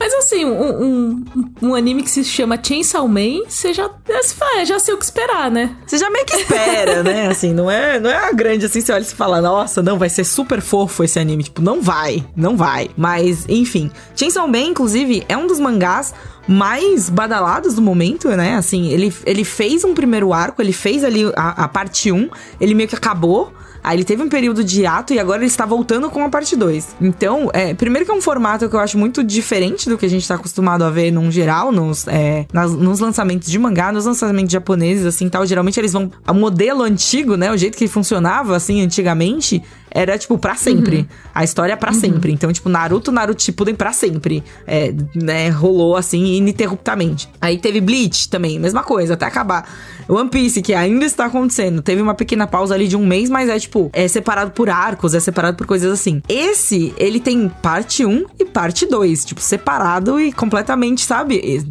Mas 0.00 0.14
assim, 0.14 0.46
um, 0.46 0.82
um, 0.82 1.24
um 1.60 1.74
anime 1.74 2.02
que 2.02 2.10
se 2.10 2.24
chama 2.24 2.58
Chainsaw 2.60 3.06
Man, 3.06 3.44
você 3.46 3.74
já, 3.74 3.90
já, 4.08 4.64
já 4.64 4.78
sei 4.78 4.94
o 4.94 4.96
que 4.96 5.04
esperar, 5.04 5.50
né? 5.50 5.76
Você 5.86 5.98
já 5.98 6.08
meio 6.08 6.24
que 6.24 6.36
espera, 6.36 7.02
né? 7.02 7.28
Assim, 7.28 7.52
não 7.52 7.70
é, 7.70 8.00
não 8.00 8.08
é 8.08 8.16
a 8.16 8.32
grande 8.32 8.64
assim, 8.64 8.80
você 8.80 8.92
olha 8.92 9.02
e 9.02 9.04
se 9.04 9.14
fala, 9.14 9.42
nossa, 9.42 9.82
não, 9.82 9.98
vai 9.98 10.08
ser 10.08 10.24
super 10.24 10.62
fofo 10.62 11.04
esse 11.04 11.18
anime. 11.18 11.44
Tipo, 11.44 11.60
não 11.60 11.82
vai, 11.82 12.24
não 12.34 12.56
vai. 12.56 12.88
Mas, 12.96 13.44
enfim. 13.46 13.90
Chainsaw 14.16 14.48
Man, 14.48 14.60
inclusive, 14.60 15.22
é 15.28 15.36
um 15.36 15.46
dos 15.46 15.60
mangás 15.60 16.14
mais 16.50 17.08
badalados 17.08 17.74
do 17.74 17.80
momento, 17.82 18.28
né? 18.30 18.56
Assim, 18.56 18.88
ele, 18.88 19.14
ele 19.24 19.44
fez 19.44 19.84
um 19.84 19.94
primeiro 19.94 20.32
arco, 20.32 20.60
ele 20.60 20.72
fez 20.72 21.04
ali 21.04 21.24
a, 21.36 21.64
a 21.64 21.68
parte 21.68 22.10
1, 22.10 22.28
ele 22.60 22.74
meio 22.74 22.88
que 22.88 22.96
acabou. 22.96 23.52
Aí 23.82 23.96
ele 23.96 24.04
teve 24.04 24.22
um 24.22 24.28
período 24.28 24.62
de 24.62 24.84
ato 24.84 25.14
e 25.14 25.18
agora 25.18 25.38
ele 25.38 25.46
está 25.46 25.64
voltando 25.64 26.10
com 26.10 26.22
a 26.22 26.28
parte 26.28 26.54
2. 26.54 26.96
Então, 27.00 27.48
é, 27.54 27.72
primeiro 27.72 28.04
que 28.04 28.12
é 28.12 28.14
um 28.14 28.20
formato 28.20 28.68
que 28.68 28.76
eu 28.76 28.80
acho 28.80 28.98
muito 28.98 29.24
diferente 29.24 29.88
do 29.88 29.96
que 29.96 30.04
a 30.04 30.08
gente 30.08 30.28
tá 30.28 30.34
acostumado 30.34 30.84
a 30.84 30.90
ver 30.90 31.10
num 31.10 31.30
geral, 31.30 31.72
nos, 31.72 32.06
é, 32.06 32.44
nas- 32.52 32.72
nos 32.72 33.00
lançamentos 33.00 33.48
de 33.50 33.58
mangá, 33.58 33.90
nos 33.90 34.04
lançamentos 34.04 34.52
japoneses, 34.52 35.06
assim, 35.06 35.30
tal. 35.30 35.46
Geralmente 35.46 35.80
eles 35.80 35.94
vão... 35.94 36.10
O 36.28 36.34
modelo 36.34 36.82
antigo, 36.82 37.36
né? 37.38 37.50
O 37.50 37.56
jeito 37.56 37.78
que 37.78 37.88
funcionava, 37.88 38.54
assim, 38.54 38.82
antigamente, 38.82 39.62
era, 39.90 40.16
tipo, 40.18 40.38
pra 40.38 40.54
sempre. 40.54 41.08
A 41.34 41.42
história 41.44 41.72
é 41.72 41.76
pra 41.76 41.92
sempre. 41.92 42.32
Então, 42.32 42.52
tipo, 42.52 42.68
Naruto, 42.68 43.10
Naruto 43.10 43.42
Shippuden 43.42 43.74
pra 43.74 43.92
sempre. 43.92 44.42
É, 44.66 44.94
né? 45.14 45.48
Rolou, 45.48 45.96
assim, 45.96 46.24
ininterruptamente. 46.36 47.28
Aí 47.40 47.58
teve 47.58 47.80
Bleach 47.80 48.28
também, 48.28 48.58
mesma 48.58 48.82
coisa, 48.82 49.14
até 49.14 49.26
acabar. 49.26 49.68
One 50.08 50.28
Piece, 50.28 50.60
que 50.62 50.74
ainda 50.74 51.04
está 51.04 51.26
acontecendo. 51.26 51.82
Teve 51.82 52.02
uma 52.02 52.14
pequena 52.14 52.46
pausa 52.46 52.74
ali 52.74 52.88
de 52.88 52.96
um 52.96 53.06
mês, 53.06 53.30
mas 53.30 53.48
é, 53.48 53.58
tipo, 53.58 53.90
é 53.92 54.06
separado 54.08 54.50
por 54.50 54.68
arcos, 54.68 55.14
é 55.14 55.20
separado 55.20 55.56
por 55.56 55.66
coisas 55.66 55.92
assim. 55.92 56.20
Esse, 56.28 56.92
ele 56.96 57.20
tem 57.20 57.48
parte 57.62 58.04
1 58.04 58.24
e 58.38 58.44
parte 58.44 58.86
2, 58.86 59.24
tipo, 59.24 59.40
separado 59.40 60.20
e 60.20 60.32
completamente, 60.32 61.04
sabe? 61.04 61.62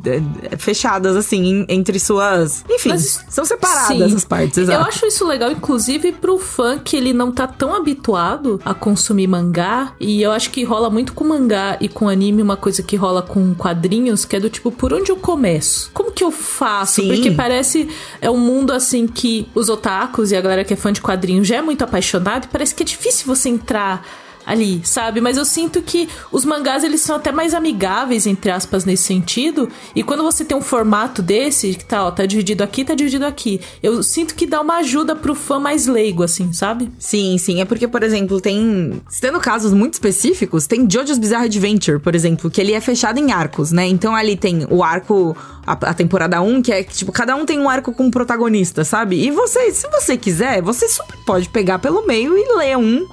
Fechadas, 0.58 1.16
assim, 1.16 1.66
entre 1.68 2.00
suas... 2.00 2.64
Enfim, 2.70 2.90
Mas- 2.90 3.26
são 3.30 3.44
separadas 3.46 4.10
Sim. 4.12 4.16
as 4.16 4.26
partes, 4.26 4.58
Eu 4.58 4.64
exato. 4.64 4.88
acho 4.88 5.06
isso 5.06 5.26
legal, 5.28 5.52
inclusive, 5.52 6.12
pro 6.14 6.38
fã 6.40 6.78
que 6.80 6.96
ele 6.96 7.12
não 7.14 7.32
tá 7.32 7.46
tão 7.48 7.76
habituado 7.76 8.09
a 8.16 8.74
consumir 8.74 9.28
mangá. 9.28 9.94
E 10.00 10.22
eu 10.22 10.32
acho 10.32 10.50
que 10.50 10.64
rola 10.64 10.90
muito 10.90 11.14
com 11.14 11.24
mangá 11.24 11.78
e 11.80 11.88
com 11.88 12.08
anime 12.08 12.42
uma 12.42 12.58
coisa 12.58 12.82
que 12.84 12.96
rola 12.96 13.22
com 13.22 13.54
quadrinhos, 13.54 14.26
que 14.26 14.36
é 14.36 14.40
do 14.40 14.50
tipo, 14.50 14.72
por 14.72 14.94
onde 14.94 15.12
eu 15.12 15.18
começo? 15.18 15.90
Como 15.94 16.12
que 16.12 16.24
eu 16.24 16.32
faço? 16.32 17.02
Sim. 17.02 17.08
Porque 17.08 17.32
parece 17.32 17.90
é 18.22 18.30
um 18.30 18.38
mundo 18.38 18.72
assim 18.72 19.08
que 19.08 19.48
os 19.54 19.70
otakus 19.70 20.32
e 20.32 20.36
a 20.36 20.42
galera 20.42 20.64
que 20.64 20.74
é 20.74 20.78
fã 20.78 20.92
de 20.92 21.02
quadrinhos 21.02 21.48
já 21.48 21.58
é 21.58 21.62
muito 21.62 21.84
apaixonado 21.84 22.46
e 22.46 22.48
parece 22.48 22.74
que 22.74 22.84
é 22.84 22.86
difícil 22.86 23.26
você 23.26 23.50
entrar 23.50 24.06
ali, 24.50 24.82
sabe? 24.84 25.22
Mas 25.22 25.38
eu 25.38 25.46
sinto 25.46 25.80
que 25.80 26.10
os 26.32 26.44
mangás 26.44 26.84
eles 26.84 27.02
são 27.02 27.18
até 27.18 27.32
mais 27.32 27.54
amigáveis 27.54 28.26
entre 28.26 28.50
aspas 28.50 28.84
nesse 28.84 29.04
sentido. 29.04 29.70
E 29.96 30.02
quando 30.02 30.24
você 30.24 30.44
tem 30.44 30.58
um 30.58 30.62
formato 30.62 31.22
desse, 31.22 31.76
que 31.76 31.86
tá, 31.86 32.04
ó, 32.04 32.10
tá 32.10 32.26
dividido 32.26 32.64
aqui, 32.64 32.84
tá 32.84 32.96
dividido 32.96 33.28
aqui, 33.28 33.62
eu 33.84 34.02
sinto 34.02 34.34
que 34.34 34.48
dá 34.48 34.60
uma 34.60 34.78
ajuda 34.78 35.16
pro 35.16 35.36
fã 35.36 35.60
mais 35.60 35.86
leigo 35.86 36.24
assim, 36.24 36.52
sabe? 36.52 36.90
Sim, 36.98 37.38
sim. 37.38 37.62
É 37.62 37.66
porque, 37.66 37.88
por 37.88 38.02
exemplo, 38.02 38.42
tem. 38.42 39.00
Tendo 39.22 39.40
casos 39.40 39.72
muito 39.72 39.94
específicos, 39.94 40.66
tem 40.66 40.90
Jojo's 40.90 41.20
Bizarre 41.20 41.46
Adventure, 41.46 42.00
por 42.00 42.16
exemplo, 42.16 42.50
que 42.50 42.60
ele 42.60 42.74
é 42.74 42.82
fechado 42.82 43.20
em 43.20 43.32
arcos, 43.32 43.72
né? 43.72 43.86
Então 43.86 44.16
ali 44.16 44.36
tem 44.36 44.66
o 44.70 44.84
arco. 44.84 45.38
A, 45.68 45.94
temporada 45.94 46.42
1, 46.42 46.64
que 46.64 46.72
é 46.72 46.84
que, 46.84 46.96
tipo, 46.96 47.12
cada 47.12 47.36
um 47.36 47.46
tem 47.46 47.60
um 47.60 47.70
arco 47.70 47.94
com 47.94 48.06
um 48.06 48.10
protagonista, 48.10 48.84
sabe? 48.84 49.24
E 49.24 49.30
você, 49.30 49.72
se 49.72 49.88
você 49.88 50.18
quiser, 50.18 50.64
você 50.64 50.90
super 50.90 51.16
pode 51.24 51.48
pegar 51.50 51.78
pelo 51.78 52.08
meio 52.08 52.36
e 52.36 52.58
ler 52.58 52.76
um 52.76 53.06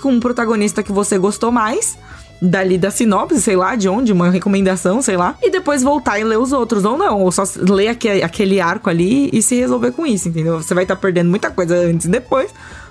com 0.00 0.10
um 0.10 0.20
protagonista 0.20 0.82
que 0.82 0.92
você 0.92 1.18
gostou 1.18 1.50
mais. 1.52 1.96
Dali 2.42 2.78
da 2.78 2.90
sinopse, 2.90 3.38
sei 3.42 3.54
lá, 3.54 3.76
de 3.76 3.86
onde, 3.86 4.12
uma 4.14 4.30
recomendação, 4.30 5.02
sei 5.02 5.14
lá. 5.14 5.34
E 5.42 5.50
depois 5.50 5.82
voltar 5.82 6.18
e 6.18 6.24
ler 6.24 6.38
os 6.38 6.52
outros. 6.52 6.86
Ou 6.86 6.96
não, 6.96 7.20
ou 7.20 7.30
só 7.30 7.42
ler 7.56 7.88
aque- 7.88 8.22
aquele 8.22 8.60
arco 8.62 8.88
ali 8.88 9.28
e 9.30 9.42
se 9.42 9.56
resolver 9.56 9.92
com 9.92 10.06
isso, 10.06 10.28
entendeu? 10.30 10.56
Você 10.62 10.72
vai 10.72 10.84
estar 10.84 10.96
perdendo 10.96 11.28
muita 11.28 11.50
coisa 11.50 11.76
antes 11.76 12.06
e 12.06 12.08
depois. 12.08 12.50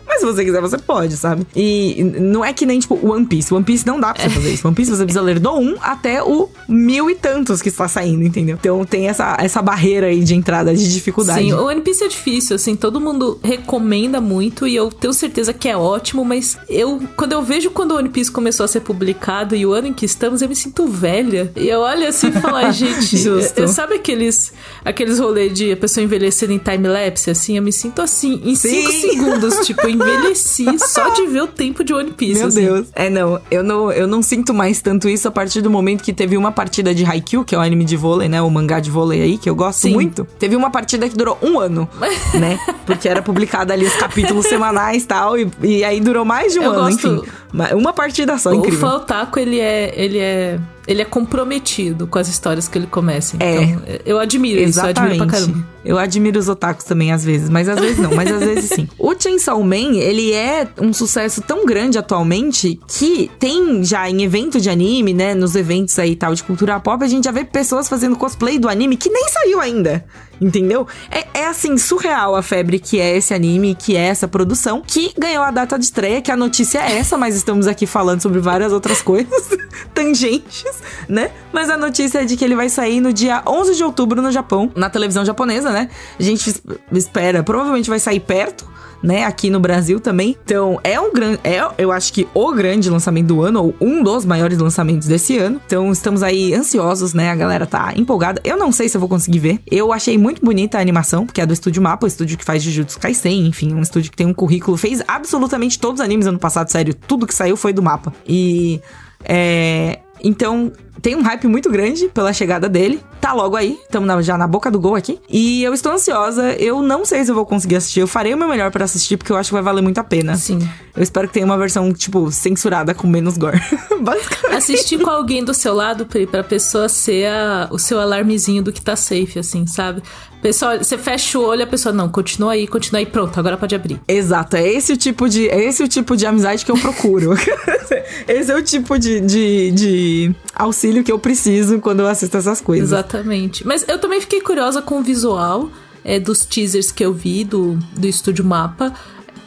Mas 0.10 0.22
se 0.22 0.26
você 0.26 0.43
quiser, 0.43 0.60
você 0.60 0.78
pode, 0.78 1.15
sabe? 1.15 1.45
E 1.56 2.04
não 2.19 2.43
é 2.43 2.52
que 2.52 2.65
nem, 2.65 2.80
tipo, 2.80 3.00
One 3.08 3.26
Piece. 3.28 3.54
One 3.54 3.63
Piece 3.63 3.86
não 3.86 4.00
dá 4.00 4.12
pra 4.12 4.24
você 4.24 4.30
fazer 4.32 4.52
isso. 4.52 4.67
One 4.67 4.76
Piece 4.76 4.89
você 4.89 5.04
precisa 5.04 5.22
ler 5.22 5.39
do 5.39 5.52
1 5.52 5.76
até 5.82 6.24
o 6.24 6.50
mil 6.67 7.12
e 7.12 7.15
tantos 7.15 7.62
que 7.62 7.69
está 7.69 7.88
saindo, 7.88 8.24
entendeu? 8.24 8.58
Então 8.60 8.84
tem 8.84 9.08
essa, 9.08 9.38
essa 9.39 9.62
barreira 9.62 10.08
aí 10.08 10.24
de 10.24 10.34
entrada, 10.34 10.76
de 10.76 10.91
dificuldade. 10.91 11.41
Sim, 11.41 11.54
o 11.54 11.65
One 11.65 11.82
Piece 11.82 12.04
é 12.04 12.08
difícil, 12.08 12.56
assim, 12.56 12.76
todo 12.76 13.00
mundo 13.00 13.39
recomenda 13.43 14.19
muito 14.19 14.67
e 14.67 14.76
eu 14.76 14.89
tenho 14.89 15.13
certeza 15.13 15.54
que 15.54 15.69
é 15.69 15.78
ótimo, 15.78 16.26
mas 16.26 16.58
eu, 16.67 17.02
quando 17.15 17.34
eu 17.34 17.43
vejo 17.43 17.69
quando 17.69 17.91
o 17.91 17.98
One 17.98 18.10
Piece 18.10 18.32
começou 18.32 18.63
a 18.63 18.67
ser 18.67 18.82
publicado 18.82 19.56
e 19.56 19.65
o 19.65 19.72
ano 19.72 19.88
em 19.88 19.93
que 19.93 20.06
estamos, 20.06 20.41
eu 20.41 20.50
me 20.50 20.56
sinto 20.56 20.88
velha. 20.88 21.52
E 21.56 21.69
eu 21.69 21.82
olho 21.82 22.08
assim 22.08 22.30
e 22.30 22.32
falo, 22.32 22.60
gente, 22.74 23.15
eu, 23.56 23.67
sabe 23.67 23.95
aqueles, 23.95 24.52
aqueles 24.84 25.19
rolês 25.19 25.54
de 25.54 25.72
a 25.72 25.78
pessoa 25.78 26.04
envelhecendo 26.04 26.52
em 26.54 26.58
time-lapse, 26.58 27.30
assim? 27.30 27.58
Eu 27.58 27.63
me 27.63 27.72
sinto 27.72 28.02
assim, 28.02 28.41
em 28.43 28.56
Sim. 28.56 28.88
5 28.88 28.91
segundos, 28.91 29.67
tipo, 29.67 29.82
eu 29.82 29.99
envelheci 30.00 30.66
só 30.80 31.10
de 31.10 31.26
ver 31.28 31.44
o 31.44 31.48
tempo 31.48 31.84
de 31.84 31.94
One 31.94 32.12
Piece. 32.12 32.40
Meu 32.40 32.48
assim. 32.48 32.62
Deus. 32.66 32.88
É, 32.96 33.10
não 33.10 33.40
eu, 33.52 33.64
não. 33.64 33.92
eu 33.92 34.08
não 34.08 34.22
sinto 34.22 34.54
mais 34.54 34.82
tanto 34.82 35.08
isso 35.10 35.28
a 35.28 35.32
partir 35.32 35.62
do 35.62 35.70
momento 35.70 36.04
que 36.04 36.14
teve 36.14 36.36
uma 36.38 36.52
partida 36.52 36.94
de 36.94 37.06
Haikyuu, 37.06 37.44
que 37.46 37.54
é 37.56 37.58
o 37.58 37.62
anime 37.62 37.86
de 37.86 37.96
vôlei, 37.98 38.28
né? 38.30 38.42
O 38.42 38.50
mangá 38.50 38.80
de 38.80 38.90
vôlei 38.90 39.22
aí, 39.22 39.38
que 39.38 39.50
eu 39.50 39.56
gosto 39.56 39.82
Sim. 39.82 39.94
muito. 39.94 40.26
Teve 40.38 40.56
uma 40.56 40.70
partida 40.72 41.08
que 41.10 41.16
durou 41.16 41.38
um 41.42 41.60
ano, 41.60 41.88
né? 42.40 42.58
Porque 42.86 43.08
era 43.08 43.22
publicado 43.22 43.72
ali 43.74 43.86
os 43.86 43.96
capítulos 43.96 44.46
semanais 44.46 45.04
e 45.04 45.08
tal. 45.08 45.36
E, 45.38 45.84
aí 45.84 46.00
durou 46.00 46.26
mais 46.26 46.54
de 46.54 46.60
um 46.60 46.64
Eu 46.64 46.72
ano, 46.72 46.82
gosto- 46.84 47.08
enfim. 47.08 47.76
Uma 47.76 47.94
partida 47.94 48.38
só, 48.38 48.52
O 48.52 48.56
incrível. 48.56 48.80
fã 48.80 48.96
otaku, 48.98 49.40
ele 49.40 49.60
é, 49.60 49.92
ele 50.00 50.20
é, 50.20 50.60
ele 50.88 51.02
é 51.02 51.06
comprometido 51.06 52.06
com 52.06 52.20
as 52.20 52.28
histórias 52.28 52.68
que 52.68 52.78
ele 52.78 52.86
começa. 52.88 53.38
É. 53.40 53.64
Então, 53.64 53.82
eu 54.06 54.20
admiro 54.20 54.62
isso, 54.62 54.80
eu 54.80 54.86
admiro 54.86 55.18
pra 55.18 55.26
caramba. 55.28 55.66
Eu 55.84 55.98
admiro 55.98 56.39
os 56.39 56.50
otakus 56.50 56.84
também, 56.84 57.12
às 57.12 57.24
vezes. 57.24 57.50
Mas 57.50 57.70
às 57.70 57.80
vezes 57.80 57.98
não, 57.98 58.13
mas 58.13 58.32
às 58.32 58.44
vezes 58.44 58.70
sim. 58.70 58.88
O 58.98 59.13
Chainsaw 59.18 59.62
Man, 59.63 59.96
ele 59.96 60.34
é 60.34 60.68
um 60.80 60.92
sucesso 60.94 61.42
tão 61.42 61.65
grande 61.65 61.98
atualmente 61.98 62.80
que 62.88 63.32
tem 63.39 63.84
já 63.84 64.10
em 64.10 64.24
evento 64.24 64.60
de 64.60 64.70
anime, 64.70 65.13
né? 65.13 65.34
Nos 65.34 65.56
eventos 65.56 65.98
aí 65.98 66.15
tal 66.15 66.34
de 66.34 66.44
cultura 66.44 66.80
pop, 66.80 67.04
a 67.04 67.08
gente 67.08 67.26
já 67.26 67.32
vê 67.32 67.46
pessoas 67.46 67.88
fazendo 67.88 68.15
cosplay 68.15 68.60
do 68.60 68.68
anime 68.68 68.98
que 68.98 69.10
nem 69.10 69.28
saiu 69.30 69.60
ainda. 69.60 70.06
Entendeu? 70.42 70.88
É, 71.12 71.42
é 71.42 71.48
assim, 71.48 71.78
surreal 71.78 72.36
a 72.36 72.42
febre 72.42 72.80
que 72.80 73.00
é 73.00 73.18
esse 73.18 73.34
anime, 73.34 73.76
que 73.76 73.98
é 73.98 74.06
essa 74.06 74.28
produção, 74.28 74.82
que 74.86 75.13
ganhou 75.18 75.44
a 75.44 75.52
data 75.52 75.78
de 75.78 75.84
estreia, 75.84 76.22
que 76.22 76.32
a 76.32 76.38
notícia 76.38 76.80
é 76.80 76.98
essa, 76.98 77.18
mas 77.18 77.36
estamos 77.36 77.68
aqui 77.68 77.86
falando 77.86 78.22
sobre 78.22 78.39
várias 78.39 78.72
outras 78.72 79.02
coisas, 79.02 79.50
tangentes, 79.94 80.82
né? 81.10 81.32
Mas 81.52 81.70
a 81.70 81.78
notícia 81.78 82.20
é 82.20 82.26
de 82.26 82.38
que 82.38 82.46
ele 82.46 82.56
vai 82.56 82.70
sair 82.70 83.02
no 83.02 83.12
dia 83.12 83.44
11 83.46 83.76
de 83.76 83.84
outubro 83.84 84.22
no 84.22 84.32
Japão, 84.32 84.72
na 84.76 84.89
televisão 84.89 85.26
japonesa, 85.26 85.69
né? 85.72 85.90
A 86.20 86.24
gente 86.24 86.50
es- 86.50 86.62
espera, 86.92 87.44
provavelmente 87.44 87.90
vai 87.90 88.00
sair 88.00 88.20
perto. 88.20 88.68
Né, 89.02 89.24
aqui 89.24 89.50
no 89.50 89.62
Brasil 89.62 89.98
também. 89.98 90.36
Então, 90.44 90.78
é 90.84 91.00
um 91.00 91.14
grande. 91.14 91.40
É, 91.42 91.62
eu 91.78 91.90
acho 91.90 92.12
que 92.12 92.28
o 92.34 92.52
grande 92.52 92.90
lançamento 92.90 93.28
do 93.28 93.42
ano, 93.42 93.64
ou 93.64 93.76
um 93.80 94.04
dos 94.04 94.26
maiores 94.26 94.58
lançamentos 94.58 95.08
desse 95.08 95.38
ano. 95.38 95.62
Então, 95.66 95.90
estamos 95.90 96.22
aí 96.22 96.54
ansiosos, 96.54 97.14
né? 97.14 97.30
A 97.32 97.36
galera 97.36 97.66
tá 97.66 97.94
empolgada. 97.96 98.42
Eu 98.44 98.58
não 98.58 98.74
sei 98.74 98.90
se 98.90 98.98
eu 98.98 99.00
vou 99.00 99.08
conseguir 99.08 99.40
ver. 99.40 99.62
Eu 99.72 99.94
achei 99.94 100.18
muito 100.18 100.44
bonita 100.44 100.78
a 100.78 100.82
animação, 100.82 101.26
porque 101.26 101.40
é 101.40 101.46
do 101.46 101.54
estúdio 101.54 101.82
Mapa, 101.82 102.06
o 102.06 102.10
estúdio 102.10 102.38
que 102.38 102.44
faz 102.44 102.62
Jujutsu 102.62 103.00
Kaisen, 103.00 103.48
enfim, 103.48 103.74
um 103.74 103.82
estúdio 103.82 104.12
que 104.12 104.18
tem 104.18 104.28
um 104.28 104.34
currículo. 104.34 104.76
Fez 104.76 105.02
absolutamente 105.08 105.80
todos 105.80 106.02
os 106.02 106.06
animes 106.06 106.28
ano 106.28 106.38
passado, 106.38 106.70
sério. 106.70 106.94
Tudo 106.94 107.26
que 107.26 107.34
saiu 107.34 107.56
foi 107.56 107.72
do 107.72 107.82
Mapa. 107.82 108.14
E. 108.28 108.82
É. 109.24 110.00
Então, 110.22 110.70
tem 111.02 111.16
um 111.16 111.22
hype 111.22 111.48
muito 111.48 111.70
grande 111.70 112.10
pela 112.10 112.34
chegada 112.34 112.68
dele. 112.68 113.00
Tá 113.22 113.32
logo 113.32 113.56
aí, 113.56 113.78
estamos 113.84 114.26
já 114.26 114.38
na 114.38 114.46
boca 114.48 114.70
do 114.70 114.78
gol 114.80 114.96
aqui. 114.96 115.18
E 115.30 115.64
eu 115.64 115.74
estou 115.74 115.94
ansiosa. 115.94 116.52
Eu 116.56 116.82
não 116.82 117.06
sei 117.06 117.24
se 117.24 117.32
eu 117.32 117.36
vou 117.36 117.46
conseguir 117.46 117.78
assistir. 117.78 118.02
Eu 118.02 118.08
farei 118.08 118.34
o 118.34 118.38
meu 118.38 118.50
melhor 118.50 118.70
pra 118.70 118.84
assistir, 118.84 119.16
porque 119.16 119.32
eu 119.32 119.38
acho 119.38 119.50
que 119.50 119.54
vai 119.54 119.62
valer 119.64 119.82
muito 119.82 119.98
a 119.98 120.04
pena. 120.04 120.36
Sim. 120.36 120.60
Eu 120.94 121.02
espero 121.02 121.26
que 121.28 121.34
tenha 121.36 121.46
uma 121.46 121.58
versão, 121.58 121.94
tipo, 121.94 122.30
censurada 122.34 122.94
com 122.94 123.08
menos 123.08 123.38
gore. 123.38 123.62
Basicamente. 124.02 124.56
Assistir 124.58 125.00
com 125.00 125.10
alguém 125.10 125.42
do 125.44 125.54
seu 125.54 125.74
lado, 125.74 126.06
Pri, 126.06 126.28
pra 126.28 126.44
pessoa 126.44 126.90
ser 126.90 127.28
a- 127.28 127.70
o 127.72 127.80
seu 127.80 127.98
alarmezinho 128.00 128.62
do 128.62 128.74
que 128.74 128.82
tá 128.82 128.98
safe, 128.98 129.40
assim, 129.40 129.66
sabe? 129.68 130.02
Pessoal, 130.42 130.77
você 130.77 130.98
fecha 130.98 131.37
o 131.37 131.44
olho, 131.44 131.63
a 131.63 131.67
pessoa, 131.67 131.94
não, 131.94 132.08
continua 132.08 132.54
aí, 132.54 132.65
continua 132.67 133.00
aí, 133.00 133.06
pronto, 133.06 133.37
agora 133.37 133.58
pode 133.58 133.75
abrir. 133.75 134.00
Exato, 134.08 134.56
é 134.56 134.67
esse 134.67 134.94
o 134.94 134.98
tipo 134.98 135.27
de, 135.27 135.50
é 135.50 135.65
esse 135.65 135.83
o 135.83 135.87
tipo 135.87 136.15
de 136.15 136.25
amizade 136.25 136.63
que 136.63 136.71
eu 136.71 136.77
procuro. 136.77 137.31
esse 138.27 138.52
é 138.52 138.56
o 138.56 138.63
tipo 138.63 138.98
de, 138.98 139.19
de, 139.19 139.71
de 139.71 140.35
auxílio 140.56 141.04
que 141.04 141.12
eu 141.12 141.19
preciso 141.19 141.79
quando 141.79 142.00
eu 142.00 142.08
assisto 142.08 142.37
essas 142.37 142.62
coisas. 142.62 142.90
Exatamente. 142.90 143.67
Mas 143.67 143.85
eu 143.87 144.00
também 144.00 144.21
fiquei 144.21 144.40
curiosa 144.40 144.81
com 144.81 145.00
o 145.00 145.04
visual 145.04 145.69
é, 146.04 146.19
dos 146.19 146.46
teasers 146.46 146.92
que 146.92 147.04
eu 147.04 147.13
vi 147.13 147.44
do, 147.44 147.77
do 147.94 148.08
Estúdio 148.08 148.46
Mapa. 148.46 148.94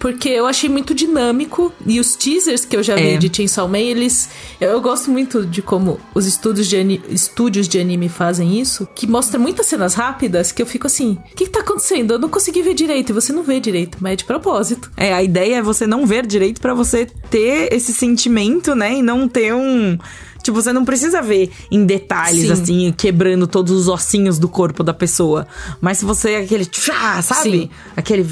Porque 0.02 0.28
eu 0.28 0.46
achei 0.46 0.68
muito 0.68 0.92
dinâmico. 0.94 1.72
E 1.86 2.00
os 2.00 2.16
teasers 2.16 2.64
que 2.64 2.76
eu 2.76 2.82
já 2.82 2.96
vi 2.96 3.12
É. 3.12 3.16
de 3.16 3.30
Chainsaw 3.34 3.68
Man, 3.68 3.78
eles. 3.78 4.28
Eu, 4.60 4.80
gosto 4.80 5.08
muito 5.12 5.46
de 5.46 5.62
como 5.62 6.00
os 6.12 6.26
estúdios 6.26 6.66
de, 6.68 6.76
ani- 6.76 7.00
estúdios 7.08 7.68
de 7.68 7.78
anime 7.78 8.08
fazem 8.08 8.60
isso. 8.60 8.88
Que 8.96 9.06
mostra 9.06 9.38
muitas 9.38 9.66
cenas 9.66 9.94
rápidas 9.94 10.50
que 10.50 10.60
eu 10.60 10.66
fico 10.66 10.88
assim: 10.88 11.12
o 11.30 11.36
que, 11.36 11.44
que 11.44 11.50
tá 11.50 11.60
acontecendo? 11.60 12.14
Eu 12.14 12.18
não 12.18 12.28
consegui 12.28 12.62
ver 12.62 12.74
direito. 12.74 13.10
E 13.10 13.12
você 13.12 13.32
não 13.32 13.44
vê 13.44 13.60
direito, 13.60 13.98
mas 14.00 14.14
é 14.14 14.16
de 14.16 14.24
propósito. 14.24 14.90
É, 14.96 15.14
a 15.14 15.22
ideia 15.22 15.58
é 15.58 15.62
você 15.62 15.86
não 15.86 16.04
ver 16.04 16.26
direito 16.26 16.60
pra 16.60 16.74
você 16.74 17.06
ter 17.30 17.72
esse 17.72 17.94
sentimento, 17.94 18.74
né? 18.74 18.94
E 18.98 19.02
não 19.02 19.28
ter 19.28 19.54
um. 19.54 19.96
Tipo, 20.42 20.60
você 20.60 20.72
não 20.72 20.84
precisa 20.84 21.22
ver 21.22 21.52
em 21.70 21.86
detalhes, 21.86 22.46
Sim. 22.46 22.52
assim, 22.52 22.94
quebrando 22.98 23.46
todos 23.46 23.72
os 23.72 23.86
ossinhos 23.86 24.40
do 24.40 24.48
corpo 24.48 24.82
da 24.82 24.92
pessoa. 24.92 25.46
Mas 25.80 25.98
se 25.98 26.04
você 26.04 26.30
é 26.32 26.36
aquele. 26.38 26.64
tchá, 26.66 27.22
sabe? 27.22 27.42
Sim. 27.52 27.70
Aquele. 27.96 28.26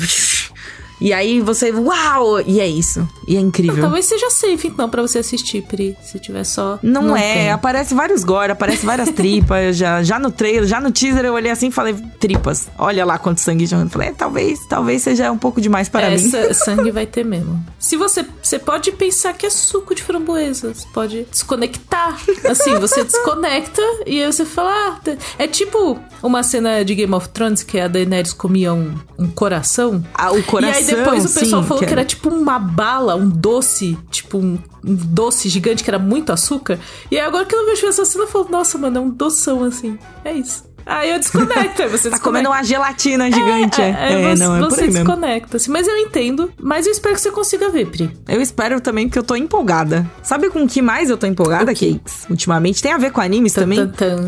E 1.01 1.12
aí 1.12 1.40
você. 1.40 1.70
Uau! 1.72 2.40
E 2.42 2.61
é 2.61 2.66
isso. 2.66 3.09
E 3.26 3.36
é 3.36 3.40
incrível. 3.40 3.80
Talvez 3.80 4.05
seja 4.07 4.28
safe, 4.28 4.68
então, 4.68 4.88
pra 4.88 5.03
você 5.03 5.18
assistir, 5.18 5.62
Pri. 5.62 5.96
Se 6.03 6.18
tiver 6.18 6.44
só. 6.44 6.78
Não, 6.82 7.16
é, 7.16 7.34
tem. 7.34 7.51
aparece 7.51 7.94
vários 7.94 8.24
gore, 8.24 8.53
aparece 8.53 8.84
várias 8.84 9.11
tripas. 9.11 9.76
já, 9.76 10.03
já 10.03 10.18
no 10.18 10.30
trailer, 10.30 10.66
já 10.66 10.80
no 10.80 10.90
teaser 10.90 11.24
eu 11.24 11.34
olhei 11.34 11.51
assim 11.51 11.68
e 11.68 11.70
falei, 11.70 11.94
tripas. 12.18 12.68
Olha 12.78 13.05
lá 13.05 13.18
quanto 13.18 13.40
sangue 13.40 13.66
jorrando. 13.66 13.90
Falei, 13.90 14.09
é, 14.09 14.12
talvez, 14.12 14.66
talvez 14.66 15.03
seja 15.03 15.30
um 15.30 15.38
pouco 15.38 15.61
demais 15.61 15.88
para 15.88 16.11
mim. 16.11 16.16
Essa 16.16 16.53
sangue 16.64 16.90
vai 16.90 17.07
ter 17.07 17.24
mesmo. 17.24 17.64
Se 17.78 17.96
você, 17.96 18.26
você 18.42 18.59
pode 18.59 18.92
pensar 18.92 19.32
que 19.34 19.46
é 19.46 19.51
suco 19.51 19.94
de 19.94 20.03
framboesa, 20.03 20.74
você 20.74 20.86
pode 20.92 21.26
desconectar. 21.30 22.20
Assim, 22.48 22.78
você 22.78 23.05
desconecta 23.05 23.82
e 24.07 24.22
aí 24.22 24.32
você 24.32 24.44
fala, 24.44 24.70
ah, 24.70 25.12
é 25.38 25.46
tipo 25.46 25.98
uma 26.22 26.42
cena 26.42 26.84
de 26.84 26.94
Game 26.94 27.14
of 27.14 27.28
Thrones 27.30 27.62
que 27.62 27.78
a 27.78 27.88
Daenerys 27.88 28.32
comia 28.32 28.72
um, 28.74 28.94
um 29.18 29.28
coração. 29.28 30.05
Ah, 30.14 30.32
o 30.32 30.42
coração, 30.42 30.89
depois 30.97 31.24
o 31.24 31.28
pessoal 31.41 31.62
sim, 31.62 31.68
falou 31.68 31.80
que 31.80 31.86
que 31.86 31.93
era- 31.93 32.01
era 32.03 32.09
tipo 32.09 32.28
uma 32.30 32.59
bala, 32.59 33.14
um 33.16 33.28
doce, 33.28 33.97
tipo 34.11 34.38
um, 34.38 34.59
um 34.84 34.95
doce 34.95 35.49
gigante 35.49 35.82
que 35.84 35.91
era 35.91 35.99
muito 35.99 36.30
açúcar. 36.32 36.78
E 37.11 37.18
aí 37.18 37.24
agora 37.26 37.45
que 37.45 37.55
eu 37.55 37.66
vejo 37.66 37.86
essa 37.86 38.05
cena, 38.05 38.24
eu 38.24 38.28
falo, 38.28 38.49
nossa, 38.51 38.78
mano, 38.78 38.99
é 38.99 39.01
um 39.01 39.11
doção 39.11 39.64
assim. 39.64 39.99
É 40.24 40.32
isso. 40.32 40.64
Aí 40.91 41.11
eu 41.11 41.18
desconecto, 41.18 41.82
aí 41.82 41.88
você 41.88 42.09
Tá 42.11 42.16
desconecta. 42.16 42.20
comendo 42.20 42.49
uma 42.49 42.62
gelatina 42.62 43.30
gigante, 43.30 43.80
é. 43.80 43.91
É, 43.91 44.12
É, 44.12 44.34
você, 44.34 44.43
não, 44.45 44.57
é 44.57 44.61
você 44.61 44.88
desconecta. 44.88 45.57
assim. 45.57 45.70
Mas 45.70 45.86
eu 45.86 45.97
entendo. 45.97 46.51
Mas 46.61 46.86
eu 46.86 46.93
espero 46.93 47.14
que 47.14 47.20
você 47.20 47.30
consiga 47.30 47.68
ver, 47.70 47.86
Pri. 47.86 48.11
Eu 48.28 48.41
espero 48.41 48.80
também 48.80 49.07
porque 49.09 49.18
eu 49.18 49.22
tô 49.22 49.36
empolgada. 49.36 50.05
Sabe 50.22 50.51
com 50.51 50.64
o 50.64 50.68
que 50.68 50.82
mais 50.82 51.11
eu 51.11 51.16
tô 51.16 51.26
empolgada, 51.26 51.72
Cakes? 51.72 52.26
Ultimamente 52.28 52.82
tem 52.82 52.93
a 52.93 52.99
ver 52.99 53.12
com 53.12 53.20
animes 53.20 53.53
também. 53.53 53.78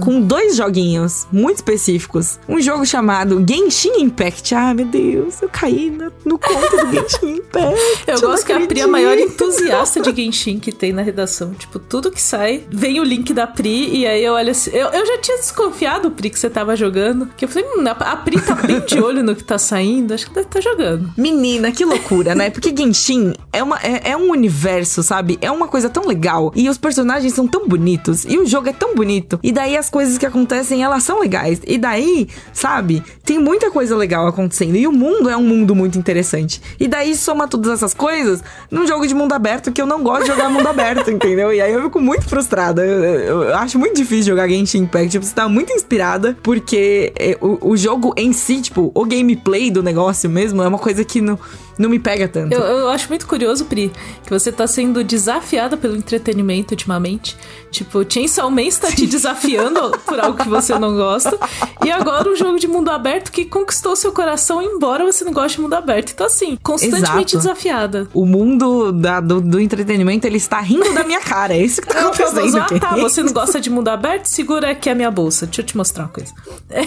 Com 0.01 0.21
dois 0.21 0.57
joguinhos 0.57 1.27
muito 1.33 1.57
específicos. 1.57 2.39
Um 2.49 2.61
jogo 2.61 2.85
chamado 2.87 3.45
Genshin 3.49 3.93
Impact. 4.01 4.55
Ah, 4.55 4.73
meu 4.75 4.87
Deus, 4.87 5.43
eu 5.43 5.49
caí 5.49 5.91
no, 5.91 6.13
no 6.25 6.39
conto 6.39 6.77
do 6.77 6.93
Genshin 6.93 7.37
Impact. 7.43 7.81
Eu 8.07 8.15
não 8.21 8.29
gosto 8.31 8.47
que 8.47 8.53
a 8.53 8.61
Pri 8.67 8.81
é 8.81 8.83
a 8.85 8.89
maior 8.89 9.17
entusiasta 9.19 10.01
de 10.01 10.15
Genshin 10.25 10.59
que 10.59 10.71
tem 10.73 10.93
na 10.93 11.03
redação. 11.03 11.53
Tipo, 11.55 11.79
tudo 11.79 12.11
que 12.11 12.21
sai, 12.23 12.65
vem 12.71 13.01
o 13.01 13.05
link 13.05 13.33
da 13.33 13.47
Pri 13.47 13.97
e 13.97 14.07
aí 14.07 14.25
eu 14.25 14.35
olho 14.35 14.51
assim. 14.51 14.71
Eu, 14.71 14.89
eu 14.89 15.07
já 15.07 15.19
tinha 15.19 15.39
desconfiado, 15.39 16.11
Pri, 16.11 16.31
que 16.31 16.39
você 16.39 16.49
tava 16.53 16.77
jogando. 16.77 17.29
Que 17.37 17.45
eu 17.45 17.49
falei, 17.49 17.67
hum, 17.77 17.85
a, 17.89 18.17
Pri 18.17 18.41
tá 18.41 18.55
bem 18.55 18.81
de 18.81 19.01
olho 19.01 19.23
no 19.23 19.35
que 19.35 19.43
tá 19.43 19.59
saindo. 19.59 20.15
Acho 20.15 20.27
que 20.27 20.35
deve 20.35 20.47
estar 20.47 20.61
jogando. 20.61 21.11
Menina, 21.17 21.73
que 21.73 21.85
loucura, 21.85 22.35
né? 22.35 22.51
Porque 22.51 22.75
Genshin 22.77 23.33
é, 23.53 23.63
uma, 23.63 23.79
é, 23.83 24.11
é 24.13 24.17
um 24.17 24.31
universo, 24.31 25.03
sabe? 25.03 25.39
É 25.41 25.51
uma 25.51 25.67
coisa 25.67 25.89
tão 25.89 26.07
legal. 26.07 26.53
E 26.55 26.69
os 26.69 26.79
personagens 26.79 27.33
são 27.35 27.47
tão 27.49 27.67
bonitos. 27.67 28.25
E 28.25 28.39
o 28.39 28.47
jogo 28.47 28.69
é 28.69 28.73
tão 28.73 28.95
bonito. 28.95 29.41
E 29.43 29.51
daí 29.53 29.77
as 29.77 29.91
coisas 29.91 30.19
que 30.19 30.27
acontecem, 30.27 30.83
elas 30.85 31.03
são 31.03 31.21
legais. 31.21 31.61
E 31.67 31.79
daí, 31.79 32.29
sabe? 32.53 33.03
Tem 33.25 33.39
muita 33.39 33.71
coisa 33.71 33.97
legal 33.97 34.27
acontecendo. 34.27 34.77
E 34.77 34.87
o 34.87 34.93
mundo 34.93 35.29
é 35.29 35.37
um 35.37 35.43
mundo 35.45 35.75
muito 35.75 35.99
interessante. 35.99 36.61
E 36.79 36.87
daí 36.87 37.15
soma 37.17 37.49
todas 37.49 37.73
essas 37.73 37.95
coisas 37.95 38.43
num 38.71 38.87
jogo 38.87 39.07
de 39.07 39.15
mundo 39.15 39.33
aberto 39.33 39.73
que 39.73 39.81
eu 39.81 39.87
não 39.87 40.03
gosto 40.03 40.23
de 40.23 40.29
jogar 40.29 40.49
mundo 40.51 40.67
aberto, 40.69 41.11
entendeu? 41.11 41.53
E 41.53 41.61
aí 41.61 41.73
eu 41.73 41.83
fico 41.85 42.01
muito 42.01 42.29
frustrada. 42.29 42.85
Eu, 42.85 43.03
eu- 43.05 43.43
eu 43.45 43.57
acho 43.57 43.79
muito 43.79 43.97
difícil 43.97 44.33
jogar 44.33 44.49
Genshin 44.49 44.79
Impact. 44.79 45.09
Tipo, 45.11 45.25
você 45.25 45.35
tá 45.35 45.49
muito 45.49 45.73
inspirada. 45.73 46.32
Porque 46.43 47.13
é, 47.19 47.37
o, 47.41 47.71
o 47.71 47.77
jogo 47.77 48.15
em 48.17 48.33
si, 48.33 48.61
tipo, 48.61 48.91
o 48.95 49.05
gameplay 49.05 49.71
do 49.71 49.83
negócio 49.83 50.29
mesmo, 50.29 50.63
é 50.63 50.69
uma 50.69 50.79
coisa 50.79 51.05
que 51.05 51.21
não, 51.21 51.39
não 51.79 51.89
me 51.89 51.99
pega 51.99 52.29
tanto. 52.29 52.53
Eu, 52.53 52.61
eu 52.61 52.89
acho 52.89 53.09
muito 53.09 53.27
curioso, 53.27 53.65
Pri, 53.65 53.93
que 54.25 54.31
você 54.31 54.51
tá 54.53 54.67
sendo 54.67 55.03
desafiada 55.03 55.77
pelo 55.77 55.97
entretenimento 55.97 56.73
ultimamente. 56.73 57.37
Tipo, 57.71 58.05
Chainsaw 58.07 58.51
Man 58.51 58.63
está 58.63 58.91
te 58.93 59.07
desafiando 59.07 59.91
por 60.07 60.21
algo 60.21 60.37
que 60.43 60.49
você 60.49 60.79
não 60.79 60.95
gosta. 60.95 61.39
E 61.85 61.91
agora 61.91 62.29
um 62.31 62.37
jogo 62.37 62.59
de 62.59 62.69
mundo 62.69 62.91
aberto 62.91 63.33
que 63.33 63.45
conquistou 63.45 63.97
seu 63.97 64.13
coração, 64.13 64.61
embora 64.63 65.05
você 65.05 65.25
não 65.25 65.33
goste 65.33 65.57
de 65.57 65.63
mundo 65.63 65.75
aberto. 65.75 66.13
Então, 66.13 66.27
assim, 66.27 66.59
constantemente 66.63 67.37
Exato. 67.37 67.39
desafiada. 67.39 68.09
O 68.13 68.27
mundo 68.27 68.93
da- 68.93 69.21
do, 69.21 69.41
do 69.41 69.59
entretenimento, 69.61 70.27
ele 70.27 70.37
está 70.37 70.61
rindo 70.61 70.93
da 70.93 71.03
minha 71.05 71.21
cara. 71.21 71.55
É 71.55 71.63
isso 71.63 71.81
que 71.81 71.89
tá 71.89 72.01
acontecendo. 72.09 72.59
ah, 72.59 72.79
tá, 72.79 72.97
você 72.97 73.23
não 73.23 73.33
gosta 73.33 73.59
de 73.61 73.71
mundo 73.71 73.89
aberto? 73.89 74.27
Segura 74.27 74.71
aqui 74.71 74.91
a 74.91 74.95
minha 74.95 75.11
bolsa. 75.11 75.47
Deixa 75.47 75.63
eu 75.63 75.67
te 75.67 75.77
mostrar 75.77 76.05
uma 76.05 76.11
coisa. 76.11 76.33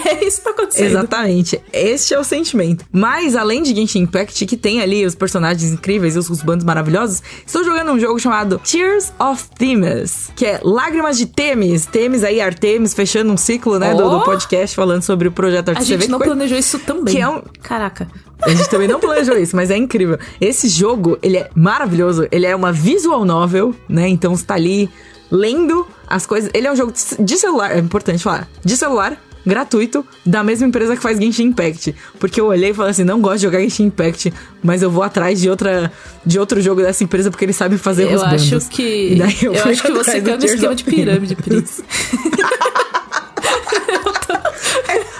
É 0.05 0.25
isso 0.25 0.37
que 0.37 0.43
tá 0.43 0.49
acontecendo. 0.51 0.85
Exatamente. 0.87 1.61
Este 1.71 2.13
é 2.13 2.19
o 2.19 2.23
sentimento. 2.23 2.85
Mas, 2.91 3.35
além 3.35 3.61
de 3.63 3.73
Genshin 3.75 3.99
Impact, 4.01 4.45
que 4.45 4.57
tem 4.57 4.74
ali 4.81 5.05
os 5.05 5.15
personagens 5.15 5.71
incríveis 5.71 6.15
e 6.15 6.19
os, 6.19 6.29
os 6.29 6.41
bandos 6.41 6.65
maravilhosos, 6.65 7.21
estou 7.45 7.63
jogando 7.63 7.91
um 7.91 7.99
jogo 7.99 8.19
chamado 8.19 8.59
Tears 8.59 9.13
of 9.19 9.45
Themis, 9.57 10.31
que 10.35 10.45
é 10.45 10.59
Lágrimas 10.63 11.17
de 11.17 11.25
Temis. 11.25 11.85
Temis 11.85 12.23
aí, 12.23 12.39
Artemis, 12.41 12.93
fechando 12.93 13.31
um 13.31 13.37
ciclo, 13.37 13.77
né, 13.79 13.93
do, 13.93 14.09
do 14.09 14.17
Oh! 14.17 14.21
podcast, 14.23 14.75
falando 14.75 15.01
sobre 15.03 15.27
o 15.27 15.31
projeto 15.31 15.69
A. 15.69 15.73
Você 15.75 15.95
vê 15.95 16.01
gente 16.03 16.11
não 16.11 16.17
coisa- 16.19 16.33
planejou 16.33 16.57
isso 16.57 16.79
também. 16.79 17.15
Que 17.15 17.21
é 17.21 17.27
um- 17.29 17.41
Caraca. 17.61 18.07
A 18.41 18.49
gente 18.49 18.69
também 18.69 18.87
não 18.87 18.99
planejou 18.99 19.37
isso, 19.37 19.55
mas 19.55 19.71
é 19.71 19.77
incrível. 19.77 20.19
Esse 20.41 20.67
jogo, 20.67 21.17
ele 21.23 21.37
é 21.37 21.49
maravilhoso. 21.55 22.27
Ele 22.31 22.45
é 22.45 22.55
uma 22.55 22.71
visual 22.71 23.23
novel, 23.23 23.73
né? 23.87 24.07
Então 24.09 24.35
você 24.35 24.43
tá 24.45 24.55
ali 24.55 24.89
lendo 25.31 25.87
as 26.07 26.25
coisas. 26.25 26.49
Ele 26.53 26.67
é 26.67 26.71
um 26.71 26.75
jogo 26.75 26.93
de 27.19 27.37
celular, 27.37 27.71
é 27.71 27.79
importante 27.79 28.21
falar. 28.21 28.47
De 28.63 28.75
celular, 28.75 29.17
gratuito, 29.45 30.05
da 30.25 30.43
mesma 30.43 30.67
empresa 30.67 30.95
que 30.95 31.01
faz 31.01 31.17
Genshin 31.19 31.43
Impact. 31.45 31.93
Porque 32.19 32.41
eu 32.41 32.47
olhei 32.47 32.71
e 32.71 32.73
falei 32.73 32.91
assim, 32.91 33.03
não 33.03 33.21
gosto 33.21 33.37
de 33.37 33.43
jogar 33.43 33.59
Genshin 33.61 33.83
Impact, 33.85 34.33
mas 34.63 34.81
eu 34.81 34.89
vou 34.89 35.03
atrás 35.03 35.39
de 35.39 35.49
outra 35.49 35.91
de 36.25 36.39
outro 36.39 36.59
jogo 36.61 36.81
dessa 36.81 37.03
empresa 37.03 37.29
porque 37.29 37.45
eles 37.45 37.55
sabem 37.55 37.77
fazer 37.77 38.03
Eu 38.11 38.15
os 38.15 38.23
acho 38.23 38.49
bandos. 38.51 38.67
que. 38.69 39.17
Eu, 39.41 39.53
fui 39.55 39.71
acho 39.73 39.83
que 39.83 39.91
você 39.91 40.17
no 40.19 40.23
Tears 40.37 40.43
esquema 40.45 40.75
de 40.75 40.83
pirâmide, 40.83 41.35
Pri. 41.35 41.49
Themis. 41.61 41.81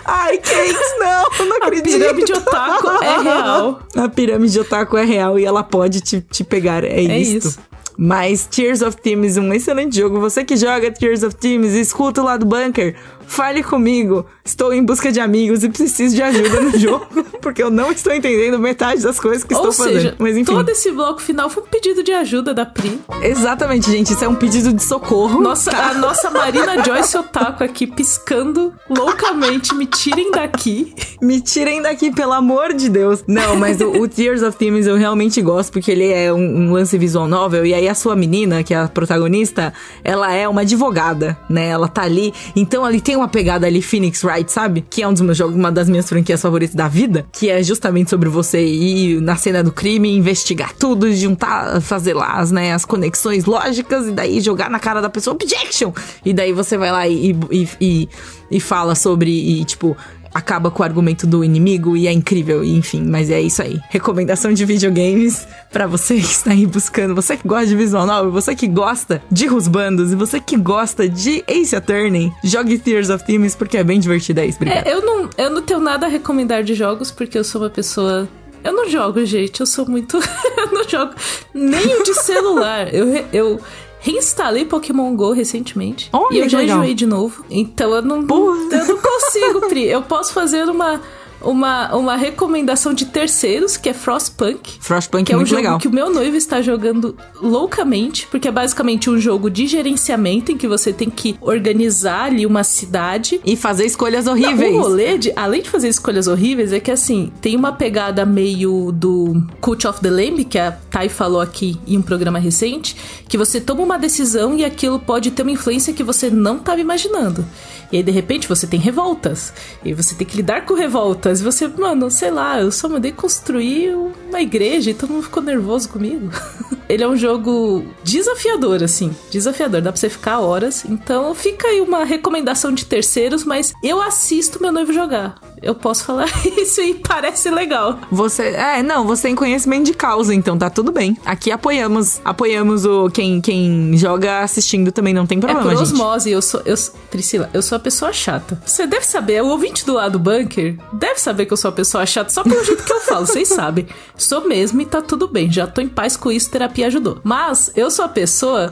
Ai, 0.07 0.38
Cakes, 0.38 0.76
não, 0.99 1.47
não 1.47 1.55
A 1.55 1.57
acredito. 1.67 1.97
pirâmide 1.97 2.34
otaku 2.34 2.88
é 3.03 3.21
real. 3.23 3.80
A 3.95 4.07
pirâmide 4.09 4.59
otaku 4.59 4.97
é 4.97 5.03
real 5.05 5.39
e 5.39 5.45
ela 5.45 5.63
pode 5.63 6.01
te, 6.01 6.21
te 6.21 6.43
pegar. 6.43 6.84
É, 6.84 6.89
É 7.03 7.17
isto. 7.19 7.47
isso. 7.47 7.59
Mas 7.97 8.45
Tears 8.45 8.82
of 8.82 8.97
Teams, 8.97 9.38
um 9.38 9.53
excelente 9.53 9.95
jogo. 9.97 10.19
Você 10.19 10.43
que 10.43 10.57
joga 10.57 10.91
Tears 10.91 11.23
of 11.23 11.36
Teams, 11.36 11.73
escuta 11.73 12.21
lá 12.21 12.36
do 12.38 12.45
bunker. 12.45 12.95
Fale 13.28 13.63
comigo. 13.63 14.26
Estou 14.43 14.73
em 14.73 14.84
busca 14.84 15.11
de 15.11 15.19
amigos 15.19 15.63
e 15.63 15.69
preciso 15.69 16.15
de 16.15 16.21
ajuda 16.21 16.61
no 16.61 16.78
jogo. 16.78 17.07
Porque 17.41 17.61
eu 17.61 17.69
não 17.69 17.91
estou 17.91 18.13
entendendo 18.13 18.59
metade 18.59 19.01
das 19.01 19.19
coisas 19.19 19.43
que 19.43 19.53
Ou 19.53 19.69
estou 19.69 19.71
seja, 19.71 19.99
fazendo. 19.99 20.15
Mas 20.19 20.38
enfim. 20.38 20.53
todo 20.53 20.69
esse 20.69 20.91
bloco 20.91 21.21
final 21.21 21.49
foi 21.49 21.63
um 21.63 21.65
pedido 21.65 22.03
de 22.03 22.11
ajuda 22.11 22.53
da 22.53 22.65
Pri. 22.65 22.99
Exatamente, 23.21 23.89
gente. 23.91 24.13
Isso 24.13 24.23
é 24.23 24.28
um 24.28 24.36
pedido 24.36 24.71
de 24.71 24.84
socorro. 24.84 25.41
Nossa, 25.41 25.71
tá? 25.71 25.89
a 25.89 25.93
nossa 25.95 26.30
Marina 26.30 26.82
Joyce 26.86 27.17
Otaku 27.17 27.63
aqui 27.63 27.88
piscando 27.88 28.73
loucamente. 28.89 29.73
Me 29.73 29.86
tirem 29.86 30.32
daqui. 30.32 30.93
Me 31.21 31.41
tirem 31.41 31.82
daqui, 31.82 32.11
pelo 32.11 32.34
amor 32.34 32.73
de 32.73 32.89
Deus. 32.89 33.23
Não, 33.28 33.55
mas 33.55 33.82
o, 33.82 34.01
o 34.01 34.07
Tears 34.07 34.43
of 34.43 34.57
Themis 34.57 34.86
eu 34.86 34.95
realmente 34.95 35.41
gosto, 35.41 35.71
porque 35.71 35.91
ele 35.91 36.11
é 36.11 36.32
um, 36.32 36.67
um 36.67 36.73
lance 36.73 36.97
visual 36.97 37.28
novel. 37.28 37.65
E 37.65 37.73
aí 37.73 37.88
a 37.88 37.95
sua 37.95 38.15
menina, 38.15 38.63
que 38.63 38.73
é 38.73 38.78
a 38.78 38.88
protagonista, 38.88 39.73
ela 40.03 40.32
é 40.32 40.47
uma 40.47 40.61
advogada, 40.61 41.38
né? 41.49 41.67
Ela 41.67 41.88
tá 41.88 42.03
ali. 42.03 42.34
Então 42.55 42.86
ali 42.86 43.01
tem 43.01 43.14
tem 43.16 43.22
uma 43.22 43.30
pegada 43.30 43.66
ali 43.66 43.82
Phoenix 43.82 44.22
Wright, 44.26 44.51
sabe? 44.51 44.82
Que 44.82 45.01
é 45.01 45.07
um 45.07 45.13
dos 45.13 45.22
meus 45.22 45.38
jogos, 45.38 45.55
uma 45.55 45.72
das 45.72 45.88
minhas 45.88 46.07
franquias 46.07 46.41
favoritas 46.41 46.76
da 46.76 46.89
vida, 46.89 47.26
que 47.32 47.49
é 47.49 47.63
justamente 47.63 48.09
sobre 48.09 48.28
você 48.28 48.61
ir 48.61 49.22
na 49.22 49.38
cena 49.38 49.63
do 49.63 49.72
crime, 49.72 50.13
investigar 50.13 50.74
tudo, 50.74 51.11
juntar, 51.13 51.80
fazer 51.80 52.13
lá 52.13 52.34
as, 52.34 52.51
né, 52.51 52.74
as 52.74 52.84
conexões 52.84 53.45
lógicas 53.45 54.07
e 54.07 54.11
daí 54.11 54.41
jogar 54.41 54.70
na 54.70 54.80
cara 54.80 55.01
da 55.01 55.09
pessoa 55.09 55.34
objection. 55.34 55.93
E 56.26 56.34
daí 56.34 56.51
você 56.51 56.78
vai 56.78 56.91
lá 56.91 57.07
e, 57.07 57.32
e, 57.49 57.70
e, 57.80 58.09
e 58.51 58.59
fala 58.59 58.95
sobre 58.95 59.32
e 59.32 59.63
tipo 59.63 59.95
acaba 60.36 60.69
com 60.69 60.83
o 60.83 60.86
argumento 60.86 61.25
do 61.25 61.45
inimigo 61.45 61.95
e 61.95 62.07
é 62.07 62.11
incrível, 62.11 62.61
enfim, 62.61 63.01
mas 63.01 63.29
é 63.29 63.39
isso 63.39 63.61
aí. 63.61 63.79
Recomendação 63.89 64.51
de 64.51 64.65
videogames 64.65 65.47
para 65.71 65.88
você 65.88 66.15
que 66.15 66.25
está 66.25 66.51
aí 66.51 66.65
buscando, 66.65 67.15
você 67.15 67.38
que 67.38 67.47
gosta 67.47 67.67
de 67.67 67.75
visual 67.77 68.05
novel, 68.05 68.33
você 68.33 68.53
que 68.53 68.67
gosta 68.67 69.23
de 69.31 69.47
Rusbandos 69.47 70.11
e 70.11 70.15
você 70.15 70.41
que 70.41 70.57
gosta 70.57 71.07
de 71.07 71.41
Ace 71.47 71.73
Attorney, 71.73 72.33
jogue 72.43 72.77
Tears 72.77 73.09
of 73.09 73.23
Thieves 73.23 73.55
porque 73.55 73.77
é 73.77 73.83
bem 73.83 73.97
divertido, 73.97 74.41
é 74.41 74.45
isso, 74.45 74.57
obrigado. 74.57 74.86
É, 74.86 74.93
eu 74.93 75.01
não, 75.01 75.29
eu 75.38 75.49
não 75.49 75.61
tenho 75.61 75.79
nada 75.79 76.05
a 76.05 76.09
recomendar 76.09 76.65
de 76.65 76.75
jogos 76.75 77.11
porque 77.11 77.38
eu 77.38 77.43
sou 77.45 77.61
uma 77.61 77.69
pessoa 77.69 78.27
eu 78.65 78.73
não 78.73 78.89
jogo, 78.89 79.23
gente. 79.23 79.59
Eu 79.59 79.67
sou 79.67 79.88
muito. 79.88 80.17
eu 80.57 80.71
não 80.71 80.89
jogo 80.89 81.13
nem 81.53 82.01
de 82.01 82.15
celular. 82.15 82.91
Eu, 82.91 83.23
eu 83.31 83.61
reinstalei 84.06 84.66
Pokémon 84.66 85.16
GO 85.16 85.32
recentemente. 85.32 86.10
Olha 86.14 86.36
e 86.36 86.39
eu 86.39 86.47
já 86.49 86.60
legal. 86.60 86.78
enjoei 86.78 86.93
de 86.93 87.06
novo. 87.08 87.43
Então 87.49 87.91
eu 87.95 88.01
não, 88.03 88.26
Porra. 88.26 88.56
eu 88.72 88.88
não 88.88 88.97
consigo, 89.01 89.62
Pri. 89.68 89.86
Eu 89.86 90.03
posso 90.03 90.32
fazer 90.32 90.70
uma, 90.70 91.01
uma, 91.46 91.93
uma 91.96 92.16
recomendação 92.16 92.93
de 92.93 93.06
terceiros, 93.06 93.78
que 93.78 93.89
é 93.89 93.93
Frostpunk. 93.93 94.74
Frostpunk 94.80 95.24
Que 95.26 95.32
é 95.34 95.36
é 95.36 95.38
um 95.38 95.46
jogo 95.46 95.62
legal. 95.62 95.78
que 95.80 95.88
o 95.88 95.91
meu 95.91 96.10
noivo 96.10 96.36
está 96.36 96.62
jogando 96.62 97.16
loucamente, 97.41 98.28
porque 98.30 98.48
é 98.48 98.52
basicamente 98.52 99.10
um 99.10 99.18
jogo 99.18 99.50
de 99.50 99.68
gerenciamento 99.68 100.52
em 100.52 100.58
que 100.58 100.68
você 100.68 100.91
tem 100.91 101.10
que 101.10 101.36
organizar 101.41 102.26
ali 102.26 102.46
uma 102.46 102.64
cidade 102.64 103.39
E 103.46 103.56
fazer 103.56 103.86
escolhas 103.86 104.26
não, 104.26 104.34
horríveis. 104.34 104.76
o 104.76 104.80
rolê, 104.82 105.18
de, 105.18 105.32
além 105.36 105.62
de 105.62 105.70
fazer 105.70 105.88
escolhas 105.88 106.28
horríveis, 106.28 106.74
é 106.74 106.80
que 106.80 106.91
assim, 106.91 107.32
tem 107.41 107.56
uma 107.56 107.72
pegada 107.72 108.26
meio 108.26 108.91
do 108.91 109.41
Cult 109.62 109.88
of 109.88 110.02
the 110.02 110.10
Lamb, 110.10 110.43
que 110.46 110.58
a 110.58 110.72
Thay 110.72 111.10
falou 111.10 111.39
aqui 111.41 111.78
em 111.88 111.98
um 111.98 112.02
programa 112.02 112.39
recente, 112.39 112.96
que 113.28 113.38
você 113.38 113.62
toma 113.62 113.82
uma 113.84 113.98
decisão 113.98 114.58
e 114.58 114.66
aquilo 114.66 115.00
pode 115.00 115.32
ter 115.32 115.41
uma 115.43 115.52
influência 115.52 115.93
que 115.93 116.04
você 116.04 116.30
não 116.30 116.58
estava 116.58 116.80
imaginando. 116.82 117.46
E 117.91 117.98
aí, 117.98 118.04
de 118.04 118.12
repente, 118.12 118.48
você 118.48 118.66
tem 118.66 118.80
revoltas. 118.80 119.54
E 119.84 119.93
você 119.93 120.16
tem 120.16 120.26
que 120.26 120.36
lidar 120.38 120.66
com 120.66 120.74
revoltas. 120.74 121.34
E 121.41 121.43
você, 121.43 121.67
mano, 121.67 122.09
sei 122.11 122.31
lá, 122.31 122.59
eu 122.59 122.71
só 122.71 122.88
mandei 122.88 123.11
construir 123.11 123.95
uma 124.29 124.41
igreja 124.41 124.91
e 124.91 124.93
todo 124.93 125.11
mundo 125.11 125.23
ficou 125.23 125.43
nervoso 125.43 125.89
comigo. 125.89 126.29
Ele 126.88 127.03
é 127.03 127.07
um 127.07 127.15
jogo 127.15 127.86
desafiador, 128.03 128.83
assim. 128.83 129.15
Desafiador, 129.31 129.81
dá 129.81 129.91
pra 129.91 129.99
você 129.99 130.09
ficar 130.09 130.39
horas. 130.39 130.86
Então 130.86 131.33
fica 131.33 131.67
aí 131.67 131.81
uma 131.81 132.03
recomendação 132.03 132.71
de 132.71 132.86
terceiros, 132.86 133.43
mas 133.43 133.73
eu 133.83 134.01
assisto 134.01 134.61
meu 134.61 134.71
noivo 134.71 134.93
jogar. 134.93 135.36
Eu 135.61 135.73
posso 135.73 136.03
falar 136.03 136.27
isso 136.57 136.81
e 136.81 136.93
parece 136.95 137.49
legal. 137.49 137.99
Você, 138.11 138.43
é, 138.49 138.83
não, 138.83 139.05
você 139.05 139.23
tem 139.23 139.36
conhecimento 139.36 139.86
de 139.86 139.93
causa, 139.93 140.33
então 140.33 140.57
tá 140.57 140.69
tudo 140.69 140.91
bem. 140.91 141.17
Aqui 141.25 141.51
apoiamos, 141.51 142.21
apoiamos 142.23 142.86
o 142.86 143.09
quem 143.09 143.41
quem 143.41 143.97
joga 143.97 144.41
assistindo 144.41 144.91
também 144.91 145.13
não 145.13 145.25
tem 145.25 145.38
é 145.38 145.41
problema, 145.41 145.63
por 145.63 145.69
gente. 145.71 145.81
osmose, 145.81 146.29
eu 146.29 146.41
sou. 146.41 146.61
Eu, 146.65 146.75
Priscila, 147.09 147.49
eu 147.53 147.61
sou 147.61 147.75
a 147.75 147.79
pessoa 147.79 148.13
chata. 148.13 148.61
Você 148.65 148.86
deve 148.86 149.05
saber, 149.05 149.41
o 149.41 149.47
ouvinte 149.47 149.86
do 149.86 149.93
lado 149.93 150.13
do 150.13 150.19
bunker 150.19 150.77
deve 150.93 151.19
saber 151.19 151.45
que 151.45 151.53
eu 151.53 151.57
sou 151.57 151.69
a 151.69 151.71
pessoa 151.71 152.05
chata 152.05 152.29
só 152.29 152.43
pelo 152.43 152.63
jeito 152.63 152.83
que 152.83 152.93
eu 152.93 153.01
falo, 153.01 153.25
vocês 153.27 153.47
sabem. 153.47 153.88
Sou 154.17 154.47
mesmo 154.47 154.81
e 154.81 154.86
tá 154.86 155.01
tudo 155.01 155.27
bem. 155.27 155.51
Já 155.51 155.65
tô 155.65 155.81
em 155.81 155.88
paz 155.88 156.15
com 156.15 156.31
isso, 156.31 156.49
terapia 156.49 156.74
ajudou. 156.84 157.19
Mas 157.23 157.71
eu 157.76 157.89
sou 157.89 158.05
a 158.05 158.09
pessoa 158.09 158.71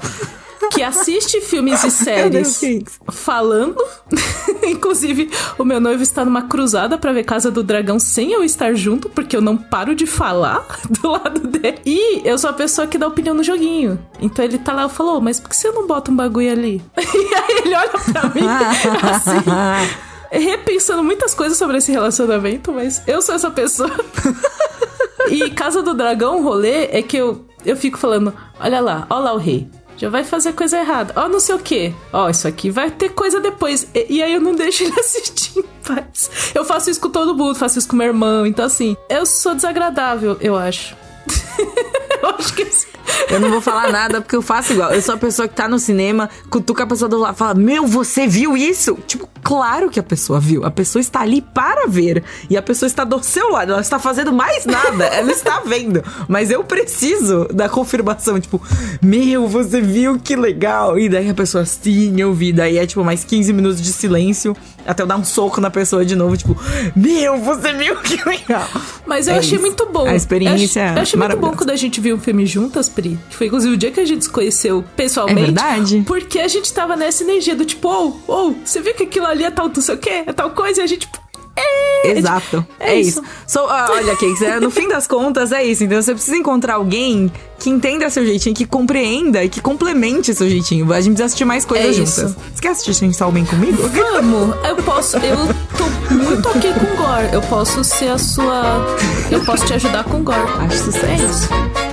que 0.72 0.82
assiste 0.82 1.41
filmes 1.41 1.84
e 1.84 1.91
séries 1.91 2.62
falando. 3.12 3.78
Inclusive, 4.64 5.30
o 5.58 5.66
meu 5.66 5.80
noivo 5.80 6.01
está 6.04 6.24
numa 6.24 6.43
cruzada 6.43 6.97
pra 6.97 7.12
ver 7.12 7.24
Casa 7.24 7.51
do 7.51 7.64
Dragão 7.64 7.99
sem 7.99 8.32
eu 8.32 8.43
estar 8.43 8.74
junto, 8.74 9.10
porque 9.10 9.36
eu 9.36 9.41
não 9.41 9.58
paro 9.58 9.93
de 9.93 10.06
falar 10.06 10.66
do 11.01 11.10
lado 11.10 11.47
dele. 11.47 11.80
E 11.86 12.22
eu 12.24 12.38
sou 12.38 12.49
a 12.49 12.54
pessoa 12.54 12.88
que 12.88 12.97
dá 12.97 13.08
opinião 13.08 13.36
no 13.36 13.43
joguinho. 13.43 13.99
Então 14.20 14.43
ele 14.43 14.58
tá 14.58 14.74
lá 14.74 14.86
e 14.86 14.89
falou, 14.89 15.20
mas 15.20 15.39
por 15.39 15.49
que 15.49 15.56
você 15.56 15.72
não 15.72 15.86
bota 15.86 16.12
um 16.12 16.16
bagulho 16.16 16.51
ali? 16.51 16.82
E 16.97 17.36
aí 17.36 17.58
ele 17.66 17.76
olha 17.76 17.89
pra 17.89 18.30
mim 18.30 18.47
assim. 19.12 19.93
Repensando 20.32 21.04
muitas 21.04 21.36
coisas 21.36 21.58
sobre 21.58 21.78
esse 21.78 21.91
relacionamento, 21.91 22.72
mas 22.72 23.04
eu 23.06 23.22
sou 23.22 23.36
essa 23.36 23.51
pessoa. 23.51 23.91
E 25.30 25.49
Casa 25.51 25.82
do 25.82 25.93
Dragão, 25.93 26.39
o 26.39 26.43
rolê 26.43 26.86
é 26.86 27.01
que 27.01 27.18
eu, 27.18 27.45
eu 27.66 27.76
fico 27.76 27.97
falando: 27.97 28.34
olha 28.59 28.80
lá, 28.80 29.05
olha 29.09 29.20
lá 29.20 29.34
o 29.34 29.38
rei. 29.38 29.68
Já 29.95 30.09
vai 30.09 30.24
fazer 30.24 30.53
coisa 30.53 30.80
errada. 30.80 31.14
Ó, 31.16 31.28
não 31.28 31.39
sei 31.39 31.55
o 31.55 31.59
quê. 31.59 31.93
Ó, 32.11 32.30
isso 32.30 32.47
aqui 32.47 32.70
vai 32.72 32.89
ter 32.89 33.09
coisa 33.09 33.39
depois. 33.39 33.88
E, 33.93 34.18
e 34.18 34.24
aí 34.24 34.34
eu 34.34 34.41
não 34.41 34.53
deixo 34.55 34.84
ele 34.84 34.99
assistir 34.99 35.59
em 35.59 35.64
paz. 35.86 36.51
Eu 36.53 36.66
faço 36.66 36.89
isso 36.89 36.99
com 36.99 37.09
todo 37.09 37.36
mundo, 37.36 37.55
faço 37.55 37.78
isso 37.78 37.88
com 37.88 37.95
meu 37.95 38.07
irmão. 38.07 38.45
Então, 38.45 38.66
assim, 38.66 38.97
eu 39.09 39.26
sou 39.26 39.53
desagradável, 39.53 40.38
eu 40.41 40.55
acho. 40.55 40.95
eu 42.22 42.30
acho 42.30 42.53
que. 42.55 42.64
Eu 43.30 43.39
não 43.39 43.49
vou 43.49 43.61
falar 43.61 43.91
nada 43.91 44.22
porque 44.22 44.36
eu 44.36 44.41
faço 44.41 44.74
igual. 44.74 44.91
Eu 44.91 45.01
sou 45.01 45.16
a 45.16 45.18
pessoa 45.18 45.47
que 45.47 45.55
tá 45.55 45.68
no 45.68 45.80
cinema, 45.80 46.30
cutuca 46.49 46.84
a 46.84 46.88
pessoa 46.88 47.09
do 47.09 47.18
lado 47.20 47.36
e 47.36 47.38
fala: 47.38 47.53
Meu, 47.53 47.86
você 47.88 48.28
viu 48.28 48.55
isso? 48.57 48.97
Tipo, 49.07 49.28
claro 49.43 49.89
que 49.89 49.99
a 49.99 50.03
pessoa 50.03 50.39
viu. 50.39 50.64
A 50.66 50.72
pessoa 50.72 50.99
está 51.01 51.22
ali 51.22 51.41
para 51.41 51.88
ver. 51.88 52.24
E 52.49 52.57
a 52.57 52.61
pessoa 52.61 52.88
está 52.88 53.03
do 53.03 53.22
seu 53.24 53.49
lado. 53.51 53.72
Ela 53.72 53.82
está 53.82 53.99
fazendo 53.99 54.32
mais 54.32 54.66
nada. 54.66 55.05
Ela 55.05 55.32
está 55.32 55.61
vendo. 55.66 56.03
Mas 56.28 56.51
eu 56.51 56.64
preciso 56.64 57.47
da 57.53 57.68
confirmação. 57.70 58.39
Tipo, 58.39 58.61
meu, 59.01 59.47
você 59.47 59.82
viu 59.82 60.20
que 60.20 60.36
legal. 60.36 60.97
E 60.99 61.09
daí 61.09 61.30
a 61.30 61.34
pessoa, 61.34 61.66
sim, 61.66 62.20
eu 62.20 62.34
vi. 62.34 62.51
Daí 62.53 62.78
é 62.78 62.86
tipo 62.86 63.03
mais 63.03 63.24
15 63.24 63.53
minutos 63.53 63.82
de 63.82 63.91
silêncio. 63.91 64.55
Até 64.86 65.01
eu 65.01 65.07
dar 65.07 65.16
um 65.18 65.24
soco 65.24 65.61
na 65.61 65.70
pessoa 65.72 66.03
de 66.05 66.16
novo. 66.16 66.36
Tipo, 66.36 66.57
meu, 66.95 67.38
você 67.38 67.74
viu 67.74 67.95
que 67.97 68.22
legal. 68.28 68.68
Mas 69.05 69.28
eu 69.28 69.36
É 69.36 69.38
achei 69.39 69.53
isso. 69.53 69.61
muito 69.61 69.86
bom. 69.88 70.05
A 70.07 70.16
experiência 70.16 70.80
Eu 70.82 70.86
achei, 70.86 70.97
eu 70.97 71.01
achei 71.01 71.20
muito 71.20 71.38
bom 71.38 71.51
quando 71.55 71.70
a 71.70 71.76
gente 71.76 72.01
viu 72.01 72.16
um 72.16 72.20
filme 72.20 72.45
juntas, 72.45 72.89
Pri. 73.04 73.20
Que 73.30 73.36
foi 73.36 73.47
inclusive 73.47 73.74
o 73.74 73.78
dia 73.78 73.91
que 73.91 73.99
a 73.99 74.06
gente 74.06 74.24
se 74.26 74.30
conheceu 74.30 74.84
pessoalmente. 74.95 75.41
É 75.41 75.45
verdade. 75.45 76.04
Porque 76.08 76.39
a 76.39 76.47
gente 76.47 76.72
tava 76.74 76.95
nessa 76.95 77.24
energia 77.24 77.56
do 77.56 77.66
tipo, 77.66 77.89
ô, 77.89 78.14
ô, 78.28 78.54
você 78.64 78.82
viu 78.82 78.93
que 78.93 79.04
aquilo 79.04 79.26
ali 79.26 79.43
é 79.43 79.51
tal, 79.51 79.68
não 79.68 79.82
sei 79.82 79.95
o 79.95 79.97
quê? 79.97 80.24
É 80.26 80.32
tal 80.34 80.51
coisa? 80.51 80.82
E 80.82 80.84
a 80.84 80.88
gente, 80.88 81.01
tipo, 81.01 81.22
é. 81.56 82.18
Exato. 82.18 82.66
É 82.80 82.93
É, 82.95 82.99
isso. 82.99 83.20
isso. 83.22 83.24
So, 83.47 83.60
ah, 83.70 83.88
olha, 83.91 84.14
Cakes, 84.16 84.41
é, 84.41 84.60
no 84.60 84.72
fim 84.72 84.88
das 84.88 85.06
contas 85.06 85.51
é 85.51 85.64
isso. 85.64 85.84
Então 85.84 86.01
você 86.01 86.14
precisa 86.14 86.36
encontrar 86.36 86.76
alguém 86.76 87.32
que 87.60 87.70
entenda 87.70 88.10
seu 88.10 88.26
jeitinho, 88.26 88.56
que 88.56 88.66
compreenda 88.66 89.43
e 89.43 89.47
que 89.49 89.62
complemente 89.62 90.34
seu 90.34 90.49
jeitinho. 90.49 90.91
A 90.91 90.95
gente 90.99 91.12
precisa 91.12 91.26
assistir 91.26 91.45
mais 91.45 91.64
coisas 91.64 91.89
É 91.89 91.93
juntas. 91.93 92.18
isso. 92.18 92.36
Você 92.56 92.62
quer 92.62 92.70
assistir 92.70 92.93
Chainsaw 92.95 93.32
Man 93.32 93.45
comigo? 93.45 93.84
Vamos, 93.88 94.56
eu 94.66 94.76
posso, 94.78 95.18
eu 95.18 95.38
tô 95.78 96.14
muito 96.16 96.49
ok 96.49 96.74
com 96.74 96.95
gore. 97.04 97.30
Eu 97.34 97.41
posso 97.43 97.84
ser 97.84 98.10
a 98.10 98.18
sua. 98.18 98.84
Eu 99.32 99.39
posso 99.45 99.66
te 99.66 99.74
ajudar 99.76 100.04
com 100.06 100.24
gore. 100.24 100.39
Acho 100.60 100.78
sucesso. 100.86 101.06
É 101.06 101.16
isso. 101.16 101.93